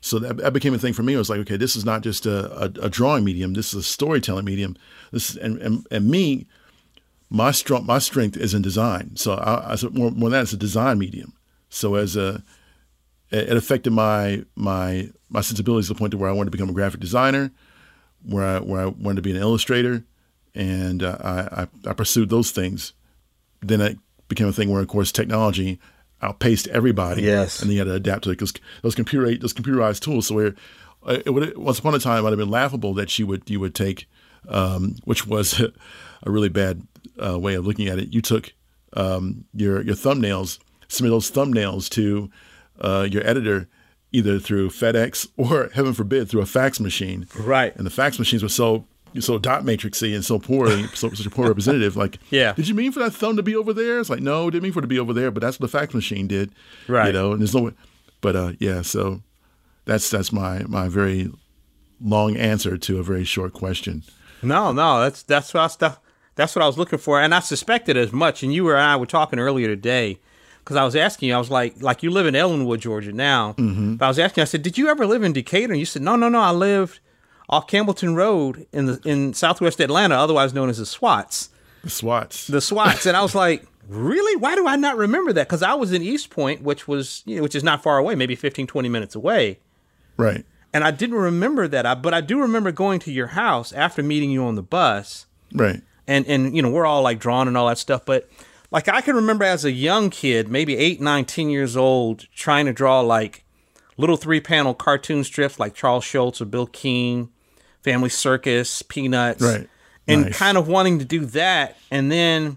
So 0.00 0.18
that, 0.20 0.36
that, 0.36 0.52
became 0.52 0.72
a 0.72 0.78
thing 0.78 0.92
for 0.92 1.02
me. 1.02 1.16
I 1.16 1.18
was 1.18 1.28
like, 1.28 1.40
okay, 1.40 1.56
this 1.56 1.74
is 1.74 1.84
not 1.84 2.02
just 2.02 2.26
a, 2.26 2.52
a, 2.56 2.64
a, 2.82 2.88
drawing 2.88 3.24
medium. 3.24 3.54
This 3.54 3.74
is 3.74 3.80
a 3.80 3.82
storytelling 3.82 4.44
medium. 4.44 4.76
This 5.10 5.30
is, 5.30 5.36
and, 5.36 5.58
and, 5.58 5.84
and 5.90 6.08
me, 6.08 6.46
my 7.28 7.50
strong 7.50 7.86
my 7.86 7.98
strength 7.98 8.36
is 8.36 8.54
in 8.54 8.62
design. 8.62 9.16
So 9.16 9.34
I, 9.34 9.72
I 9.72 9.74
so 9.74 9.90
more, 9.90 10.12
more 10.12 10.30
than 10.30 10.38
that, 10.38 10.42
it's 10.42 10.52
a 10.52 10.56
design 10.56 10.98
medium. 10.98 11.32
So 11.70 11.96
as 11.96 12.16
a 12.16 12.42
it 13.30 13.56
affected 13.56 13.92
my 13.92 14.44
my 14.54 15.10
my 15.28 15.40
sensibilities 15.40 15.88
to 15.88 15.94
the 15.94 15.98
point 15.98 16.12
to 16.12 16.18
where 16.18 16.30
I 16.30 16.32
wanted 16.32 16.52
to 16.52 16.56
become 16.56 16.70
a 16.70 16.74
graphic 16.74 17.00
designer, 17.00 17.50
where 18.22 18.44
I 18.44 18.60
where 18.60 18.82
I 18.82 18.86
wanted 18.86 19.16
to 19.16 19.22
be 19.22 19.32
an 19.32 19.38
illustrator, 19.38 20.04
and 20.54 21.02
uh, 21.02 21.18
I, 21.20 21.62
I 21.62 21.90
I 21.90 21.92
pursued 21.94 22.30
those 22.30 22.52
things. 22.52 22.92
Then 23.60 23.80
it 23.80 23.98
became 24.28 24.48
a 24.48 24.52
thing 24.52 24.70
where, 24.70 24.80
of 24.80 24.88
course, 24.88 25.12
technology 25.12 25.78
outpaced 26.22 26.66
everybody. 26.68 27.22
Yes. 27.22 27.60
and 27.60 27.70
you 27.70 27.78
had 27.78 27.84
to 27.84 27.94
adapt 27.94 28.24
to 28.24 28.30
it 28.30 28.34
because 28.34 28.54
those 28.82 28.94
computer 28.94 29.34
those 29.36 29.52
computerized 29.52 30.00
tools. 30.00 30.28
So 30.28 30.34
where 30.34 30.54
uh, 31.06 31.18
it 31.24 31.30
would 31.30 31.56
once 31.56 31.78
upon 31.78 31.94
a 31.94 31.98
time 31.98 32.20
it 32.20 32.22
would 32.22 32.32
have 32.32 32.38
been 32.38 32.50
laughable 32.50 32.94
that 32.94 33.18
you 33.18 33.26
would 33.26 33.48
you 33.48 33.60
would 33.60 33.74
take, 33.74 34.08
um, 34.48 34.96
which 35.04 35.26
was 35.26 35.60
a 36.22 36.30
really 36.30 36.48
bad 36.48 36.82
uh, 37.24 37.38
way 37.38 37.54
of 37.54 37.66
looking 37.66 37.88
at 37.88 37.98
it. 37.98 38.12
You 38.12 38.22
took 38.22 38.52
um, 38.94 39.44
your 39.54 39.82
your 39.82 39.94
thumbnails, 39.94 40.58
submit 40.88 41.10
those 41.10 41.30
thumbnails 41.30 41.88
to 41.90 42.30
uh, 42.80 43.06
your 43.10 43.26
editor 43.26 43.68
either 44.12 44.38
through 44.38 44.70
FedEx 44.70 45.28
or 45.36 45.70
heaven 45.74 45.92
forbid 45.92 46.28
through 46.28 46.40
a 46.40 46.46
fax 46.46 46.80
machine. 46.80 47.26
Right. 47.38 47.74
And 47.76 47.86
the 47.86 47.90
fax 47.90 48.18
machines 48.18 48.42
were 48.42 48.48
so 48.48 48.86
so 49.20 49.38
dot 49.38 49.62
matrixy 49.64 50.14
and 50.14 50.24
so 50.24 50.38
poor, 50.38 50.68
so 50.94 51.10
such 51.10 51.24
a 51.26 51.30
poor 51.30 51.48
representative. 51.48 51.96
Like, 51.96 52.18
Yeah. 52.30 52.52
did 52.52 52.68
you 52.68 52.74
mean 52.74 52.92
for 52.92 53.00
that 53.00 53.12
thumb 53.12 53.36
to 53.36 53.42
be 53.42 53.56
over 53.56 53.72
there? 53.72 53.98
It's 54.00 54.10
like, 54.10 54.20
no, 54.20 54.50
didn't 54.50 54.62
mean 54.62 54.72
for 54.72 54.80
it 54.80 54.82
to 54.82 54.88
be 54.88 54.98
over 54.98 55.12
there, 55.12 55.30
but 55.30 55.40
that's 55.42 55.58
what 55.58 55.70
the 55.70 55.78
fax 55.78 55.94
machine 55.94 56.26
did. 56.26 56.50
Right. 56.88 57.06
You 57.06 57.12
know, 57.12 57.32
and 57.32 57.40
there's 57.40 57.54
no, 57.54 57.62
way, 57.62 57.72
but 58.20 58.36
uh, 58.36 58.52
yeah. 58.58 58.82
So 58.82 59.22
that's 59.86 60.10
that's 60.10 60.32
my 60.32 60.64
my 60.64 60.88
very 60.88 61.30
long 62.00 62.36
answer 62.36 62.76
to 62.76 62.98
a 62.98 63.02
very 63.02 63.24
short 63.24 63.52
question. 63.52 64.02
No, 64.42 64.72
no, 64.72 65.00
that's 65.00 65.22
that's 65.22 65.54
what 65.54 65.62
I 65.62 65.66
stuff. 65.68 65.98
That's 66.34 66.54
what 66.54 66.62
I 66.62 66.66
was 66.66 66.76
looking 66.76 66.98
for, 66.98 67.18
and 67.20 67.34
I 67.34 67.40
suspected 67.40 67.96
as 67.96 68.12
much. 68.12 68.42
And 68.42 68.52
you 68.52 68.68
and 68.68 68.78
I 68.78 68.96
were 68.96 69.06
talking 69.06 69.38
earlier 69.38 69.68
today 69.68 70.18
because 70.58 70.76
I 70.76 70.84
was 70.84 70.94
asking 70.94 71.30
you. 71.30 71.34
I 71.34 71.38
was 71.38 71.50
like, 71.50 71.80
like 71.80 72.02
you 72.02 72.10
live 72.10 72.26
in 72.26 72.34
Ellenwood, 72.36 72.80
Georgia 72.80 73.12
now. 73.12 73.54
Mm-hmm. 73.54 73.94
But 73.94 74.04
I 74.04 74.08
was 74.08 74.18
asking. 74.18 74.42
I 74.42 74.44
said, 74.44 74.62
did 74.62 74.76
you 74.76 74.88
ever 74.88 75.06
live 75.06 75.22
in 75.22 75.32
Decatur? 75.32 75.72
And 75.72 75.80
you 75.80 75.86
said, 75.86 76.02
no, 76.02 76.14
no, 76.16 76.28
no. 76.28 76.40
I 76.40 76.50
lived 76.50 77.00
off 77.48 77.66
Campbellton 77.68 78.14
Road 78.16 78.66
in 78.72 78.86
the 78.86 79.00
in 79.04 79.34
Southwest 79.34 79.80
Atlanta, 79.80 80.14
otherwise 80.16 80.52
known 80.54 80.68
as 80.68 80.78
the 80.78 80.86
Swats. 80.86 81.50
The 81.82 81.90
SWATs. 81.90 82.46
The 82.48 82.60
Swats, 82.60 83.06
and 83.06 83.16
I 83.16 83.22
was 83.22 83.34
like. 83.34 83.66
Really? 83.88 84.34
Why 84.34 84.56
do 84.56 84.66
I 84.66 84.74
not 84.74 84.96
remember 84.96 85.32
that? 85.34 85.46
Because 85.46 85.62
I 85.62 85.74
was 85.74 85.92
in 85.92 86.02
East 86.02 86.30
Point, 86.30 86.60
which 86.60 86.88
was, 86.88 87.22
you 87.24 87.36
know, 87.36 87.42
which 87.44 87.54
is 87.54 87.62
not 87.62 87.84
far 87.84 87.98
away, 87.98 88.16
maybe 88.16 88.34
15, 88.34 88.66
20 88.66 88.88
minutes 88.88 89.14
away. 89.14 89.60
right. 90.16 90.44
And 90.74 90.82
I 90.82 90.90
didn't 90.90 91.14
remember 91.14 91.68
that. 91.68 91.86
I, 91.86 91.94
but 91.94 92.12
I 92.12 92.20
do 92.20 92.40
remember 92.40 92.72
going 92.72 92.98
to 92.98 93.12
your 93.12 93.28
house 93.28 93.72
after 93.72 94.02
meeting 94.02 94.32
you 94.32 94.42
on 94.44 94.56
the 94.56 94.62
bus 94.64 95.26
Right. 95.54 95.82
and 96.08 96.26
and 96.26 96.56
you 96.56 96.62
know 96.62 96.70
we're 96.70 96.84
all 96.84 97.02
like 97.02 97.20
drawn 97.20 97.46
and 97.46 97.56
all 97.56 97.68
that 97.68 97.78
stuff 97.78 98.04
but 98.04 98.28
like 98.72 98.88
i 98.88 99.00
can 99.00 99.14
remember 99.14 99.44
as 99.44 99.64
a 99.64 99.70
young 99.70 100.10
kid 100.10 100.48
maybe 100.48 100.76
eight 100.76 101.00
nine 101.00 101.24
ten 101.24 101.48
years 101.48 101.76
old 101.76 102.26
trying 102.34 102.66
to 102.66 102.72
draw 102.72 103.00
like 103.00 103.44
little 103.96 104.16
three 104.16 104.40
panel 104.40 104.74
cartoon 104.74 105.22
strips 105.22 105.60
like 105.60 105.72
charles 105.74 106.02
schulz 106.04 106.40
or 106.40 106.44
bil 106.44 106.66
keane 106.66 107.28
family 107.86 108.08
circus 108.10 108.82
peanuts 108.82 109.40
Right. 109.42 109.68
and 110.08 110.22
Nice. 110.26 110.36
kind 110.38 110.58
of 110.58 110.66
wanting 110.68 110.98
to 110.98 111.04
do 111.04 111.24
that 111.26 111.76
and 111.90 112.10
then 112.10 112.56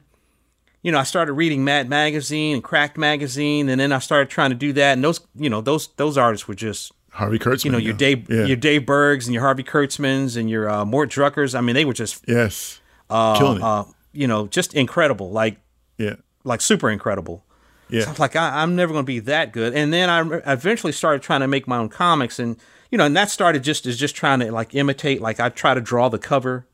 you 0.81 0.91
know 0.91 0.97
i 0.97 1.03
started 1.03 1.33
reading 1.33 1.63
mad 1.63 1.87
magazine 1.87 2.55
and 2.55 2.63
cracked 2.63 2.97
magazine 2.97 3.69
and 3.69 3.79
then 3.79 3.91
i 3.91 3.99
started 3.99 4.29
trying 4.29 4.49
to 4.49 4.55
do 4.55 4.73
that 4.73 4.93
and 4.93 5.03
those 5.03 5.19
you 5.35 5.49
know 5.49 5.61
those 5.61 5.89
those 5.97 6.17
artists 6.17 6.47
were 6.47 6.55
just 6.55 6.91
Harvey 7.11 7.37
Kurtzman. 7.39 7.65
you 7.65 7.71
know 7.71 7.77
your 7.77 7.91
yeah. 7.93 7.97
dave 7.97 8.29
Yeah. 8.29 8.45
your 8.45 8.55
dave 8.57 8.85
bergs 8.85 9.27
and 9.27 9.33
your 9.35 9.43
harvey 9.43 9.63
kurtzmans 9.63 10.35
and 10.35 10.49
your 10.49 10.69
uh, 10.69 10.83
mort 10.85 11.09
druckers 11.11 11.53
i 11.53 11.61
mean 11.61 11.75
they 11.75 11.85
were 11.85 11.93
just 11.93 12.23
yes. 12.27 12.79
Killing 13.09 13.57
it. 13.57 13.63
uh, 13.63 13.83
you 14.13 14.27
know, 14.27 14.47
just 14.47 14.73
incredible, 14.75 15.29
like 15.31 15.57
yeah. 15.97 16.15
like 16.43 16.61
super 16.61 16.89
incredible. 16.91 17.43
Yeah. 17.89 18.01
So 18.01 18.07
I 18.07 18.11
was 18.11 18.19
like, 18.19 18.35
I, 18.35 18.61
I'm 18.61 18.75
never 18.75 18.91
going 18.93 19.03
to 19.03 19.07
be 19.07 19.19
that 19.21 19.51
good. 19.51 19.73
And 19.73 19.91
then 19.93 20.09
I 20.09 20.19
eventually 20.53 20.93
started 20.93 21.21
trying 21.23 21.41
to 21.41 21.47
make 21.47 21.67
my 21.67 21.77
own 21.77 21.89
comics, 21.89 22.37
and 22.39 22.57
you 22.91 22.97
know, 22.97 23.05
and 23.05 23.15
that 23.15 23.29
started 23.29 23.63
just 23.63 23.85
as 23.85 23.97
just 23.97 24.15
trying 24.15 24.39
to 24.39 24.51
like 24.51 24.73
imitate. 24.75 25.21
Like 25.21 25.39
I 25.39 25.49
try 25.49 25.73
to 25.73 25.81
draw 25.81 26.09
the 26.09 26.17
cover, 26.19 26.65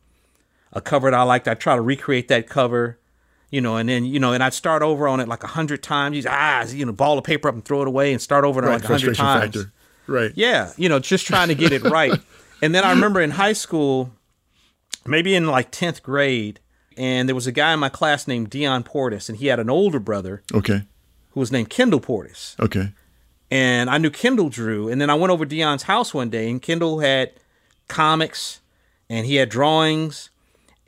a 0.74 0.82
cover 0.82 1.09
that 1.11 1.18
I 1.18 1.24
liked. 1.24 1.47
I 1.47 1.53
try 1.55 1.76
to 1.76 1.82
recreate 1.82 2.28
that 2.30 2.47
cover, 2.49 2.99
you 3.51 3.61
know, 3.61 3.78
and 3.78 3.88
then 3.89 4.05
you 4.05 4.20
know, 4.20 4.34
and 4.34 4.41
I'd 4.43 4.53
start 4.53 4.82
over 4.82 5.07
on 5.07 5.20
it 5.20 5.28
like 5.28 5.43
a 5.43 5.47
hundred 5.47 5.84
times. 5.84 6.16
Use 6.16 6.26
ah, 6.30 6.63
you 6.68 6.86
know, 6.86 6.91
ball 6.91 7.16
the 7.16 7.22
paper 7.22 7.47
up 7.49 7.55
and 7.55 7.63
throw 7.66 7.82
it 7.82 7.88
away, 7.88 8.11
and 8.13 8.22
start 8.22 8.45
over 8.45 8.61
Right. 8.61 8.74
like 8.74 8.84
a 8.84 8.88
hundred 8.88 9.16
times. 9.16 9.55
factor. 9.55 9.72
Right. 10.07 10.32
Yeah, 10.36 10.72
you 10.78 10.88
know, 10.89 10.99
just 10.99 11.26
trying 11.26 11.47
to 11.47 11.55
get 11.55 11.72
it 11.72 11.84
right. 11.84 12.13
and 12.61 12.76
then 12.76 12.84
I 12.84 12.91
remember 12.91 13.22
in 13.22 13.32
high 13.32 13.53
school, 13.53 14.11
maybe 15.05 15.34
in 15.36 15.47
like 15.47 15.72
10th 15.72 16.01
grade, 16.03 16.59
and 16.95 17.28
there 17.28 17.36
was 17.36 17.47
a 17.47 17.51
guy 17.51 17.74
in 17.74 17.80
my 17.80 17.89
class 17.89 18.28
named 18.28 18.49
Dion 18.51 18.84
Portis, 18.84 19.30
and 19.30 19.38
he 19.39 19.47
had 19.47 19.59
an 19.59 19.70
older 19.70 19.99
brother 19.99 20.43
Okay. 20.53 20.84
who 21.32 21.39
was 21.39 21.51
named 21.51 21.70
Kendall 21.72 21.99
Portis. 21.99 22.57
Okay. 22.59 22.91
And 23.52 23.89
I 23.89 23.98
knew 23.98 24.10
Kendall 24.10 24.50
drew. 24.50 24.89
And 24.89 25.00
then 25.00 25.10
I 25.10 25.14
went 25.16 25.32
over 25.32 25.46
to 25.46 25.50
Dion's 25.50 25.84
house 25.84 26.14
one 26.14 26.30
day, 26.30 26.50
and 26.50 26.62
Kendall 26.62 27.00
had 27.00 27.32
comics 27.88 28.62
and 29.10 29.26
he 29.26 29.36
had 29.36 29.50
drawings. 29.50 30.30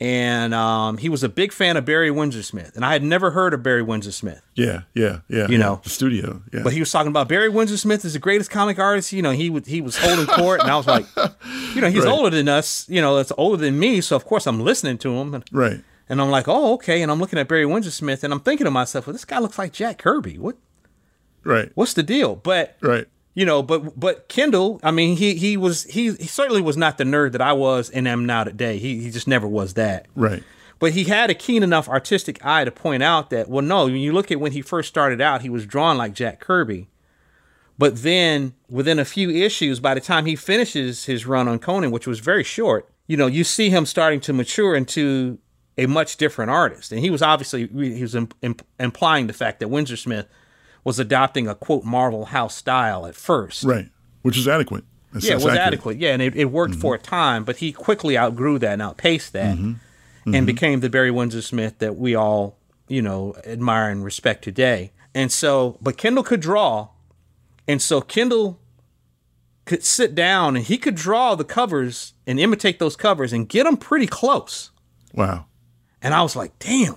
And 0.00 0.54
um, 0.54 0.98
he 0.98 1.08
was 1.08 1.24
a 1.24 1.28
big 1.28 1.52
fan 1.52 1.76
of 1.76 1.84
Barry 1.84 2.10
Windsor 2.12 2.44
Smith. 2.44 2.76
And 2.76 2.84
I 2.84 2.92
had 2.92 3.02
never 3.02 3.32
heard 3.32 3.52
of 3.52 3.64
Barry 3.64 3.82
Windsor 3.82 4.12
Smith. 4.12 4.40
Yeah. 4.54 4.82
Yeah. 4.94 5.20
Yeah. 5.28 5.48
You 5.48 5.58
know. 5.58 5.80
the 5.82 5.90
studio. 5.90 6.40
Yeah. 6.52 6.60
But 6.62 6.72
he 6.72 6.78
was 6.78 6.92
talking 6.92 7.08
about 7.10 7.28
Barry 7.28 7.48
Windsor 7.48 7.76
Smith 7.76 8.04
is 8.04 8.12
the 8.12 8.20
greatest 8.20 8.48
comic 8.48 8.78
artist. 8.78 9.12
You 9.12 9.22
know, 9.22 9.32
he 9.32 9.50
would 9.50 9.66
he 9.66 9.80
was 9.80 9.96
holding 9.98 10.26
court, 10.26 10.60
and 10.60 10.70
I 10.70 10.76
was 10.76 10.86
like, 10.86 11.04
you 11.74 11.80
know, 11.80 11.90
he's 11.90 12.04
Right. 12.04 12.12
older 12.12 12.30
than 12.30 12.48
us. 12.48 12.88
You 12.88 13.00
know, 13.00 13.16
that's 13.16 13.32
older 13.36 13.56
than 13.56 13.76
me. 13.80 14.00
So 14.00 14.14
of 14.14 14.24
course 14.24 14.46
I'm 14.46 14.60
listening 14.60 14.98
to 14.98 15.16
him, 15.16 15.34
and, 15.34 15.44
right. 15.50 15.80
and 16.08 16.20
I'm 16.20 16.30
like, 16.30 16.46
oh 16.46 16.74
okay. 16.74 17.02
And 17.02 17.10
I'm 17.10 17.18
looking 17.18 17.40
at 17.40 17.48
Barry 17.48 17.66
Windsor 17.66 17.90
Smith, 17.90 18.22
and 18.22 18.32
I'm 18.32 18.38
thinking 18.40 18.66
to 18.66 18.70
myself, 18.70 19.08
well, 19.08 19.14
this 19.14 19.24
guy 19.24 19.40
looks 19.40 19.58
like 19.58 19.72
Jack 19.72 19.98
Kirby. 19.98 20.38
What 20.38 20.56
Right. 21.44 21.70
what's 21.74 21.94
the 21.94 22.02
deal? 22.02 22.36
But 22.36 22.76
Right. 22.80 23.06
you 23.34 23.44
know, 23.46 23.62
but 23.62 23.98
but 23.98 24.28
Kendall, 24.28 24.80
I 24.82 24.90
mean, 24.90 25.16
he 25.16 25.34
he 25.34 25.56
was 25.56 25.84
he, 25.84 26.12
he 26.14 26.26
certainly 26.26 26.60
was 26.62 26.76
not 26.76 26.98
the 26.98 27.04
nerd 27.04 27.32
that 27.32 27.40
I 27.40 27.52
was 27.52 27.88
and 27.90 28.06
am 28.08 28.26
now 28.26 28.44
today. 28.44 28.78
He 28.78 29.00
he 29.00 29.10
just 29.10 29.28
never 29.28 29.46
was 29.46 29.74
that. 29.74 30.06
Right. 30.14 30.42
But 30.80 30.92
he 30.92 31.04
had 31.04 31.28
a 31.30 31.34
keen 31.34 31.62
enough 31.64 31.88
artistic 31.88 32.44
eye 32.44 32.64
to 32.64 32.70
point 32.70 33.02
out 33.02 33.30
that, 33.30 33.48
well, 33.48 33.64
no, 33.64 33.86
when 33.86 33.96
you 33.96 34.12
look 34.12 34.30
at 34.30 34.38
when 34.38 34.52
he 34.52 34.62
first 34.62 34.88
started 34.88 35.20
out, 35.20 35.42
he 35.42 35.50
was 35.50 35.66
drawn 35.66 35.98
like 35.98 36.12
Jack 36.14 36.38
Kirby. 36.38 36.88
But 37.78 38.02
then 38.02 38.54
within 38.68 38.98
a 38.98 39.04
few 39.04 39.30
issues, 39.30 39.80
by 39.80 39.94
the 39.94 40.00
time 40.00 40.26
he 40.26 40.36
finishes 40.36 41.04
his 41.06 41.26
run 41.26 41.48
on 41.48 41.58
Conan, 41.58 41.90
which 41.90 42.06
was 42.06 42.20
very 42.20 42.44
short, 42.44 42.88
you 43.06 43.16
know, 43.16 43.26
you 43.26 43.44
see 43.44 43.70
him 43.70 43.86
starting 43.86 44.20
to 44.20 44.32
mature 44.32 44.74
into 44.74 45.38
a 45.76 45.86
much 45.86 46.16
different 46.16 46.50
artist. 46.50 46.90
And 46.92 47.00
he 47.00 47.10
was 47.10 47.22
obviously, 47.22 47.68
he 47.68 48.02
was 48.02 48.14
im- 48.16 48.28
im- 48.42 48.56
implying 48.80 49.28
the 49.28 49.32
fact 49.32 49.60
that 49.60 49.68
Windsor 49.68 49.96
Smith 49.96 50.26
was 50.88 50.98
adopting 50.98 51.46
a 51.46 51.54
quote 51.54 51.84
Marvel 51.84 52.24
House 52.24 52.56
style 52.56 53.06
at 53.06 53.14
first. 53.14 53.62
Right. 53.62 53.88
Which 54.22 54.36
is 54.38 54.48
adequate. 54.48 54.84
That's, 55.12 55.26
Yeah, 55.26 55.32
it 55.32 55.36
was 55.36 55.44
accurate. 55.46 55.60
adequate. 55.66 55.98
Yeah, 55.98 56.12
and 56.14 56.22
it, 56.22 56.34
it 56.34 56.46
worked 56.46 56.74
for 56.74 56.94
a 56.94 56.98
time, 56.98 57.44
but 57.44 57.58
he 57.58 57.72
quickly 57.72 58.16
outgrew 58.18 58.58
that 58.58 58.72
and 58.72 58.82
outpaced 58.82 59.32
that 59.34 59.56
Mm-hmm. 59.56 60.34
and 60.34 60.46
became 60.46 60.80
the 60.80 60.90
Barry 60.90 61.10
Windsor 61.10 61.42
Smith 61.42 61.78
that 61.78 61.96
we 61.96 62.14
all, 62.14 62.58
you 62.88 63.00
know, 63.02 63.34
admire 63.46 63.90
and 63.90 64.02
respect 64.04 64.42
today. 64.44 64.92
And 65.14 65.30
so, 65.30 65.78
but 65.80 65.96
Kendall 65.96 66.24
could 66.24 66.40
draw. 66.40 66.88
And 67.66 67.80
so 67.82 68.00
Kendall 68.00 68.58
could 69.64 69.84
sit 69.84 70.14
down 70.14 70.56
and 70.56 70.64
he 70.64 70.78
could 70.78 70.94
draw 70.94 71.34
the 71.34 71.44
covers 71.44 72.14
and 72.26 72.40
imitate 72.40 72.78
those 72.78 72.96
covers 72.96 73.32
and 73.32 73.48
get 73.48 73.64
them 73.64 73.76
pretty 73.76 74.06
close. 74.06 74.70
Wow. 75.14 75.46
And 76.02 76.14
I 76.14 76.22
was 76.22 76.34
like, 76.36 76.58
damn, 76.58 76.96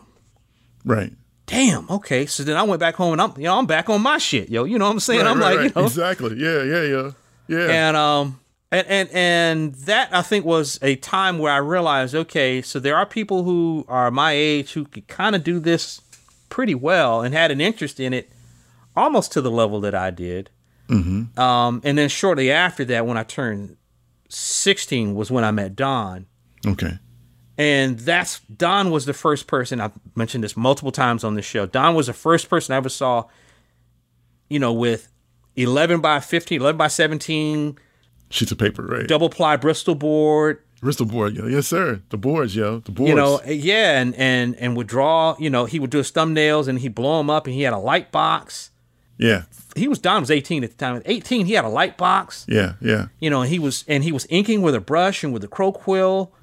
Right. 0.86 1.14
Damn, 1.52 1.89
okay. 1.89 2.26
So 2.26 2.43
then 2.43 2.58
I 2.58 2.64
went 2.64 2.80
back 2.80 2.95
home 2.95 3.14
and 3.14 3.22
I'm, 3.22 3.34
you 3.38 3.43
know, 3.43 3.58
I'm 3.58 3.66
back 3.66 3.89
on 3.89 4.02
my 4.02 4.18
shit, 4.18 4.49
yo. 4.49 4.64
You 4.64 4.80
know 4.80 4.86
what 4.86 4.91
I'm 4.91 4.99
saying? 4.99 5.22
Right, 5.22 5.30
I'm 5.30 5.39
right, 5.39 5.49
like, 5.49 5.58
right. 5.58 5.76
you 5.76 5.82
know, 5.82 5.86
Exactly. 5.88 6.38
Yeah. 6.38 6.64
Yeah. 6.64 6.82
Yeah. 6.84 7.12
Yeah. 7.47 7.88
and 7.88 7.97
um 7.97 8.39
and, 8.72 8.88
and 8.88 9.10
and 9.12 9.76
that 9.86 10.10
I 10.14 10.22
think 10.22 10.45
was 10.45 10.80
a 10.82 10.95
time 10.95 11.38
where 11.38 11.52
I 11.52 11.58
realized, 11.58 12.16
okay, 12.16 12.62
so 12.62 12.80
there 12.80 12.95
are 12.95 13.06
people 13.06 13.43
who 13.43 13.86
are 13.89 14.10
my 14.10 14.32
age 14.32 14.72
who 14.74 14.86
could 14.86 15.08
kind 15.08 15.36
of 15.36 15.43
do 15.43 15.60
this 15.60 16.02
pretty 16.49 16.76
well 16.76 17.22
and 17.22 17.34
had 17.34 17.52
an 17.52 17.60
interest 17.60 17.99
in 17.99 18.14
it, 18.14 18.32
almost 18.95 19.34
to 19.34 19.41
the 19.41 19.52
level 19.52 19.82
that 19.82 19.93
I 19.93 20.10
did. 20.10 20.49
Mm-hmm. 20.88 21.38
Um, 21.39 21.82
and 21.84 21.97
then 21.97 22.08
shortly 22.10 22.52
after 22.52 22.86
that, 22.86 23.06
when 23.06 23.18
I 23.18 23.24
turned 23.24 23.76
sixteen, 24.30 25.16
was 25.16 25.30
when 25.30 25.43
I 25.43 25.52
met 25.52 25.76
Don, 25.76 26.28
okay. 26.66 26.97
And 27.58 27.99
that's 27.99 28.39
Don 28.41 28.91
was 28.91 29.06
the 29.06 29.14
first 29.14 29.47
person 29.47 29.80
I've 29.82 29.91
mentioned 30.16 30.43
this 30.43 30.56
multiple 30.58 30.91
times 30.91 31.24
on 31.24 31.36
this 31.36 31.45
show. 31.45 31.66
Don 31.66 31.95
was 31.95 32.08
the 32.08 32.14
first 32.14 32.49
person 32.49 32.74
I 32.74 32.78
ever 32.78 32.89
saw, 32.89 33.26
you 34.49 34.60
know, 34.60 34.74
with 34.74 35.10
eleven 35.56 36.02
by 36.02 36.20
15, 36.20 36.62
11 36.62 36.78
by 36.78 36.88
seventeen 36.88 37.78
Sheets 38.30 38.52
of 38.52 38.58
paper. 38.58 38.84
Right. 38.84 39.08
double 39.08 39.30
ply 39.30 39.58
Bristol 39.58 39.93
board, 39.95 40.62
Bristol 40.82 41.06
board. 41.06 41.36
Yo. 41.36 41.47
Yes, 41.47 41.68
sir. 41.68 42.02
The 42.10 42.18
boards, 42.18 42.56
yo. 42.56 42.80
The 42.80 42.91
boards. 42.91 43.10
you 43.10 43.16
know, 43.16 43.41
yeah, 43.45 43.99
and 43.99 44.16
and 44.16 44.56
and 44.56 44.78
would 44.78 44.88
draw. 44.88 45.36
You 45.38 45.49
know, 45.49 45.66
he 45.66 45.80
would 45.80 45.89
do 45.89 45.97
his 45.99 46.12
thumbnails 46.12 46.68
and 46.68 46.80
he'd 46.80 46.95
blow 46.95 47.18
them 47.18 47.30
up, 47.30 47.45
and 47.45 47.54
he 47.54 47.64
had 47.64 47.74
a 47.74 47.78
light 47.78 48.12
box. 48.12 48.72
Yeah. 49.22 49.43
He 49.76 49.88
was 49.88 49.99
Don 49.99 50.22
was 50.22 50.32
eighteen 50.32 50.63
at 50.65 50.72
the 50.72 50.76
time. 50.76 50.97
At 50.97 51.03
eighteen, 51.05 51.45
he 51.45 51.53
had 51.53 51.63
a 51.63 51.69
light 51.69 51.97
box. 51.97 52.45
Yeah. 52.49 52.74
Yeah. 52.82 53.07
You 53.19 53.30
know, 53.30 53.41
and 53.41 53.49
he 53.49 53.59
was 53.59 53.86
and 53.88 54.03
he 54.03 54.11
was 54.11 54.28
inking 54.30 54.61
with 54.61 54.76
a 54.76 54.82
brush 54.82 55.24
and 55.24 55.32
with 55.32 55.43
a 55.43 55.47
crow 55.47 55.72
quill, 55.72 56.34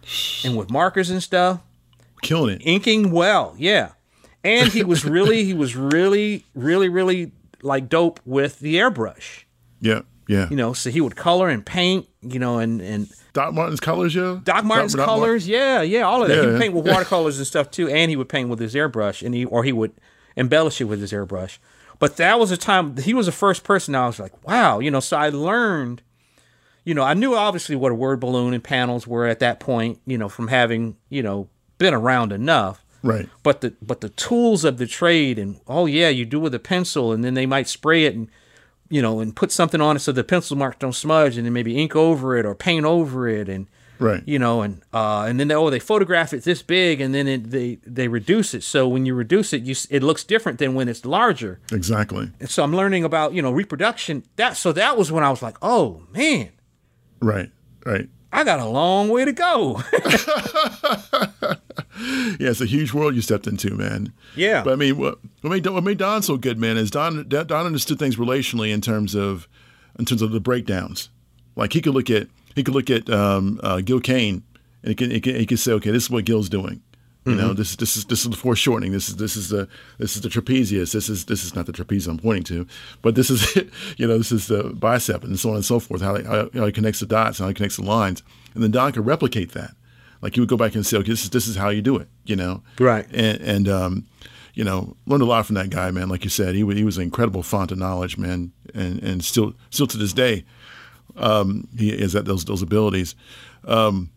and 0.45 0.57
with 0.57 0.71
markers 0.71 1.11
and 1.11 1.23
stuff. 1.23 1.61
killing 2.23 2.55
it. 2.57 2.63
inking 2.65 3.11
well, 3.11 3.55
yeah. 3.59 3.91
And 4.45 4.73
he 4.73 4.85
was 4.85 5.05
really, 5.05 5.45
he 5.45 5.53
was 5.53 5.75
really, 5.77 6.45
really, 6.55 6.89
really 6.89 7.33
like 7.61 7.89
dope 7.89 8.21
with 8.25 8.61
the 8.61 8.77
airbrush. 8.77 9.45
Yeah, 9.81 10.03
yeah. 10.29 10.49
You 10.49 10.57
know, 10.57 10.73
so 10.73 10.91
he 10.91 11.01
would 11.01 11.17
color 11.17 11.49
and 11.49 11.67
paint, 11.67 12.09
you 12.23 12.39
know, 12.39 12.59
and 12.61 12.81
and 12.81 13.09
Doc 13.33 13.53
Martin's 13.53 13.81
colors, 13.81 14.15
yeah. 14.15 14.39
Doc 14.45 14.65
Martin's 14.65 14.95
Doc- 14.95 15.01
Doc 15.01 15.07
Mar- 15.09 15.17
colors, 15.19 15.49
yeah, 15.49 15.83
yeah, 15.83 16.03
all 16.03 16.23
of 16.23 16.29
that. 16.29 16.37
Yeah, 16.37 16.41
he 16.43 16.47
would 16.47 16.53
yeah. 16.55 16.61
paint 16.61 16.75
with 16.75 16.87
watercolors 16.87 17.39
and 17.39 17.47
stuff 17.47 17.71
too, 17.71 17.89
and 17.89 18.11
he 18.11 18.17
would 18.17 18.29
paint 18.29 18.49
with 18.49 18.61
his 18.61 18.75
airbrush, 18.75 19.25
and 19.25 19.35
he 19.35 19.45
or 19.45 19.65
he 19.65 19.73
would 19.73 19.93
embellish 20.37 20.81
it 20.81 20.85
with 20.85 21.01
his 21.01 21.13
airbrush. 21.13 21.59
But 21.99 22.17
that 22.17 22.39
was 22.39 22.51
a 22.51 22.57
time 22.57 22.97
he 22.97 23.15
was 23.15 23.27
the 23.27 23.33
first 23.33 23.65
person 23.65 23.95
I 23.95 24.07
was 24.07 24.21
like, 24.21 24.47
wow, 24.47 24.79
you 24.79 24.91
know. 24.91 25.01
So 25.01 25.17
I 25.17 25.31
learned, 25.31 26.03
you 26.85 26.95
know, 26.95 27.03
I 27.03 27.15
knew 27.15 27.35
obviously 27.35 27.75
what 27.77 27.93
a 27.93 27.97
word 27.97 28.21
balloon 28.21 28.55
and 28.55 28.63
panels 28.63 29.07
were 29.07 29.27
at 29.27 29.41
that 29.41 29.59
point, 29.59 30.01
you 30.07 30.17
know, 30.17 30.29
from 30.29 30.49
having 30.49 30.97
you 31.09 31.23
know 31.23 31.49
been 31.79 31.95
around 31.95 32.33
enough. 32.33 32.85
Right. 33.03 33.29
But 33.43 33.61
the 33.61 33.75
but 33.83 34.01
the 34.01 34.11
tools 34.11 34.65
of 34.65 34.79
the 34.79 34.87
trade 34.87 35.39
and 35.39 35.61
oh 35.67 35.87
yeah, 35.87 36.09
you 36.09 36.25
do 36.25 36.41
with 36.41 36.55
a 36.55 36.61
pencil, 36.61 37.13
and 37.13 37.25
then 37.25 37.35
they 37.35 37.47
might 37.47 37.69
spray 37.69 38.05
it 38.05 38.15
and 38.15 38.29
you 38.89 39.03
know 39.03 39.21
and 39.21 39.35
put 39.35 39.51
something 39.53 39.81
on 39.81 39.97
it 39.97 40.01
so 40.01 40.13
the 40.13 40.25
pencil 40.25 40.57
marks 40.57 40.79
don't 40.79 40.95
smudge, 40.95 41.37
and 41.37 41.47
then 41.47 41.53
maybe 41.53 41.81
ink 41.81 41.97
over 41.97 42.37
it 42.37 42.47
or 42.47 42.55
paint 42.55 42.85
over 42.85 43.29
it, 43.29 43.49
and 43.49 43.67
Right. 43.99 44.23
you 44.27 44.39
know, 44.39 44.63
and 44.63 44.83
uh, 44.93 45.27
and 45.29 45.39
then 45.41 45.49
they, 45.49 45.55
oh 45.55 45.71
they 45.71 45.79
photograph 45.79 46.33
it 46.33 46.45
this 46.45 46.63
big, 46.63 47.01
and 47.01 47.15
then 47.15 47.27
it, 47.27 47.51
they 47.51 47.79
they 47.87 48.09
reduce 48.09 48.55
it. 48.55 48.63
So 48.63 48.87
when 48.89 49.07
you 49.07 49.15
reduce 49.15 49.53
it, 49.53 49.63
you 49.63 49.75
it 49.91 50.03
looks 50.03 50.25
different 50.25 50.59
than 50.59 50.75
when 50.75 50.89
it's 50.89 51.05
larger. 51.05 51.61
Exactly. 51.73 52.31
And 52.41 52.49
so 52.51 52.63
I'm 52.63 52.75
learning 52.75 53.05
about 53.05 53.33
you 53.33 53.43
know 53.43 53.51
reproduction. 53.51 54.25
That 54.37 54.57
so 54.57 54.73
that 54.73 54.97
was 54.97 55.11
when 55.11 55.25
I 55.25 55.31
was 55.31 55.43
like, 55.43 55.57
oh 55.63 56.03
man, 56.13 56.51
Right. 57.21 57.51
Right. 57.85 58.09
I 58.33 58.45
got 58.45 58.61
a 58.61 58.67
long 58.67 59.09
way 59.09 59.25
to 59.25 59.33
go. 59.33 59.83
Yeah, 62.39 62.51
it's 62.51 62.61
a 62.61 62.67
huge 62.67 62.93
world 62.93 63.17
you 63.17 63.21
stepped 63.23 63.49
into, 63.49 63.75
man. 63.75 64.13
Yeah. 64.37 64.63
But 64.63 64.75
I 64.75 64.77
mean, 64.77 64.97
what, 64.99 65.19
what 65.41 65.51
made 65.51 65.67
what 65.67 65.83
made 65.83 65.99
Don 65.99 66.23
so 66.23 66.37
good, 66.37 66.57
man, 66.57 66.77
is 66.77 66.93
Don 66.93 67.29
Don 67.29 67.51
understood 67.51 67.99
things 67.99 68.15
relationally 68.17 68.73
in 68.73 68.81
terms 68.81 69.17
of 69.17 69.49
in 69.99 70.05
terms 70.05 70.23
of 70.23 70.31
the 70.31 70.39
breakdowns. 70.39 71.09
Like 71.57 71.73
he 71.73 71.81
could 71.83 71.95
look 71.95 72.09
at 72.09 72.29
he 72.59 72.65
could 72.65 72.75
look 72.75 72.91
at 72.91 73.09
um, 73.11 73.61
uh, 73.63 73.81
Gil 73.81 74.01
Kane 74.01 74.43
and 74.83 74.91
he 74.91 74.95
can, 74.95 75.11
he 75.11 75.21
can 75.21 75.35
he 75.37 75.47
could 75.47 75.59
say, 75.59 75.73
okay, 75.73 75.91
this 75.91 76.05
is 76.05 76.11
what 76.11 76.25
Gil's 76.25 76.49
doing. 76.49 76.83
You 77.27 77.35
know, 77.35 77.53
this 77.53 77.77
this 77.77 77.95
is 77.99 78.07
this 78.07 78.25
is 78.25 78.31
the 78.31 78.37
foreshortening. 78.39 78.93
This 78.93 79.11
is 79.11 79.17
this 79.17 79.37
is 79.37 79.51
the 79.51 79.69
this 79.99 80.17
is 80.17 80.23
the 80.23 80.31
trapezius. 80.31 80.93
This 80.93 81.11
is 81.11 81.27
this 81.27 81.45
is 81.45 81.55
not 81.55 81.67
the 81.67 81.73
trapeze 81.73 82.07
I'm 82.07 82.17
pointing 82.17 82.45
to, 82.45 82.67
but 83.03 83.17
this 83.17 83.29
is 83.29 83.55
you 83.99 84.09
know 84.09 84.17
this 84.17 84.33
is 84.33 84.47
the 84.47 84.65
bicep 84.65 85.25
and 85.25 85.39
so 85.39 85.51
on 85.51 85.57
and 85.57 85.65
so 85.65 85.79
forth. 85.79 86.01
How, 86.01 86.23
how, 86.25 86.49
how 86.55 86.65
he 86.65 86.73
connects 86.73 87.01
the 87.01 87.07
dots 87.07 87.39
and 87.39 87.45
how 87.45 87.51
it 87.51 87.57
connects 87.57 87.77
the 87.77 87.83
lines, 87.83 88.23
and 88.55 88.63
then 88.63 88.71
Don 88.71 88.93
could 88.93 89.05
replicate 89.05 89.53
that. 89.53 89.73
Like 90.23 90.35
he 90.37 90.41
would 90.41 90.49
go 90.49 90.57
back 90.57 90.75
and 90.75 90.87
say, 90.87 90.97
okay, 90.97 91.11
this 91.11 91.25
is 91.25 91.29
this 91.31 91.47
is 91.47 91.57
how 91.57 91.69
you 91.69 91.83
do 91.83 91.97
it. 91.99 92.09
You 92.25 92.37
know, 92.37 92.63
Right. 92.79 93.05
and, 93.13 93.39
and 93.43 93.69
um, 93.69 94.07
you 94.55 94.65
know, 94.65 94.97
learned 95.05 95.23
a 95.23 95.27
lot 95.27 95.45
from 95.45 95.57
that 95.57 95.69
guy, 95.69 95.91
man. 95.91 96.09
Like 96.09 96.25
you 96.25 96.31
said, 96.31 96.55
he 96.55 96.63
was, 96.63 96.79
he 96.79 96.85
was 96.85 96.97
an 96.97 97.03
incredible 97.03 97.43
font 97.43 97.71
of 97.73 97.79
knowledge, 97.79 98.17
man, 98.17 98.53
and 98.75 99.03
and 99.03 99.23
still 99.23 99.53
still 99.69 99.87
to 99.89 99.99
this 99.99 100.15
day, 100.15 100.47
um, 101.19 101.69
he 101.77 101.97
has 101.99 102.13
that 102.15 102.25
those 102.25 102.45
those 102.45 102.63
abilities. 102.63 103.15
Um, 103.65 104.11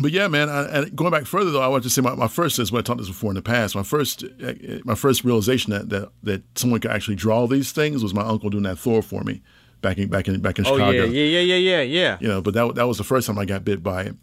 but 0.00 0.12
yeah, 0.12 0.28
man. 0.28 0.48
I, 0.48 0.64
and 0.66 0.94
going 0.94 1.10
back 1.10 1.26
further 1.26 1.50
though, 1.50 1.62
I 1.62 1.68
want 1.68 1.82
to 1.84 1.90
say 1.90 2.02
my, 2.02 2.14
my 2.14 2.28
first 2.28 2.58
is 2.58 2.70
what 2.70 2.80
I 2.80 2.82
talked 2.82 2.98
this 2.98 3.08
before 3.08 3.30
in 3.30 3.34
the 3.34 3.42
past. 3.42 3.74
My 3.74 3.82
first 3.82 4.24
uh, 4.24 4.52
my 4.84 4.94
first 4.94 5.24
realization 5.24 5.72
that, 5.72 5.88
that 5.88 6.10
that 6.22 6.42
someone 6.58 6.80
could 6.80 6.90
actually 6.90 7.16
draw 7.16 7.46
these 7.46 7.72
things 7.72 8.02
was 8.02 8.14
my 8.14 8.22
uncle 8.24 8.50
doing 8.50 8.64
that 8.64 8.78
Thor 8.78 9.02
for 9.02 9.22
me 9.22 9.42
back 9.80 9.98
in 9.98 10.08
back 10.08 10.28
in 10.28 10.40
back 10.40 10.58
in 10.58 10.66
oh 10.66 10.76
Chicago 10.76 11.04
yeah, 11.04 11.22
yeah, 11.22 11.40
yeah, 11.40 11.54
yeah, 11.54 11.56
yeah, 11.56 11.82
yeah. 11.82 12.18
you 12.20 12.28
know 12.28 12.40
but 12.40 12.54
that, 12.54 12.74
that 12.74 12.86
was 12.88 12.98
the 12.98 13.04
first 13.04 13.26
time 13.26 13.38
i 13.38 13.44
got 13.44 13.64
bit 13.64 13.82
by 13.82 14.02
it 14.02 14.16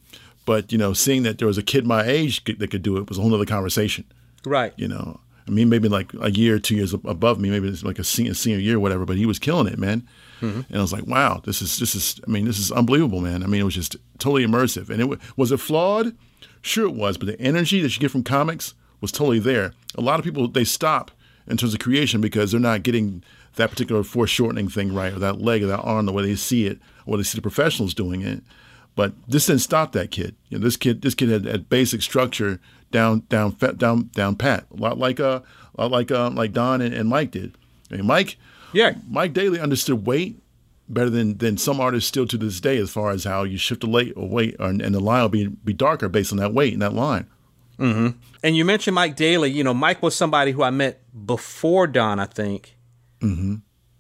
but 0.46 0.72
you 0.72 0.78
know 0.78 0.92
seeing 0.94 1.24
that 1.24 1.38
there 1.38 1.48
was 1.48 1.58
a 1.58 1.64
kid 1.64 1.86
my 1.86 2.04
age 2.04 2.44
that 2.44 2.70
could 2.70 2.82
do 2.82 2.98
it 2.98 3.08
was 3.08 3.18
a 3.18 3.22
whole 3.22 3.34
other 3.34 3.46
conversation 3.46 4.04
Right. 4.46 4.74
you 4.76 4.88
know 4.88 5.20
i 5.48 5.52
mean 5.52 5.70
maybe 5.70 5.88
like 5.88 6.12
a 6.20 6.30
year 6.30 6.60
two 6.60 6.76
years 6.76 6.94
above 6.94 7.40
me 7.40 7.50
maybe 7.50 7.70
it's 7.70 7.84
like 7.84 8.00
a 8.00 8.04
senior, 8.04 8.34
senior 8.34 8.60
year 8.60 8.76
or 8.76 8.80
whatever 8.80 9.06
but 9.06 9.16
he 9.16 9.26
was 9.26 9.40
killing 9.40 9.68
it 9.68 9.80
man 9.80 10.06
and 10.42 10.66
i 10.74 10.82
was 10.82 10.94
like 10.94 11.06
wow 11.08 11.42
this 11.46 11.62
is 11.62 11.80
this 11.80 11.96
is 11.96 12.20
i 12.28 12.30
mean 12.30 12.46
this 12.46 12.60
is 12.60 12.72
unbelievable 12.72 13.22
man 13.22 13.44
i 13.44 13.48
mean 13.48 13.62
it 13.62 13.66
was 13.66 13.76
just 13.76 13.96
totally 14.20 14.46
immersive 14.46 14.90
and 14.90 15.02
it 15.02 15.06
wa- 15.06 15.16
was 15.36 15.52
it 15.52 15.58
flawed 15.58 16.16
sure 16.62 16.86
it 16.86 16.94
was 16.94 17.18
but 17.18 17.28
the 17.28 17.40
energy 17.40 17.82
that 17.82 17.96
you 17.96 18.00
get 18.00 18.12
from 18.12 18.24
comics 18.24 18.74
was 19.02 19.12
totally 19.12 19.40
there 19.40 19.74
a 19.96 20.02
lot 20.02 20.20
of 20.20 20.26
people 20.26 20.48
they 20.48 20.64
stop 20.64 21.12
in 21.48 21.58
terms 21.58 21.74
of 21.74 21.80
creation 21.80 22.22
because 22.22 22.52
they're 22.52 22.60
not 22.60 22.84
getting 22.84 23.24
that 23.56 23.70
particular 23.70 24.04
foreshortening 24.04 24.68
thing 24.68 24.94
right 24.94 25.14
or 25.14 25.20
that 25.20 25.40
leg 25.40 25.64
or 25.64 25.68
that 25.68 25.80
arm 25.80 26.06
the 26.06 26.12
way 26.12 26.24
they 26.24 26.36
see 26.36 26.66
it 26.66 26.80
or 27.06 27.18
they 27.18 27.24
see 27.24 27.38
the 27.38 27.42
professionals 27.42 27.94
doing 27.94 28.22
it 28.22 28.42
but 28.96 29.14
this 29.28 29.48
didn't 29.48 29.62
stop 29.62 29.92
that 29.92 30.10
kid. 30.10 30.36
You 30.48 30.58
know, 30.58 30.64
this 30.64 30.78
kid, 30.78 31.02
this 31.02 31.16
kid 31.16 31.30
had, 31.30 31.46
had 31.46 31.70
basic 31.70 32.02
structure 32.02 32.62
down, 32.92 33.24
down, 33.28 33.58
down, 33.76 34.10
down 34.14 34.36
pat. 34.38 34.66
A 34.72 34.78
lot 34.78 34.98
like, 34.98 35.20
uh, 35.20 35.42
like, 35.78 36.12
uh, 36.12 36.30
like 36.30 36.54
Don 36.54 36.80
and, 36.80 36.96
and 36.96 37.10
Mike 37.10 37.32
did. 37.32 37.58
I 37.92 37.98
mean, 37.98 38.06
Mike, 38.06 38.38
Yeah. 38.76 38.94
Mike 39.10 39.34
Daly 39.34 39.60
understood 39.60 40.06
weight 40.06 40.40
better 40.88 41.10
than 41.10 41.38
than 41.40 41.58
some 41.58 41.80
artists 41.80 42.08
still 42.08 42.28
to 42.28 42.38
this 42.38 42.60
day, 42.60 42.78
as 42.78 42.92
far 42.92 43.12
as 43.12 43.24
how 43.24 43.44
you 43.44 43.58
shift 43.58 43.82
the 43.82 43.90
weight 43.90 44.14
or 44.16 44.28
weight, 44.30 44.56
or, 44.60 44.68
and 44.68 44.82
the 44.94 45.00
line 45.00 45.22
will 45.22 45.30
be 45.30 45.48
be 45.48 45.74
darker 45.74 46.10
based 46.10 46.32
on 46.32 46.38
that 46.38 46.54
weight 46.54 46.74
and 46.74 46.82
that 46.82 46.94
line. 46.94 47.26
And 47.80 48.16
you 48.56 48.64
mentioned 48.64 48.96
Mike 48.96 49.16
Daly. 49.16 49.50
You 49.52 49.64
know, 49.64 49.74
Mike 49.74 50.02
was 50.04 50.16
somebody 50.16 50.52
who 50.52 50.64
I 50.64 50.70
met 50.70 51.02
before 51.26 51.88
Don, 51.88 52.20
I 52.20 52.26
think. 52.26 52.76
Mm-hmm. 53.22 53.56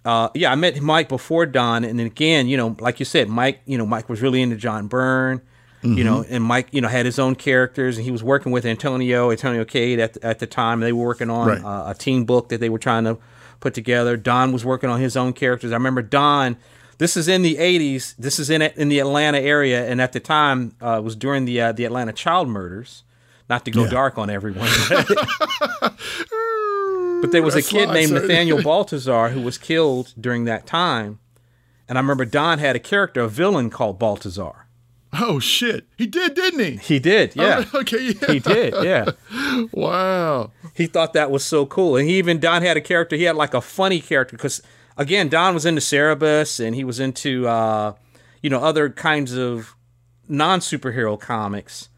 Uh, 0.05 0.29
yeah, 0.35 0.51
I 0.51 0.55
met 0.55 0.79
Mike 0.81 1.09
before 1.09 1.45
Don, 1.45 1.83
and 1.83 1.97
then 1.97 2.05
again, 2.05 2.47
you 2.47 2.57
know, 2.57 2.75
like 2.79 2.99
you 2.99 3.05
said, 3.05 3.27
Mike. 3.27 3.61
You 3.65 3.77
know, 3.77 3.85
Mike 3.85 4.07
was 4.07 4.21
really 4.21 4.41
into 4.41 4.55
John 4.55 4.87
Byrne. 4.87 5.41
You 5.83 6.03
know, 6.03 6.25
and 6.27 6.43
Mike, 6.43 6.69
you 6.71 6.81
know, 6.81 6.87
had 6.87 7.05
his 7.05 7.19
own 7.19 7.35
characters, 7.35 7.97
and 7.97 8.05
he 8.05 8.09
was 8.09 8.23
working 8.23 8.51
with 8.51 8.65
Antonio, 8.65 9.29
Antonio 9.29 9.63
Cade 9.65 9.99
at 9.99 10.13
the, 10.13 10.25
at 10.25 10.39
the 10.39 10.47
time. 10.47 10.79
They 10.79 10.91
were 10.91 11.05
working 11.05 11.29
on 11.29 11.47
Right. 11.47 11.63
uh, 11.63 11.91
a 11.91 11.93
team 11.93 12.25
book 12.25 12.49
that 12.49 12.59
they 12.59 12.69
were 12.69 12.79
trying 12.79 13.03
to 13.03 13.19
put 13.65 13.73
together. 13.73 14.15
Don 14.15 14.51
was 14.53 14.63
working 14.63 14.91
on 14.91 14.99
his 14.99 15.17
own 15.17 15.33
characters. 15.33 15.71
I 15.71 15.75
remember 15.75 16.03
Don. 16.03 16.55
This 16.99 17.17
is 17.17 17.27
in 17.27 17.41
the 17.41 17.55
'80s. 17.55 18.15
This 18.15 18.37
is 18.37 18.51
in 18.51 18.61
in 18.61 18.89
the 18.89 18.99
Atlanta 18.99 19.39
area, 19.39 19.87
and 19.89 19.99
at 19.99 20.13
the 20.13 20.19
time, 20.19 20.75
uh, 20.79 21.01
was 21.03 21.15
during 21.15 21.45
the 21.45 21.59
uh, 21.59 21.71
the 21.71 21.83
Atlanta 21.85 22.13
child 22.13 22.47
murders. 22.47 23.03
Not 23.49 23.65
to 23.65 23.71
go 23.71 23.83
Yeah. 23.83 23.89
dark 23.89 24.17
on 24.19 24.29
everyone, 24.29 24.69
but 27.21 27.31
there 27.31 27.41
was 27.43 27.53
That's 27.55 27.67
a 27.67 27.71
kid 27.71 27.89
named 27.89 28.11
Nathaniel 28.11 28.61
Baltazar 28.69 29.29
who 29.29 29.41
was 29.41 29.57
killed 29.57 30.13
during 30.19 30.45
that 30.45 30.65
time, 30.67 31.19
and 31.89 31.97
I 31.97 32.01
remember 32.01 32.25
Don 32.25 32.59
had 32.59 32.75
a 32.75 32.79
character, 32.79 33.21
a 33.21 33.27
villain 33.27 33.69
called 33.69 33.97
Baltazar. 33.99 34.64
Oh 35.19 35.39
shit, 35.39 35.87
he 35.97 36.07
did, 36.07 36.33
didn't 36.33 36.59
he? 36.59 36.77
He 36.77 36.99
did, 36.99 37.35
yeah. 37.35 37.65
okay. 37.73 38.13
Yeah. 38.19 38.31
He 38.31 38.39
did, 38.39 38.73
yeah. 38.83 39.11
Wow. 39.71 40.51
He 40.73 40.85
thought 40.87 41.13
that 41.13 41.31
was 41.31 41.45
so 41.45 41.65
cool. 41.65 41.95
And 41.95 42.07
he 42.07 42.17
even, 42.17 42.39
Don 42.39 42.61
had 42.61 42.75
a 42.75 42.81
character, 42.81 43.15
he 43.15 43.23
had 43.23 43.35
like 43.35 43.53
a 43.53 43.61
funny 43.61 44.01
character 44.01 44.35
because, 44.35 44.61
again, 44.97 45.29
Don 45.29 45.53
was 45.53 45.65
into 45.65 45.79
Cerebus 45.81 46.59
and 46.65 46.75
he 46.75 46.83
was 46.83 46.99
into, 46.99 47.47
uh, 47.47 47.93
you 48.41 48.49
know, 48.49 48.59
other 48.59 48.89
kinds 48.89 49.35
of 49.37 49.75
non 50.27 50.59
superhero 50.59 51.19
comics. 51.19 51.89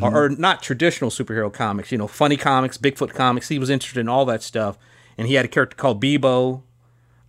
Or, 0.00 0.24
or 0.24 0.28
not 0.30 0.62
traditional 0.62 1.10
superhero 1.10 1.52
comics, 1.52 1.92
you 1.92 1.98
know, 1.98 2.06
funny 2.06 2.38
comics, 2.38 2.78
Bigfoot 2.78 3.10
comics. 3.12 3.48
He 3.48 3.58
was 3.58 3.68
interested 3.68 4.00
in 4.00 4.08
all 4.08 4.24
that 4.24 4.42
stuff, 4.42 4.78
and 5.18 5.28
he 5.28 5.34
had 5.34 5.44
a 5.44 5.48
character 5.48 5.76
called 5.76 6.02
Bebo. 6.02 6.62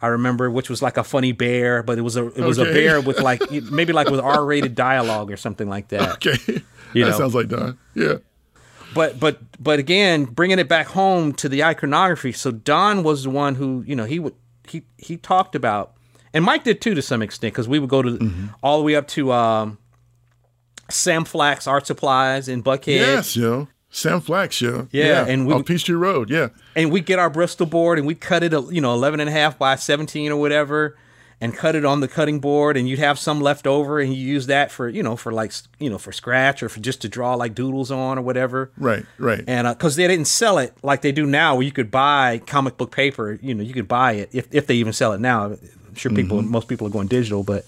I 0.01 0.07
remember, 0.07 0.49
which 0.51 0.69
was 0.69 0.81
like 0.81 0.97
a 0.97 1.03
funny 1.03 1.31
bear, 1.31 1.81
but 1.83 1.97
it 1.97 2.01
was 2.01 2.15
a 2.17 2.27
it 2.27 2.43
was 2.43 2.57
a 2.59 2.65
bear 2.65 3.01
with 3.01 3.19
like 3.19 3.41
maybe 3.71 3.93
like 3.93 4.09
with 4.09 4.19
R 4.19 4.45
rated 4.45 4.75
dialogue 4.75 5.31
or 5.31 5.37
something 5.37 5.67
like 5.69 5.87
that. 5.89 6.13
Okay. 6.25 6.61
You 6.93 7.03
that 7.05 7.11
know. 7.11 7.17
sounds 7.17 7.35
like 7.35 7.47
Don. 7.49 7.77
Yeah. 7.95 8.15
but 8.95 9.19
but 9.19 9.39
but 9.59 9.79
again 9.79 10.25
bringing 10.25 10.59
it 10.59 10.67
back 10.69 10.87
home 10.87 11.33
to 11.33 11.49
the 11.49 11.63
iconography 11.63 12.31
so 12.31 12.49
don 12.51 13.03
was 13.03 13.23
the 13.23 13.29
one 13.29 13.55
who 13.55 13.83
you 13.85 13.95
know 13.95 14.05
he 14.05 14.19
would 14.19 14.33
he 14.67 14.83
he 14.97 15.17
talked 15.17 15.53
about 15.55 15.93
and 16.33 16.45
mike 16.45 16.63
did 16.63 16.79
too 16.79 16.93
to 16.95 17.01
some 17.01 17.21
extent 17.21 17.53
because 17.53 17.67
we 17.67 17.77
would 17.79 17.89
go 17.89 18.01
to 18.01 18.11
Mm-hmm. 18.11 18.47
all 18.63 18.77
the 18.77 18.83
way 18.85 18.95
up 18.95 19.07
to 19.09 19.31
um 19.33 19.77
sam 20.89 21.25
flax 21.25 21.67
art 21.67 21.85
supplies 21.85 22.47
in 22.47 22.63
buckhead 22.63 23.01
Yes, 23.01 23.35
yo. 23.35 23.67
Sam 23.89 24.19
Flax, 24.21 24.61
yeah. 24.61 24.83
Yeah, 24.91 25.25
and 25.27 25.47
we- 25.47 25.53
off 25.53 25.65
Peachtree 25.65 25.95
Road. 25.95 26.29
Yeah. 26.29 26.49
and 26.75 26.91
we 26.91 27.01
get 27.01 27.19
our 27.19 27.29
bristol 27.29 27.65
board 27.65 27.97
and 27.97 28.05
we 28.07 28.15
cut 28.15 28.43
it 28.43 28.51
you 28.71 28.81
know 28.81 28.93
11 28.93 29.19
and 29.19 29.29
a 29.29 29.33
half 29.33 29.57
by 29.57 29.75
17 29.75 30.31
or 30.31 30.35
whatever 30.39 30.97
and 31.39 31.55
cut 31.55 31.75
it 31.75 31.85
on 31.85 31.99
the 32.01 32.07
cutting 32.07 32.39
board 32.39 32.75
and 32.75 32.89
you'd 32.89 32.97
have 32.99 33.17
some 33.19 33.39
left 33.39 33.65
over 33.67 33.99
and 33.99 34.11
you 34.13 34.19
use 34.19 34.47
that 34.47 34.71
for 34.71 34.89
you 34.89 35.01
know 35.03 35.15
for 35.15 35.31
like 35.31 35.51
you 35.79 35.89
know 35.89 35.97
for 35.99 36.11
scratch 36.11 36.61
or 36.63 36.67
for 36.69 36.79
just 36.79 37.01
to 37.01 37.07
draw 37.09 37.35
like 37.35 37.53
doodles 37.55 37.91
on 37.91 38.17
or 38.17 38.23
whatever 38.23 38.71
Right. 38.77 39.05
Right. 39.19 39.43
and 39.47 39.67
because 39.67 39.95
they 39.95 40.07
didn't 40.07 40.25
sell 40.27 40.57
it 40.57 40.73
like 40.83 41.01
they 41.01 41.11
do 41.11 41.25
now, 41.25 41.55
where 41.55 41.63
you 41.63 41.71
could 41.71 41.89
buy 41.91 42.39
comic 42.45 42.75
book 42.77 42.91
paper. 42.91 43.39
You 43.41 43.53
know, 43.55 43.63
you 43.63 43.73
could 43.73 43.87
buy 43.87 44.13
it 44.13 44.29
if, 44.33 44.47
if 44.51 44.67
they 44.67 44.75
even 44.75 44.93
sell 44.93 45.13
it 45.13 45.21
now. 45.21 45.45
I'm 45.45 45.95
sure 45.95 46.11
people, 46.11 46.41
most 46.41 46.67
people 46.67 46.87
are 46.87 46.91
going 46.91 47.07
digital, 47.07 47.43
but 47.43 47.65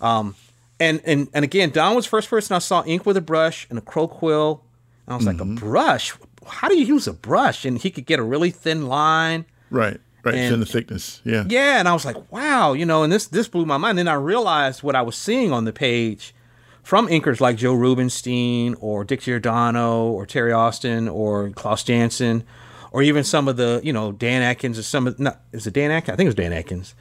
um, 0.00 0.34
and 0.80 1.00
and 1.04 1.28
and 1.34 1.44
again, 1.44 1.70
Don 1.70 1.94
was 1.94 2.04
the 2.06 2.10
first 2.10 2.30
person 2.30 2.54
I 2.56 2.58
saw 2.60 2.82
ink 2.84 3.04
with 3.06 3.16
a 3.16 3.20
brush 3.20 3.66
and 3.68 3.78
a 3.78 3.82
crow 3.82 4.08
quill. 4.08 4.62
I 5.12 5.16
was 5.16 5.26
like, 5.26 5.40
a 5.40 5.44
brush? 5.44 6.12
How 6.46 6.68
do 6.68 6.76
you 6.76 6.84
use 6.84 7.06
a 7.06 7.12
brush? 7.12 7.64
And 7.64 7.78
he 7.78 7.90
could 7.90 8.06
get 8.06 8.18
a 8.18 8.22
really 8.22 8.50
thin 8.50 8.86
line. 8.88 9.44
right. 9.70 10.00
Right. 10.24 10.34
and- 10.36 10.50
Thin 10.52 10.60
the 10.60 10.66
thickness. 10.66 11.20
Yeah. 11.24 11.44
Yeah, 11.48 11.80
and 11.80 11.88
I 11.88 11.92
was 11.92 12.04
like, 12.04 12.30
wow, 12.30 12.74
you 12.74 12.86
know, 12.86 13.02
and 13.02 13.12
this 13.12 13.26
this 13.26 13.48
blew 13.48 13.66
my 13.66 13.76
mind. 13.76 13.98
Then 13.98 14.06
I 14.06 14.14
realized 14.14 14.84
what 14.84 14.94
I 14.94 15.02
was 15.02 15.16
seeing 15.16 15.50
on 15.52 15.64
the 15.64 15.72
page 15.72 16.32
from 16.84 17.08
inkers 17.08 17.40
like 17.40 17.56
Joe 17.56 17.74
Rubinstein 17.74 18.76
or 18.80 19.02
Dick 19.02 19.20
Giordano 19.22 20.04
or 20.12 20.24
Terry 20.24 20.52
Austin 20.52 21.08
or 21.08 21.50
Klaus 21.50 21.82
Janson 21.82 22.44
or 22.92 23.02
even 23.02 23.24
some 23.24 23.48
of 23.48 23.56
the, 23.56 23.80
you 23.82 23.92
know, 23.92 24.12
Dan 24.12 24.42
Adkins 24.42 24.78
or 24.78 24.82
some 24.84 25.08
of, 25.08 25.18
not, 25.18 25.40
is 25.50 25.66
it 25.66 25.74
Dan 25.74 25.90
Adkins? 25.90 26.12
I 26.12 26.16
think 26.16 26.26
it 26.26 26.28
was 26.28 26.34
Dan 26.36 26.52
Adkins. 26.52 26.94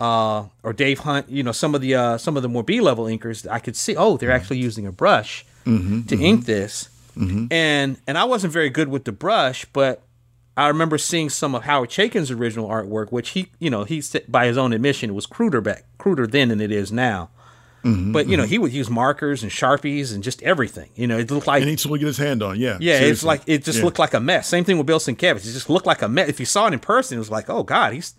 Uh, 0.00 0.44
or 0.62 0.72
Dave 0.72 1.00
Hunt, 1.00 1.28
you 1.28 1.42
know, 1.42 1.52
some 1.52 1.74
of 1.74 1.80
the 1.80 1.94
uh, 1.96 2.18
some 2.18 2.36
of 2.36 2.42
the 2.42 2.48
more 2.48 2.62
B 2.62 2.80
level 2.80 3.04
inkers, 3.06 3.50
I 3.50 3.58
could 3.58 3.74
see, 3.76 3.96
oh, 3.96 4.16
they're 4.16 4.30
actually 4.30 4.58
using 4.58 4.86
a 4.86 4.92
brush 4.92 5.44
Mm-hmm, 5.66 6.02
to 6.06 6.16
ink 6.18 6.46
this, 6.46 6.88
and 7.16 7.98
and 8.06 8.18
I 8.18 8.24
wasn't 8.24 8.52
very 8.52 8.70
good 8.70 8.88
with 8.88 9.04
the 9.04 9.12
brush, 9.12 9.64
but 9.72 10.02
I 10.56 10.68
remember 10.68 10.98
seeing 10.98 11.30
some 11.30 11.54
of 11.54 11.64
Howard 11.64 11.90
Chaykin's 11.90 12.30
original 12.30 12.68
artwork, 12.68 13.10
which 13.12 13.30
he, 13.30 13.50
you 13.58 13.70
know, 13.70 13.84
he 13.84 14.00
said 14.00 14.24
by 14.28 14.46
his 14.46 14.58
own 14.58 14.72
admission, 14.72 15.10
it 15.10 15.14
was 15.14 15.26
cruder 15.26 15.60
back, 15.60 15.84
cruder 15.98 16.26
then 16.26 16.48
than 16.48 16.60
it 16.60 16.70
is 16.72 16.92
now. 16.92 17.30
Mm-hmm, 17.84 18.12
but 18.12 18.26
you 18.26 18.36
know, 18.36 18.42
he 18.44 18.58
would 18.58 18.72
use 18.72 18.90
markers 18.90 19.42
and 19.42 19.50
sharpies 19.50 20.12
and 20.14 20.22
just 20.22 20.42
everything. 20.42 20.90
You 20.96 21.06
know, 21.06 21.16
it 21.18 21.30
looked 21.30 21.46
like 21.46 21.62
each 21.62 21.86
will 21.86 21.96
get 21.96 22.06
his 22.08 22.18
hand 22.18 22.42
on. 22.42 22.58
Yeah. 22.60 22.76
yeah, 22.78 22.98
it's 22.98 23.24
like 23.24 23.40
it 23.46 23.64
just 23.64 23.78
Yeah. 23.78 23.84
looked 23.86 23.98
like 23.98 24.12
a 24.12 24.20
mess. 24.20 24.48
Same 24.48 24.64
thing 24.64 24.76
with 24.76 24.86
Bill 24.86 24.98
Sienkiewicz. 24.98 25.36
It 25.48 25.52
just 25.52 25.70
looked 25.70 25.86
like 25.86 26.02
a 26.02 26.08
mess. 26.08 26.28
If 26.28 26.38
you 26.40 26.46
saw 26.46 26.66
it 26.66 26.74
in 26.74 26.78
person, 26.78 27.16
it 27.16 27.20
was 27.20 27.30
like, 27.30 27.48
oh 27.48 27.62
god, 27.62 27.94
he's, 27.94 28.12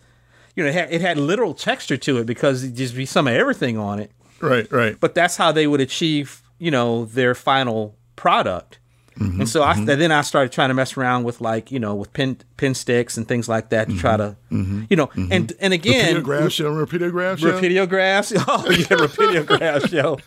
you 0.56 0.64
know, 0.64 0.70
it 0.70 0.74
had, 0.74 0.92
it 0.92 1.02
had 1.02 1.18
literal 1.18 1.54
texture 1.54 1.98
to 1.98 2.18
it 2.18 2.26
because 2.26 2.64
it 2.64 2.72
just 2.74 2.96
be 2.96 3.06
some 3.06 3.28
of 3.28 3.36
everything 3.36 3.78
on 3.78 4.00
it. 4.00 4.12
Right, 4.40 4.72
right. 4.72 5.00
But 5.00 5.14
that's 5.14 5.38
how 5.38 5.52
they 5.52 5.68
would 5.68 5.80
achieve, 5.82 6.42
you 6.58 6.72
know, 6.72 7.06
their 7.06 7.36
final 7.36 7.96
product. 8.16 8.80
Mm-hmm, 9.20 9.42
and 9.42 9.50
so 9.50 9.62
I, 9.62 9.74
mm-hmm. 9.74 9.86
then 9.86 10.12
I 10.12 10.22
started 10.22 10.52
trying 10.52 10.70
to 10.70 10.74
mess 10.74 10.96
around 10.96 11.24
with 11.26 11.42
like, 11.42 11.72
you 11.72 11.80
know, 11.80 11.96
with 11.96 12.14
pin 12.14 12.38
pen 12.58 12.74
sticks 12.74 13.18
and 13.18 13.28
things 13.28 13.50
like 13.50 13.70
that 13.70 13.90
to 13.90 13.98
try 13.98 14.18
to, 14.18 14.36
mm-hmm. 14.52 14.62
Mm-hmm. 14.62 14.84
you 14.90 14.96
know, 14.96 15.10
and 15.16 15.52
and 15.60 15.74
again, 15.74 16.24
Rapidograph 16.24 16.52
show, 16.52 16.72
rapidograph 16.74 17.38
show. 17.40 17.60
Rapidographs. 17.60 18.32
Oh 18.48 18.70
yeah, 18.70 18.86
rapidograph 18.86 19.90
show. 19.90 20.18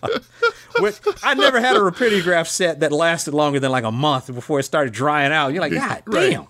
Which 0.81 1.01
I 1.23 1.35
never 1.35 1.61
had 1.61 1.77
a 1.77 1.81
rapidograph 1.81 2.47
set 2.47 2.81
that 2.81 2.93
lasted 2.93 3.33
longer 3.33 3.61
than 3.61 3.71
like 3.71 3.85
a 3.85 3.93
month 3.93 4.33
before 4.35 4.61
it 4.61 4.65
started 4.65 4.93
drying 4.93 5.33
out. 5.33 5.49
You're 5.49 5.61
like, 5.61 5.73
God 5.73 6.03
Right. 6.07 6.31
damn. 6.31 6.47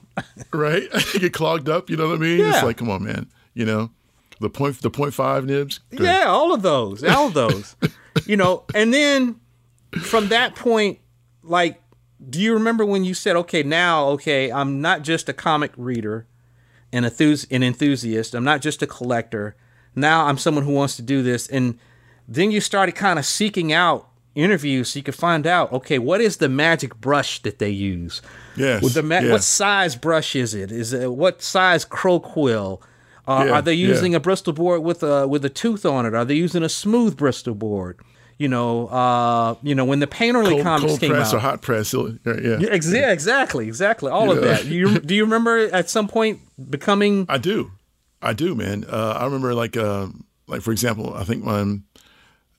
right? 0.52 0.88
you 1.14 1.20
get 1.20 1.32
clogged 1.32 1.68
up. 1.68 1.90
You 1.90 1.96
know 1.96 2.08
what 2.08 2.16
I 2.16 2.18
mean? 2.18 2.38
Yeah. 2.40 2.54
It's 2.54 2.62
like, 2.62 2.76
come 2.76 2.90
on, 2.90 3.04
man. 3.04 3.26
You 3.54 3.66
know, 3.66 3.90
the 4.40 4.50
point, 4.50 4.80
the 4.80 4.90
point 4.90 5.14
five 5.14 5.44
nibs. 5.44 5.80
Good. 5.90 6.00
Yeah, 6.00 6.24
all 6.26 6.52
of 6.52 6.62
those, 6.62 7.04
all 7.04 7.28
of 7.28 7.34
those. 7.34 7.76
you 8.26 8.36
know, 8.36 8.64
and 8.74 8.92
then 8.92 9.40
from 10.00 10.28
that 10.28 10.56
point, 10.56 10.98
like, 11.42 11.80
do 12.30 12.40
you 12.40 12.54
remember 12.54 12.84
when 12.84 13.04
you 13.04 13.14
said, 13.14 13.36
okay, 13.36 13.62
now, 13.62 14.06
okay, 14.10 14.50
I'm 14.50 14.80
not 14.80 15.02
just 15.02 15.28
a 15.28 15.32
comic 15.32 15.72
reader, 15.76 16.26
an, 16.92 17.04
enthus- 17.04 17.46
an 17.50 17.62
enthusiast. 17.62 18.34
I'm 18.34 18.44
not 18.44 18.60
just 18.62 18.82
a 18.82 18.86
collector. 18.86 19.56
Now 19.94 20.26
I'm 20.26 20.38
someone 20.38 20.64
who 20.64 20.72
wants 20.72 20.96
to 20.96 21.02
do 21.02 21.22
this, 21.22 21.46
and 21.48 21.78
then 22.26 22.50
you 22.50 22.60
started 22.60 22.92
kind 22.94 23.18
of 23.18 23.24
seeking 23.26 23.72
out 23.72 24.08
interviews 24.34 24.90
so 24.90 24.98
you 24.98 25.02
could 25.02 25.14
find 25.14 25.46
out, 25.46 25.72
okay, 25.72 25.98
what 25.98 26.20
is 26.20 26.38
the 26.38 26.48
magic 26.48 26.96
brush 27.00 27.40
that 27.42 27.58
they 27.58 27.70
use? 27.70 28.20
Yes. 28.56 28.82
With 28.82 28.94
the 28.94 29.02
ma- 29.02 29.18
yeah. 29.20 29.32
what 29.32 29.42
size 29.44 29.94
brush 29.96 30.34
is 30.34 30.54
it? 30.54 30.72
Is 30.72 30.92
it 30.92 31.12
what 31.12 31.42
size 31.42 31.84
crow 31.84 32.18
quill? 32.20 32.82
Uh, 33.26 33.44
Yeah, 33.46 33.52
are 33.54 33.62
they 33.62 33.74
yeah. 33.74 33.88
using 33.88 34.14
a 34.14 34.20
Bristol 34.20 34.52
board 34.52 34.82
with 34.82 35.02
a 35.02 35.26
with 35.28 35.44
a 35.44 35.48
tooth 35.50 35.86
on 35.86 36.04
it? 36.06 36.14
Are 36.14 36.24
they 36.24 36.34
using 36.34 36.62
a 36.62 36.68
smooth 36.68 37.16
Bristol 37.16 37.54
board? 37.54 37.98
You 38.36 38.48
know, 38.48 38.88
uh, 38.88 39.54
you 39.62 39.74
know 39.74 39.84
when 39.84 40.00
the 40.00 40.06
Painterly 40.06 40.50
cold, 40.50 40.62
comics 40.62 40.90
cold 40.90 41.00
came 41.00 41.10
press 41.10 41.28
out. 41.28 41.36
or 41.36 41.38
hot 41.40 41.62
press. 41.62 41.92
Yeah. 41.92 42.08
yeah. 42.26 42.58
Yeah, 42.58 42.68
ex- 42.70 42.92
yeah, 42.92 43.12
exactly, 43.12 43.68
exactly. 43.68 44.10
All 44.10 44.30
of 44.30 44.40
that. 44.42 44.64
You 44.64 44.98
do 45.10 45.14
you 45.14 45.24
remember 45.24 45.58
at 45.72 45.88
some 45.88 46.08
point 46.08 46.40
becoming? 46.70 47.26
I 47.28 47.38
do, 47.38 47.70
I 48.20 48.32
do, 48.32 48.54
man. 48.54 48.84
Uh, 48.88 49.16
I 49.18 49.24
remember 49.24 49.54
like, 49.54 49.76
uh, 49.76 50.08
like 50.48 50.62
for 50.62 50.72
example, 50.72 51.14
I 51.14 51.24
think 51.24 51.44
my 51.44 51.60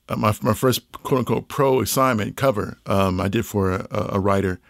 uh, 0.08 0.16
my 0.16 0.34
my 0.40 0.54
first 0.54 0.90
quote 0.92 1.18
unquote 1.18 1.48
pro 1.48 1.80
assignment 1.80 2.36
cover 2.36 2.78
um, 2.86 3.20
I 3.20 3.28
did 3.28 3.44
for 3.44 3.72
a, 3.72 3.86
a 4.14 4.20
writer, 4.20 4.60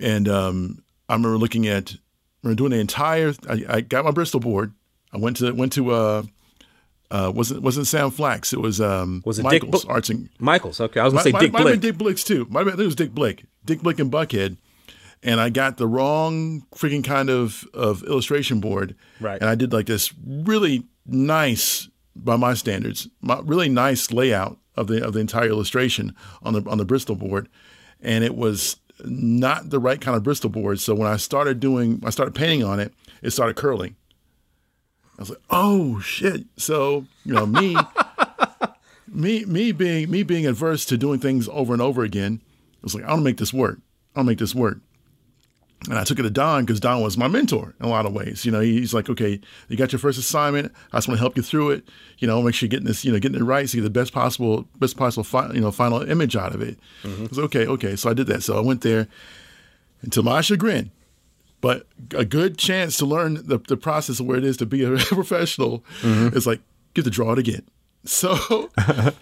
and 0.00 0.28
um, 0.28 0.82
I 1.08 1.14
remember 1.14 1.36
looking 1.36 1.66
at, 1.66 1.92
I 1.92 1.98
remember 2.42 2.58
doing 2.58 2.70
the 2.70 2.78
entire. 2.78 3.34
I, 3.48 3.64
I 3.68 3.80
got 3.82 4.04
my 4.04 4.12
Bristol 4.12 4.40
board. 4.40 4.72
I 5.12 5.18
went 5.18 5.36
to 5.38 5.52
went 5.52 5.74
to 5.74 5.92
uh, 7.12 7.30
wasn't 7.30 7.62
wasn't 7.62 7.86
Sam 7.86 8.10
Flax. 8.10 8.52
It 8.52 8.60
was 8.60 8.80
um, 8.80 9.22
Was 9.24 9.38
it 9.38 9.42
Dick 9.42 9.62
Michaels 9.62 9.84
Bl- 9.84 9.90
Arts 9.92 10.08
and 10.08 10.28
Michaels. 10.38 10.80
Okay, 10.80 10.98
I 10.98 11.04
was 11.04 11.12
gonna 11.12 11.18
might, 11.18 11.24
say 11.24 11.32
might, 11.32 11.40
Dick 11.40 11.52
might 11.52 11.58
have 11.60 11.68
been 11.68 11.80
Dick 11.80 11.98
Blick's 11.98 12.24
too. 12.24 12.46
Might 12.50 12.66
have 12.66 12.76
been, 12.76 12.82
it 12.82 12.86
was 12.86 12.96
Dick 12.96 13.12
Blick. 13.12 13.44
Dick 13.64 13.82
Blick 13.82 14.00
and 14.00 14.10
Buckhead. 14.10 14.56
And 15.22 15.40
I 15.40 15.50
got 15.50 15.76
the 15.76 15.86
wrong 15.86 16.62
freaking 16.74 17.04
kind 17.04 17.30
of, 17.30 17.64
of 17.74 18.02
illustration 18.02 18.60
board. 18.60 18.96
Right. 19.20 19.40
And 19.40 19.48
I 19.48 19.54
did 19.54 19.72
like 19.72 19.86
this 19.86 20.12
really 20.26 20.84
nice, 21.06 21.88
by 22.16 22.34
my 22.34 22.54
standards, 22.54 23.08
my, 23.20 23.40
really 23.44 23.68
nice 23.68 24.10
layout 24.10 24.58
of 24.74 24.88
the 24.88 25.04
of 25.06 25.12
the 25.12 25.20
entire 25.20 25.48
illustration 25.48 26.16
on 26.42 26.54
the 26.54 26.68
on 26.68 26.78
the 26.78 26.84
Bristol 26.84 27.14
board. 27.14 27.48
And 28.00 28.24
it 28.24 28.34
was 28.34 28.78
not 29.04 29.70
the 29.70 29.78
right 29.78 30.00
kind 30.00 30.16
of 30.16 30.22
Bristol 30.22 30.50
board. 30.50 30.80
So 30.80 30.94
when 30.94 31.06
I 31.06 31.18
started 31.18 31.60
doing 31.60 32.02
I 32.04 32.10
started 32.10 32.34
painting 32.34 32.64
on 32.64 32.80
it, 32.80 32.92
it 33.22 33.30
started 33.30 33.54
curling. 33.54 33.96
I 35.18 35.22
was 35.22 35.30
like, 35.30 35.42
oh 35.50 36.00
shit. 36.00 36.44
So, 36.56 37.06
you 37.24 37.34
know, 37.34 37.46
me 37.46 37.76
me 39.08 39.44
me 39.44 39.72
being 39.72 40.10
me 40.10 40.22
being 40.22 40.46
adverse 40.46 40.84
to 40.86 40.96
doing 40.96 41.20
things 41.20 41.48
over 41.48 41.72
and 41.72 41.82
over 41.82 42.02
again, 42.02 42.40
I 42.42 42.78
was 42.82 42.94
like, 42.94 43.04
I 43.04 43.08
want 43.08 43.20
to 43.20 43.24
make 43.24 43.36
this 43.36 43.52
work. 43.52 43.78
I'll 44.16 44.24
make 44.24 44.38
this 44.38 44.54
work. 44.54 44.78
And 45.88 45.98
I 45.98 46.04
took 46.04 46.18
it 46.18 46.22
to 46.22 46.30
Don 46.30 46.64
because 46.64 46.78
Don 46.78 47.02
was 47.02 47.18
my 47.18 47.26
mentor 47.26 47.74
in 47.80 47.86
a 47.86 47.88
lot 47.88 48.06
of 48.06 48.12
ways. 48.12 48.44
You 48.44 48.52
know, 48.52 48.60
he's 48.60 48.94
like, 48.94 49.10
okay, 49.10 49.40
you 49.68 49.76
got 49.76 49.90
your 49.90 49.98
first 49.98 50.18
assignment. 50.18 50.72
I 50.92 50.98
just 50.98 51.08
want 51.08 51.18
to 51.18 51.20
help 51.20 51.36
you 51.36 51.42
through 51.42 51.70
it. 51.70 51.88
You 52.18 52.28
know, 52.28 52.40
make 52.40 52.54
sure 52.54 52.66
you're 52.66 52.70
getting 52.70 52.86
this, 52.86 53.04
you 53.04 53.10
know, 53.10 53.18
getting 53.18 53.40
it 53.40 53.44
right, 53.44 53.68
so 53.68 53.76
you 53.76 53.82
get 53.82 53.92
the 53.92 54.00
best 54.00 54.12
possible, 54.12 54.68
best 54.78 54.96
possible, 54.96 55.24
fi- 55.24 55.52
you 55.52 55.60
know, 55.60 55.72
final 55.72 56.02
image 56.02 56.36
out 56.36 56.54
of 56.54 56.62
it. 56.62 56.78
Mm-hmm. 57.02 57.24
I 57.24 57.26
was 57.26 57.38
like, 57.38 57.44
okay, 57.46 57.66
okay. 57.66 57.96
So 57.96 58.10
I 58.10 58.14
did 58.14 58.28
that. 58.28 58.44
So 58.44 58.56
I 58.56 58.60
went 58.60 58.82
there, 58.82 59.08
and 60.02 60.12
to 60.12 60.22
my 60.22 60.40
chagrin, 60.40 60.92
but 61.62 61.86
a 62.14 62.26
good 62.26 62.58
chance 62.58 62.98
to 62.98 63.06
learn 63.06 63.34
the, 63.46 63.56
the 63.56 63.78
process 63.78 64.20
of 64.20 64.26
where 64.26 64.36
it 64.36 64.44
is 64.44 64.58
to 64.58 64.66
be 64.66 64.84
a 64.84 64.96
professional 64.98 65.82
is 66.02 66.46
like 66.46 66.60
get 66.92 67.04
to 67.04 67.10
draw 67.10 67.32
it 67.32 67.38
again. 67.38 67.62
So 68.04 68.68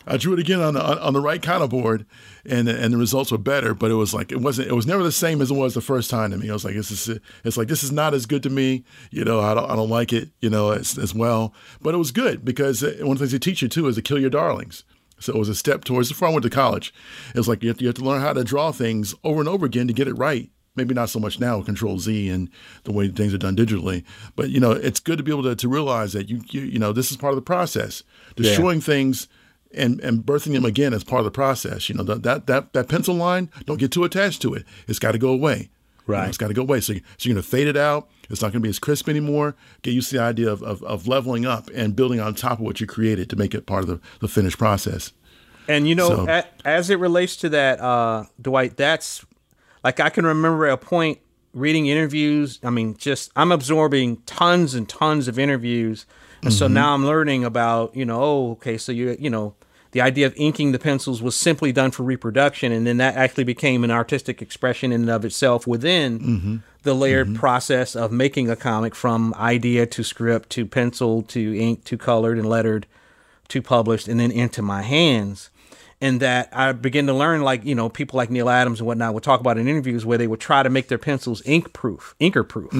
I 0.06 0.16
drew 0.16 0.32
it 0.32 0.38
again 0.38 0.60
on 0.60 0.72
the 0.72 0.82
on 0.82 1.12
the 1.12 1.20
right 1.20 1.42
kind 1.42 1.62
of 1.62 1.68
board, 1.68 2.06
and 2.46 2.66
and 2.66 2.94
the 2.94 2.96
results 2.96 3.30
were 3.30 3.36
better. 3.36 3.74
But 3.74 3.90
it 3.90 3.94
was 3.94 4.14
like 4.14 4.32
it 4.32 4.40
wasn't. 4.40 4.68
It 4.68 4.72
was 4.72 4.86
never 4.86 5.02
the 5.02 5.12
same 5.12 5.42
as 5.42 5.50
it 5.50 5.54
was 5.54 5.74
the 5.74 5.82
first 5.82 6.08
time 6.08 6.30
to 6.30 6.38
me. 6.38 6.48
I 6.48 6.54
was 6.54 6.64
like, 6.64 6.76
this 6.76 6.90
is 6.90 7.20
it's 7.44 7.58
like 7.58 7.68
this 7.68 7.84
is 7.84 7.92
not 7.92 8.14
as 8.14 8.24
good 8.24 8.42
to 8.44 8.48
me. 8.48 8.84
You 9.10 9.22
know, 9.22 9.38
I 9.38 9.52
don't 9.52 9.70
I 9.70 9.76
don't 9.76 9.90
like 9.90 10.14
it. 10.14 10.30
You 10.40 10.48
know, 10.48 10.70
as 10.70 10.96
as 10.96 11.14
well. 11.14 11.52
But 11.82 11.92
it 11.92 11.98
was 11.98 12.10
good 12.10 12.42
because 12.42 12.82
uh, 12.82 12.96
one 13.00 13.10
of 13.10 13.18
the 13.18 13.26
things 13.26 13.32
they 13.32 13.38
teach 13.38 13.60
you 13.60 13.68
too 13.68 13.86
is 13.86 13.96
to 13.96 14.02
kill 14.02 14.18
your 14.18 14.30
darlings. 14.30 14.84
So 15.18 15.34
it 15.34 15.38
was 15.38 15.50
a 15.50 15.54
step 15.54 15.84
towards. 15.84 16.08
Before 16.08 16.28
I 16.28 16.30
went 16.30 16.44
to 16.44 16.48
college, 16.48 16.94
it 17.34 17.36
was 17.36 17.48
like 17.48 17.62
you 17.62 17.68
have, 17.68 17.76
to, 17.76 17.82
you 17.82 17.88
have 17.88 17.96
to 17.96 18.04
learn 18.04 18.22
how 18.22 18.32
to 18.32 18.44
draw 18.44 18.72
things 18.72 19.14
over 19.24 19.40
and 19.40 19.48
over 19.48 19.66
again 19.66 19.88
to 19.88 19.92
get 19.92 20.08
it 20.08 20.14
right 20.14 20.48
maybe 20.80 20.94
not 20.94 21.08
so 21.10 21.18
much 21.20 21.38
now 21.38 21.56
with 21.58 21.66
control 21.66 21.98
z 21.98 22.28
and 22.28 22.48
the 22.84 22.92
way 22.92 23.08
things 23.08 23.32
are 23.34 23.38
done 23.46 23.54
digitally 23.54 24.02
but 24.36 24.50
you 24.50 24.58
know 24.58 24.72
it's 24.72 25.00
good 25.00 25.18
to 25.18 25.24
be 25.24 25.30
able 25.30 25.42
to, 25.42 25.54
to 25.54 25.68
realize 25.68 26.12
that 26.12 26.28
you, 26.30 26.40
you 26.50 26.62
you 26.62 26.78
know 26.78 26.92
this 26.92 27.10
is 27.10 27.16
part 27.16 27.32
of 27.32 27.36
the 27.36 27.42
process. 27.54 28.02
Destroying 28.36 28.80
things 28.80 29.28
and 29.72 30.00
and 30.00 30.24
birthing 30.24 30.52
them 30.54 30.64
again 30.64 30.92
as 30.94 31.04
part 31.04 31.20
of 31.20 31.24
the 31.24 31.30
process 31.30 31.88
you 31.88 31.94
know 31.94 32.02
that 32.04 32.22
that 32.22 32.46
that, 32.46 32.72
that 32.72 32.88
pencil 32.88 33.14
line 33.14 33.50
don't 33.66 33.78
get 33.78 33.92
too 33.92 34.04
attached 34.04 34.40
to 34.42 34.54
it. 34.54 34.64
It's 34.88 34.98
got 34.98 35.12
to 35.12 35.18
go 35.18 35.30
away. 35.30 35.58
You 36.08 36.14
know, 36.16 36.20
Right. 36.22 36.28
it's 36.28 36.38
got 36.38 36.48
to 36.48 36.54
go 36.54 36.62
away. 36.62 36.80
So, 36.80 36.94
you, 36.94 37.00
so 37.18 37.28
you're 37.28 37.34
going 37.34 37.42
to 37.44 37.48
fade 37.48 37.68
it 37.68 37.76
out. 37.76 38.08
It's 38.30 38.40
not 38.42 38.48
going 38.52 38.60
to 38.62 38.66
be 38.66 38.68
as 38.68 38.80
crisp 38.80 39.08
anymore. 39.08 39.54
Get 39.82 39.92
used 39.94 40.10
to 40.10 40.16
the 40.16 40.22
idea 40.22 40.50
of, 40.50 40.60
of, 40.62 40.82
of 40.82 41.06
leveling 41.06 41.46
up 41.46 41.70
and 41.72 41.94
building 41.94 42.18
on 42.18 42.34
top 42.34 42.58
of 42.58 42.64
what 42.64 42.80
you 42.80 42.86
created 42.88 43.30
to 43.30 43.36
make 43.36 43.54
it 43.54 43.64
part 43.66 43.82
of 43.84 43.88
the, 43.88 44.00
the 44.20 44.26
finished 44.26 44.58
process. 44.58 45.12
And 45.68 45.86
you 45.88 45.94
know, 45.94 46.08
So- 46.08 46.26
a, 46.28 46.44
as 46.64 46.90
it 46.90 46.98
relates 46.98 47.36
to 47.36 47.48
that, 47.50 47.78
uh, 47.80 48.24
Dwight, 48.42 48.76
that's 48.76 49.24
like 49.82 50.00
I 50.00 50.10
can 50.10 50.26
remember 50.26 50.66
a 50.66 50.76
point 50.76 51.18
reading 51.52 51.86
interviews. 51.86 52.58
I 52.62 52.70
mean, 52.70 52.96
just 52.96 53.30
I'm 53.36 53.52
absorbing 53.52 54.18
tons 54.26 54.74
and 54.74 54.88
tons 54.88 55.28
of 55.28 55.38
interviews, 55.38 56.06
and 56.42 56.52
so 56.52 56.66
mm-hmm. 56.66 56.74
now 56.74 56.94
I'm 56.94 57.06
learning 57.06 57.44
about 57.44 57.96
you 57.96 58.04
know, 58.04 58.22
oh, 58.22 58.50
okay, 58.52 58.78
so 58.78 58.92
you 58.92 59.16
you 59.18 59.30
know, 59.30 59.54
the 59.92 60.00
idea 60.00 60.26
of 60.26 60.34
inking 60.36 60.72
the 60.72 60.78
pencils 60.78 61.20
was 61.22 61.36
simply 61.36 61.72
done 61.72 61.90
for 61.90 62.02
reproduction, 62.02 62.72
and 62.72 62.86
then 62.86 62.98
that 62.98 63.16
actually 63.16 63.44
became 63.44 63.84
an 63.84 63.90
artistic 63.90 64.40
expression 64.40 64.92
in 64.92 65.02
and 65.02 65.10
of 65.10 65.24
itself 65.24 65.66
within 65.66 66.20
mm-hmm. 66.20 66.56
the 66.82 66.94
layered 66.94 67.28
mm-hmm. 67.28 67.36
process 67.36 67.96
of 67.96 68.12
making 68.12 68.48
a 68.48 68.56
comic 68.56 68.94
from 68.94 69.34
idea 69.34 69.86
to 69.86 70.02
script 70.02 70.50
to 70.50 70.66
pencil 70.66 71.22
to 71.22 71.58
ink 71.58 71.84
to 71.84 71.98
colored 71.98 72.38
and 72.38 72.48
lettered 72.48 72.86
to 73.48 73.60
published 73.60 74.08
and 74.08 74.20
then 74.20 74.30
into 74.30 74.62
my 74.62 74.82
hands. 74.82 75.50
And 76.02 76.20
that 76.20 76.48
I 76.52 76.72
begin 76.72 77.06
to 77.08 77.12
learn, 77.12 77.42
like, 77.42 77.64
you 77.64 77.74
know, 77.74 77.90
people 77.90 78.16
like 78.16 78.30
Neal 78.30 78.48
Adams 78.48 78.80
and 78.80 78.86
whatnot 78.86 79.12
would 79.12 79.22
talk 79.22 79.40
about 79.40 79.58
in 79.58 79.68
interviews 79.68 80.06
where 80.06 80.16
they 80.16 80.26
would 80.26 80.40
try 80.40 80.62
to 80.62 80.70
make 80.70 80.88
their 80.88 80.96
pencils 80.98 81.42
ink 81.44 81.72
proof, 81.74 82.14
inker 82.20 82.48
proof, 82.48 82.72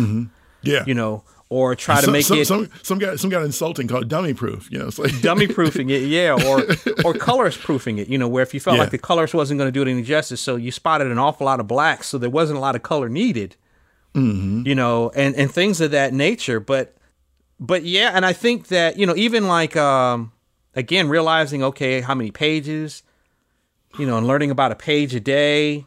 yeah 0.63 0.85
you 0.87 0.95
know, 0.95 1.23
or 1.51 1.75
try 1.75 1.97
to 1.97 2.03
some, 2.03 2.13
make 2.13 2.25
some, 2.25 2.39
it 2.39 2.47
some, 2.47 2.71
some 2.83 2.99
guy 2.99 3.17
some 3.17 3.29
guy 3.29 3.43
insulting 3.45 3.89
called 3.89 4.09
dummy 4.09 4.33
proof 4.33 4.71
you 4.71 4.79
know 4.79 4.87
it's 4.87 4.99
like 5.01 5.21
dummy 5.21 5.47
proofing 5.49 5.91
it, 5.91 6.03
yeah, 6.03 6.33
or 6.47 6.65
or 7.05 7.13
colors 7.13 7.57
proofing 7.59 7.99
it, 7.99 8.09
you 8.09 8.17
know, 8.17 8.29
where 8.29 8.43
if 8.43 8.55
you 8.55 8.61
felt 8.61 8.77
Yeah. 8.77 8.83
like 8.85 8.91
the 8.91 8.99
colors 8.99 9.35
wasn't 9.35 9.59
going 9.59 9.69
to 9.69 9.73
do 9.73 9.83
it 9.83 9.91
any 9.93 10.03
justice, 10.03 10.41
so 10.41 10.57
you 10.57 10.71
spotted 10.73 11.09
an 11.09 11.19
awful 11.19 11.45
lot 11.45 11.61
of 11.61 11.67
blacks, 11.67 12.07
so 12.07 12.17
there 12.17 12.31
wasn't 12.31 12.57
a 12.57 12.61
lot 12.61 12.75
of 12.75 12.83
color 12.83 13.09
needed, 13.11 13.57
Mm-hmm. 14.15 14.67
you 14.67 14.75
know, 14.75 15.11
and 15.15 15.35
and 15.37 15.51
things 15.53 15.81
of 15.83 15.91
that 15.91 16.13
nature. 16.15 16.59
But 16.59 16.97
but 17.61 17.85
yeah, 17.85 18.13
and 18.15 18.25
I 18.25 18.33
think 18.33 18.69
that 18.69 18.97
you 18.97 19.05
know, 19.07 19.15
even 19.17 19.47
like 19.47 19.77
um, 19.77 20.33
again, 20.75 21.09
realizing 21.09 21.63
okay, 21.63 22.01
how 22.01 22.15
many 22.15 22.31
pages, 22.31 23.03
you 23.99 24.07
know, 24.07 24.17
and 24.17 24.27
learning 24.27 24.51
about 24.51 24.73
a 24.73 24.77
page 24.77 25.15
a 25.15 25.21
day, 25.21 25.85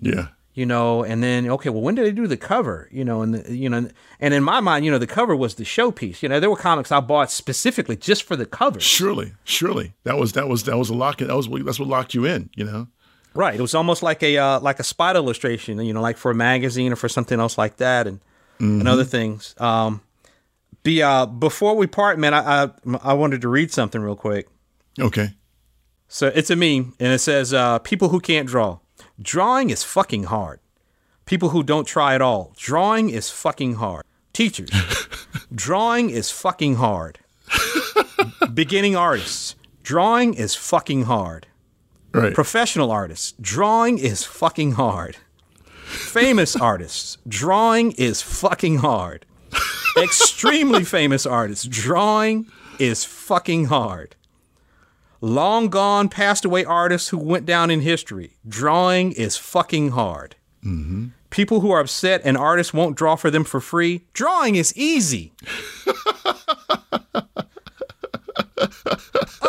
Yeah. 0.00 0.28
you 0.54 0.66
know, 0.66 1.02
and 1.04 1.22
then 1.22 1.48
okay, 1.50 1.70
well, 1.70 1.82
when 1.82 1.94
did 1.94 2.04
they 2.06 2.12
do 2.12 2.26
the 2.26 2.36
cover? 2.36 2.88
You 2.92 3.04
know, 3.04 3.22
and 3.22 3.34
the, 3.34 3.56
you 3.56 3.68
know, 3.68 3.88
and 4.20 4.34
in 4.34 4.42
my 4.42 4.60
mind, 4.60 4.84
you 4.84 4.90
know, 4.90 4.98
the 4.98 5.06
cover 5.06 5.34
was 5.36 5.54
the 5.54 5.64
showpiece. 5.64 6.22
You 6.22 6.28
know, 6.28 6.40
there 6.40 6.50
were 6.50 6.56
comics 6.56 6.90
I 6.92 7.00
bought 7.00 7.30
specifically 7.30 7.96
just 7.96 8.22
for 8.24 8.36
the 8.36 8.46
cover. 8.46 8.80
Surely, 8.80 9.32
surely 9.44 9.94
that 10.04 10.16
was 10.18 10.32
that 10.32 10.48
was 10.48 10.64
that 10.64 10.76
was 10.78 10.90
a 10.90 10.94
lock. 10.94 11.18
That 11.18 11.34
was 11.34 11.48
that's 11.48 11.78
what 11.78 11.88
locked 11.88 12.14
you 12.14 12.24
in. 12.24 12.50
You 12.56 12.64
know. 12.64 12.88
Right. 13.36 13.56
It 13.58 13.60
was 13.60 13.74
almost 13.74 14.02
like 14.04 14.22
a 14.22 14.36
uh, 14.38 14.60
like 14.60 14.78
a 14.78 14.84
spot 14.84 15.16
illustration, 15.16 15.80
you 15.80 15.92
know, 15.92 16.00
like 16.00 16.16
for 16.16 16.30
a 16.30 16.34
magazine 16.36 16.92
or 16.92 16.96
for 16.96 17.08
something 17.08 17.40
else 17.40 17.58
like 17.58 17.78
that, 17.78 18.06
and 18.06 18.20
and 18.60 18.86
other 18.86 19.02
things. 19.04 19.54
Um, 19.58 20.00
the 20.84 21.02
uh, 21.02 21.26
before 21.26 21.74
we 21.76 21.86
part, 21.88 22.18
man, 22.18 22.32
I, 22.32 22.64
I 22.64 22.70
I 23.02 23.12
wanted 23.14 23.40
to 23.42 23.48
read 23.48 23.72
something 23.72 24.00
real 24.00 24.14
quick. 24.14 24.46
Okay. 25.00 25.30
So 26.14 26.28
it's 26.28 26.48
a 26.48 26.54
meme, 26.54 26.94
and 27.00 27.12
it 27.12 27.18
says, 27.18 27.52
uh, 27.52 27.80
"People 27.80 28.10
who 28.10 28.20
can't 28.20 28.46
draw, 28.46 28.78
drawing 29.20 29.70
is 29.70 29.82
fucking 29.82 30.24
hard. 30.34 30.60
People 31.26 31.48
who 31.48 31.64
don't 31.64 31.88
try 31.88 32.14
at 32.14 32.22
all, 32.22 32.52
drawing 32.56 33.10
is 33.10 33.30
fucking 33.30 33.74
hard. 33.74 34.04
Teachers, 34.32 34.70
drawing 35.52 36.10
is 36.10 36.30
fucking 36.30 36.76
hard. 36.76 37.18
Beginning 38.54 38.94
artists, 38.94 39.56
drawing 39.82 40.34
is 40.34 40.54
fucking 40.54 41.06
hard. 41.06 41.48
Right. 42.12 42.32
Professional 42.32 42.92
artists, 42.92 43.34
drawing 43.40 43.98
is 43.98 44.22
fucking 44.22 44.72
hard. 44.72 45.16
Famous 45.84 46.54
artists, 46.70 47.18
drawing 47.26 47.90
is 47.90 48.22
fucking 48.22 48.78
hard. 48.78 49.26
Extremely 50.00 50.84
famous 50.84 51.26
artists, 51.26 51.66
drawing 51.66 52.46
is 52.78 53.04
fucking 53.04 53.64
hard. 53.64 54.14
Long 55.28 55.68
gone, 55.70 56.10
passed 56.10 56.44
away 56.44 56.66
artists 56.66 57.08
who 57.08 57.16
went 57.16 57.46
down 57.46 57.70
in 57.70 57.80
history, 57.80 58.36
drawing 58.46 59.12
is 59.12 59.38
fucking 59.38 59.92
hard. 59.92 60.36
Mm-hmm. 60.62 61.06
People 61.30 61.60
who 61.60 61.70
are 61.70 61.80
upset 61.80 62.20
and 62.24 62.36
artists 62.36 62.74
won't 62.74 62.94
draw 62.94 63.16
for 63.16 63.30
them 63.30 63.42
for 63.42 63.58
free, 63.58 64.04
drawing 64.12 64.54
is 64.56 64.76
easy. 64.76 65.32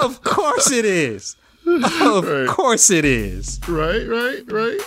of 0.01 0.21
course 0.23 0.71
it 0.71 0.85
is. 0.85 1.35
Of 1.67 2.25
Right. 2.25 2.47
course 2.47 2.89
it 2.89 3.03
is. 3.03 3.59
Right, 3.67 4.07
right, 4.07 4.49
right. 4.49 4.79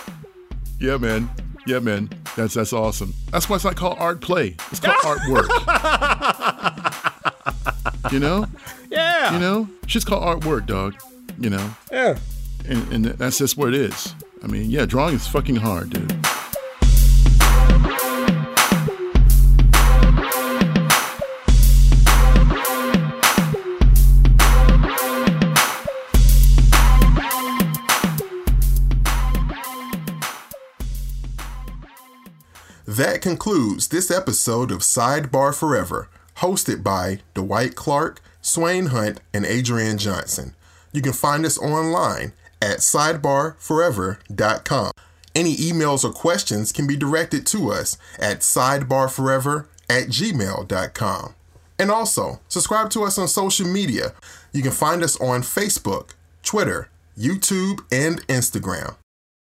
Yeah, 0.79 0.97
man. 0.97 1.29
Yeah, 1.67 1.79
man. 1.79 2.09
That's 2.35 2.55
that's 2.55 2.73
awesome. 2.73 3.13
That's 3.31 3.47
why 3.47 3.57
it's 3.57 3.65
not 3.65 3.75
called 3.75 3.97
art 3.99 4.21
play. 4.21 4.55
It's 4.71 4.79
called 4.79 4.95
artwork. 5.19 5.49
you 8.11 8.19
know? 8.19 8.45
Yeah. 8.91 9.33
You 9.33 9.39
know? 9.39 9.69
Shit's 9.85 10.03
called 10.03 10.23
artwork, 10.23 10.65
dog. 10.65 10.95
You 11.39 11.51
know? 11.51 11.75
Yeah. 11.91 12.17
And, 12.67 12.91
and 12.91 13.05
that's 13.05 13.37
just 13.37 13.55
what 13.55 13.67
it 13.67 13.75
is. 13.75 14.15
I 14.43 14.47
mean, 14.47 14.71
yeah, 14.71 14.87
drawing 14.87 15.13
is 15.13 15.27
fucking 15.27 15.57
hard, 15.57 15.91
dude. 15.91 16.09
That 32.85 33.19
concludes 33.21 33.89
this 33.89 34.09
episode 34.09 34.71
of 34.71 34.79
Sidebar 34.79 35.55
Forever, 35.55 36.09
hosted 36.39 36.83
by 36.83 37.19
Dwight 37.33 37.75
Clark, 37.75 38.21
Swain 38.41 38.87
Hunt, 38.87 39.21
and 39.33 39.45
Adrian 39.45 39.97
Johnson. 39.97 40.55
You 40.91 41.01
can 41.01 41.13
find 41.13 41.45
us 41.45 41.57
online 41.57 42.33
at 42.61 42.79
sidebarforever.com. 42.79 44.91
Any 45.35 45.55
emails 45.55 46.03
or 46.03 46.11
questions 46.11 46.71
can 46.71 46.87
be 46.87 46.97
directed 46.97 47.45
to 47.47 47.71
us 47.71 47.97
at 48.17 48.39
sidebarforever 48.39 49.67
at 49.89 50.07
gmail.com. 50.07 51.35
And 51.77 51.91
also, 51.91 52.39
subscribe 52.49 52.89
to 52.91 53.03
us 53.03 53.17
on 53.17 53.27
social 53.27 53.67
media. 53.67 54.13
You 54.51 54.61
can 54.61 54.71
find 54.71 55.03
us 55.03 55.19
on 55.21 55.41
Facebook, 55.41 56.11
Twitter, 56.43 56.89
YouTube, 57.17 57.79
and 57.91 58.25
Instagram. 58.27 58.95